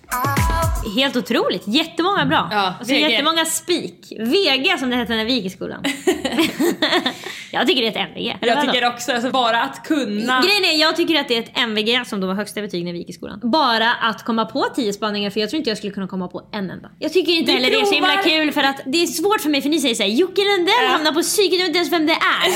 Helt 0.96 1.16
otroligt. 1.16 1.64
Jättemånga 1.68 2.26
bra. 2.26 2.50
Ja, 2.52 2.74
och 2.80 2.86
så 2.86 2.94
VG. 2.94 3.10
jättemånga 3.10 3.46
spik. 3.46 4.14
VG 4.20 4.78
som 4.80 4.90
det 4.90 4.96
hette 4.96 5.16
när 5.16 5.26
vi 5.26 5.34
gick 5.34 5.46
i 5.46 5.50
skolan. 5.50 5.84
jag 7.52 7.68
tycker 7.68 7.82
det 7.82 7.88
är 7.88 7.92
ett 7.92 8.10
MVG. 8.10 8.38
Jag 8.42 8.62
tycker 8.62 8.88
också, 8.88 9.12
alltså 9.12 9.32
bara 9.32 9.62
att 9.62 9.84
kunna... 9.84 10.42
Grejen 10.42 10.76
är, 10.76 10.82
jag 10.82 10.96
tycker 10.96 11.20
att 11.20 11.28
det 11.28 11.38
är 11.38 11.40
ett 11.40 11.58
MVG 11.58 12.08
som 12.08 12.22
då 12.22 12.28
var 12.28 12.34
högsta 12.34 12.62
betyg 12.62 12.86
när 12.86 12.92
vi 12.94 12.98
gick 12.98 13.10
i 13.10 13.14
skolan. 13.14 13.40
Bara 13.44 13.94
att 14.10 14.24
komma 14.26 14.46
på 14.46 14.62
10 14.76 14.94
spaningar 14.94 15.30
för 15.30 15.40
jag 15.40 15.50
tror 15.50 15.58
inte 15.58 15.70
jag 15.70 15.78
skulle 15.78 15.94
kunna 15.94 16.08
komma 16.08 16.28
på 16.28 16.42
en 16.52 16.70
enda. 16.70 16.90
Jag 17.00 17.14
tycker 17.14 17.32
inte 17.32 17.52
heller 17.52 17.70
det 17.70 17.76
är 17.76 17.86
så 17.86 17.94
himla 17.94 18.18
kul 18.24 18.52
för 18.52 18.64
att 18.64 18.82
det 18.86 19.04
är 19.04 19.08
svårt 19.08 19.42
för 19.42 19.50
mig 19.50 19.62
för 19.62 19.70
ni 19.70 19.80
säger 19.80 19.96
såhär 19.96 20.10
Jocke 20.10 20.42
Lundell 20.42 20.74
Ja. 20.84 20.88
hamnar 20.90 21.12
på 21.12 21.22
psyket, 21.22 21.54
jag 21.60 21.60
vet 21.60 21.68
inte 21.68 21.78
ens 21.80 21.92
vem 21.92 22.06
det 22.06 22.14
är. 22.14 22.48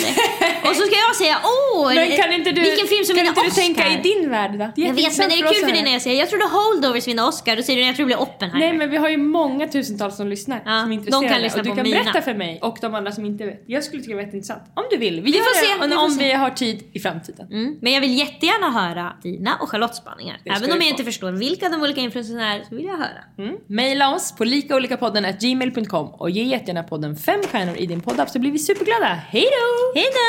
och 0.70 0.76
så 0.76 0.84
ska 0.84 0.96
jag 1.08 1.16
säga 1.16 1.36
åh, 1.44 1.94
Men 1.96 2.18
kan 2.18 2.34
inte 2.34 2.52
du, 2.52 2.62
vilken 2.62 2.88
film 2.88 3.06
som 3.06 3.16
kan 3.16 3.26
vinner 3.26 3.30
inte 3.30 3.42
du 3.42 3.48
Oscar? 3.48 3.62
tänka 3.62 3.84
i 4.00 4.02
din 4.10 4.30
värld 4.30 4.52
då? 4.60 4.82
Jag 4.84 4.94
vet 4.94 5.18
men 5.18 5.32
är 5.32 5.38
det 5.38 5.54
kul 5.54 5.66
för 5.68 5.72
dig 5.78 5.84
när 5.84 5.92
jag 5.92 6.02
säger 6.02 6.20
jag 6.20 6.30
trodde 6.30 6.46
Holdovers 6.58 7.08
vinner 7.08 7.28
Oscar, 7.28 7.56
då 7.56 7.62
säger 7.64 7.80
du 7.80 7.86
jag 7.86 7.96
tror 7.96 8.06
det 8.06 8.16
blir 8.16 8.22
Oppenheimer. 8.22 8.68
Nej 8.68 8.78
men 8.78 8.90
vi 8.90 8.98
har 8.98 9.10
ju 9.10 9.18
många 9.18 9.68
tusentals 9.68 10.16
som 10.18 10.28
lyssnar 10.28 10.62
Ja, 10.66 10.72
som 10.72 10.72
är 10.74 10.86
de 10.88 10.94
intresserade 10.94 11.28
kan 11.30 11.42
lyssna 11.42 11.60
och 11.60 11.64
du 11.64 11.70
på 11.70 11.76
kan 11.76 11.84
mina. 11.84 12.04
berätta 12.04 12.22
för 12.22 12.34
mig 12.34 12.60
och 12.62 12.78
de 12.82 12.96
andra 12.96 13.12
som 13.12 13.26
inte 13.26 13.46
vet. 13.46 13.64
Jag 13.68 13.84
skulle 13.84 14.02
tycka 14.02 14.10
det 14.12 14.16
var 14.16 14.24
jätteintressant. 14.24 14.64
Om 14.74 14.84
du 14.92 14.98
vill. 14.98 15.22
Vi, 15.22 15.32
Vi 15.32 15.38
får 15.38 15.66
se, 15.66 15.84
om, 15.84 15.90
vi 15.90 15.96
om 15.96 16.18
vi 16.18 16.32
har 16.32 16.50
tid 16.50 16.84
i 16.94 17.00
framtiden. 17.00 17.48
Mm. 17.52 17.76
Men 17.82 17.94
jag 17.94 18.02
vill 18.02 18.18
jättegärna 18.18 18.70
höra 18.80 19.14
dina 19.24 19.56
och 19.62 19.70
Charlottes 19.70 19.98
spaningar. 19.98 20.38
Även 20.46 20.72
om 20.72 20.78
jag 20.82 20.90
inte 20.90 21.04
förstår 21.04 21.32
vilka 21.40 21.70
de 21.70 21.82
olika 21.82 22.02
influencerna 22.02 22.54
är 22.56 22.64
så 22.64 22.76
vill 22.76 22.86
jag 22.86 22.98
höra. 22.98 23.24
Mm. 23.38 23.56
Maila 23.70 24.16
oss 24.16 24.32
på 24.36 24.44
likaolikapodden@gmail.com 24.44 26.08
och 26.08 26.30
ge 26.30 26.44
jättegärna 26.44 26.84
podden 26.84 27.16
fem 27.16 27.40
stjärnor 27.52 27.76
i 27.78 27.86
din 27.86 28.02
poddapp 28.02 28.30
så 28.30 28.40
blir 28.40 28.52
vi 28.52 28.60
superglada. 28.60 29.06
Hej 29.30 29.46
då! 29.46 30.00
Hejdå! 30.00 30.28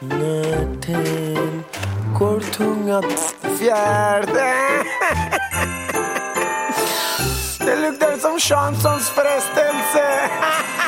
Nöten 0.00 1.62
går 2.18 2.40
tunga 2.40 3.02
fjärde 3.58 4.52
Det 7.58 7.76
luktar 7.90 8.18
som 8.18 8.38
Chanssons 8.38 9.10
frestelse 9.10 10.30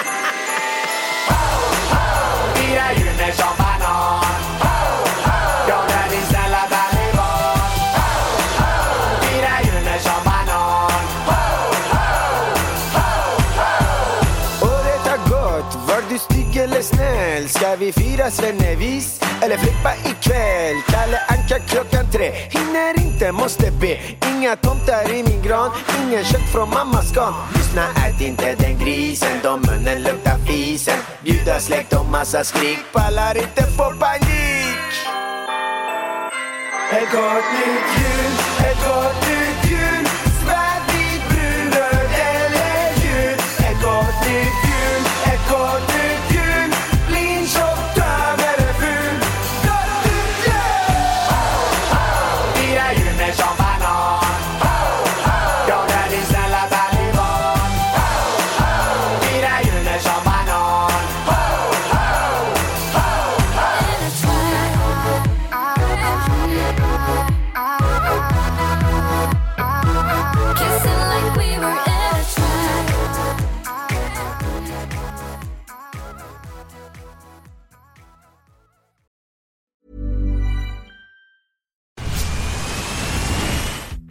du 16.15 16.19
stygg 16.19 16.57
eller 16.57 16.83
snäll? 16.83 17.49
Ska 17.49 17.77
vi 17.77 17.93
fira 17.93 18.31
svennevis 18.31 19.21
eller 19.43 19.57
flippa 19.57 19.93
ikväll? 20.11 20.77
Kalle 20.87 21.19
Anka 21.29 21.59
klockan 21.59 22.11
tre, 22.13 22.33
hinner 22.51 23.01
inte, 23.07 23.33
måste 23.33 23.71
be. 23.71 23.99
Inga 24.31 24.57
tomtar 24.57 25.15
i 25.15 25.23
min 25.23 25.43
gran, 25.43 25.71
ingen 26.03 26.25
kött 26.25 26.53
från 26.53 26.69
mammas 26.71 27.13
garn. 27.15 27.35
Lyssna, 27.55 27.87
ät 28.07 28.21
inte 28.21 28.55
den 28.59 28.79
grisen, 28.79 29.39
då 29.43 29.57
munnen 29.57 30.03
luktar 30.03 30.39
fisen. 30.47 30.99
Bjuda 31.25 31.61
släkt 31.61 31.93
och 31.93 32.07
massa 32.07 32.45
skrik, 32.45 32.79
pallar 32.93 33.37
inte 33.37 33.63
få 33.63 33.91
panik. 34.01 34.93
Ett 36.93 37.11
gott 37.13 37.49
nytt 37.59 37.89
jul, 37.97 38.33
ett 38.69 38.87
gott 38.87 39.24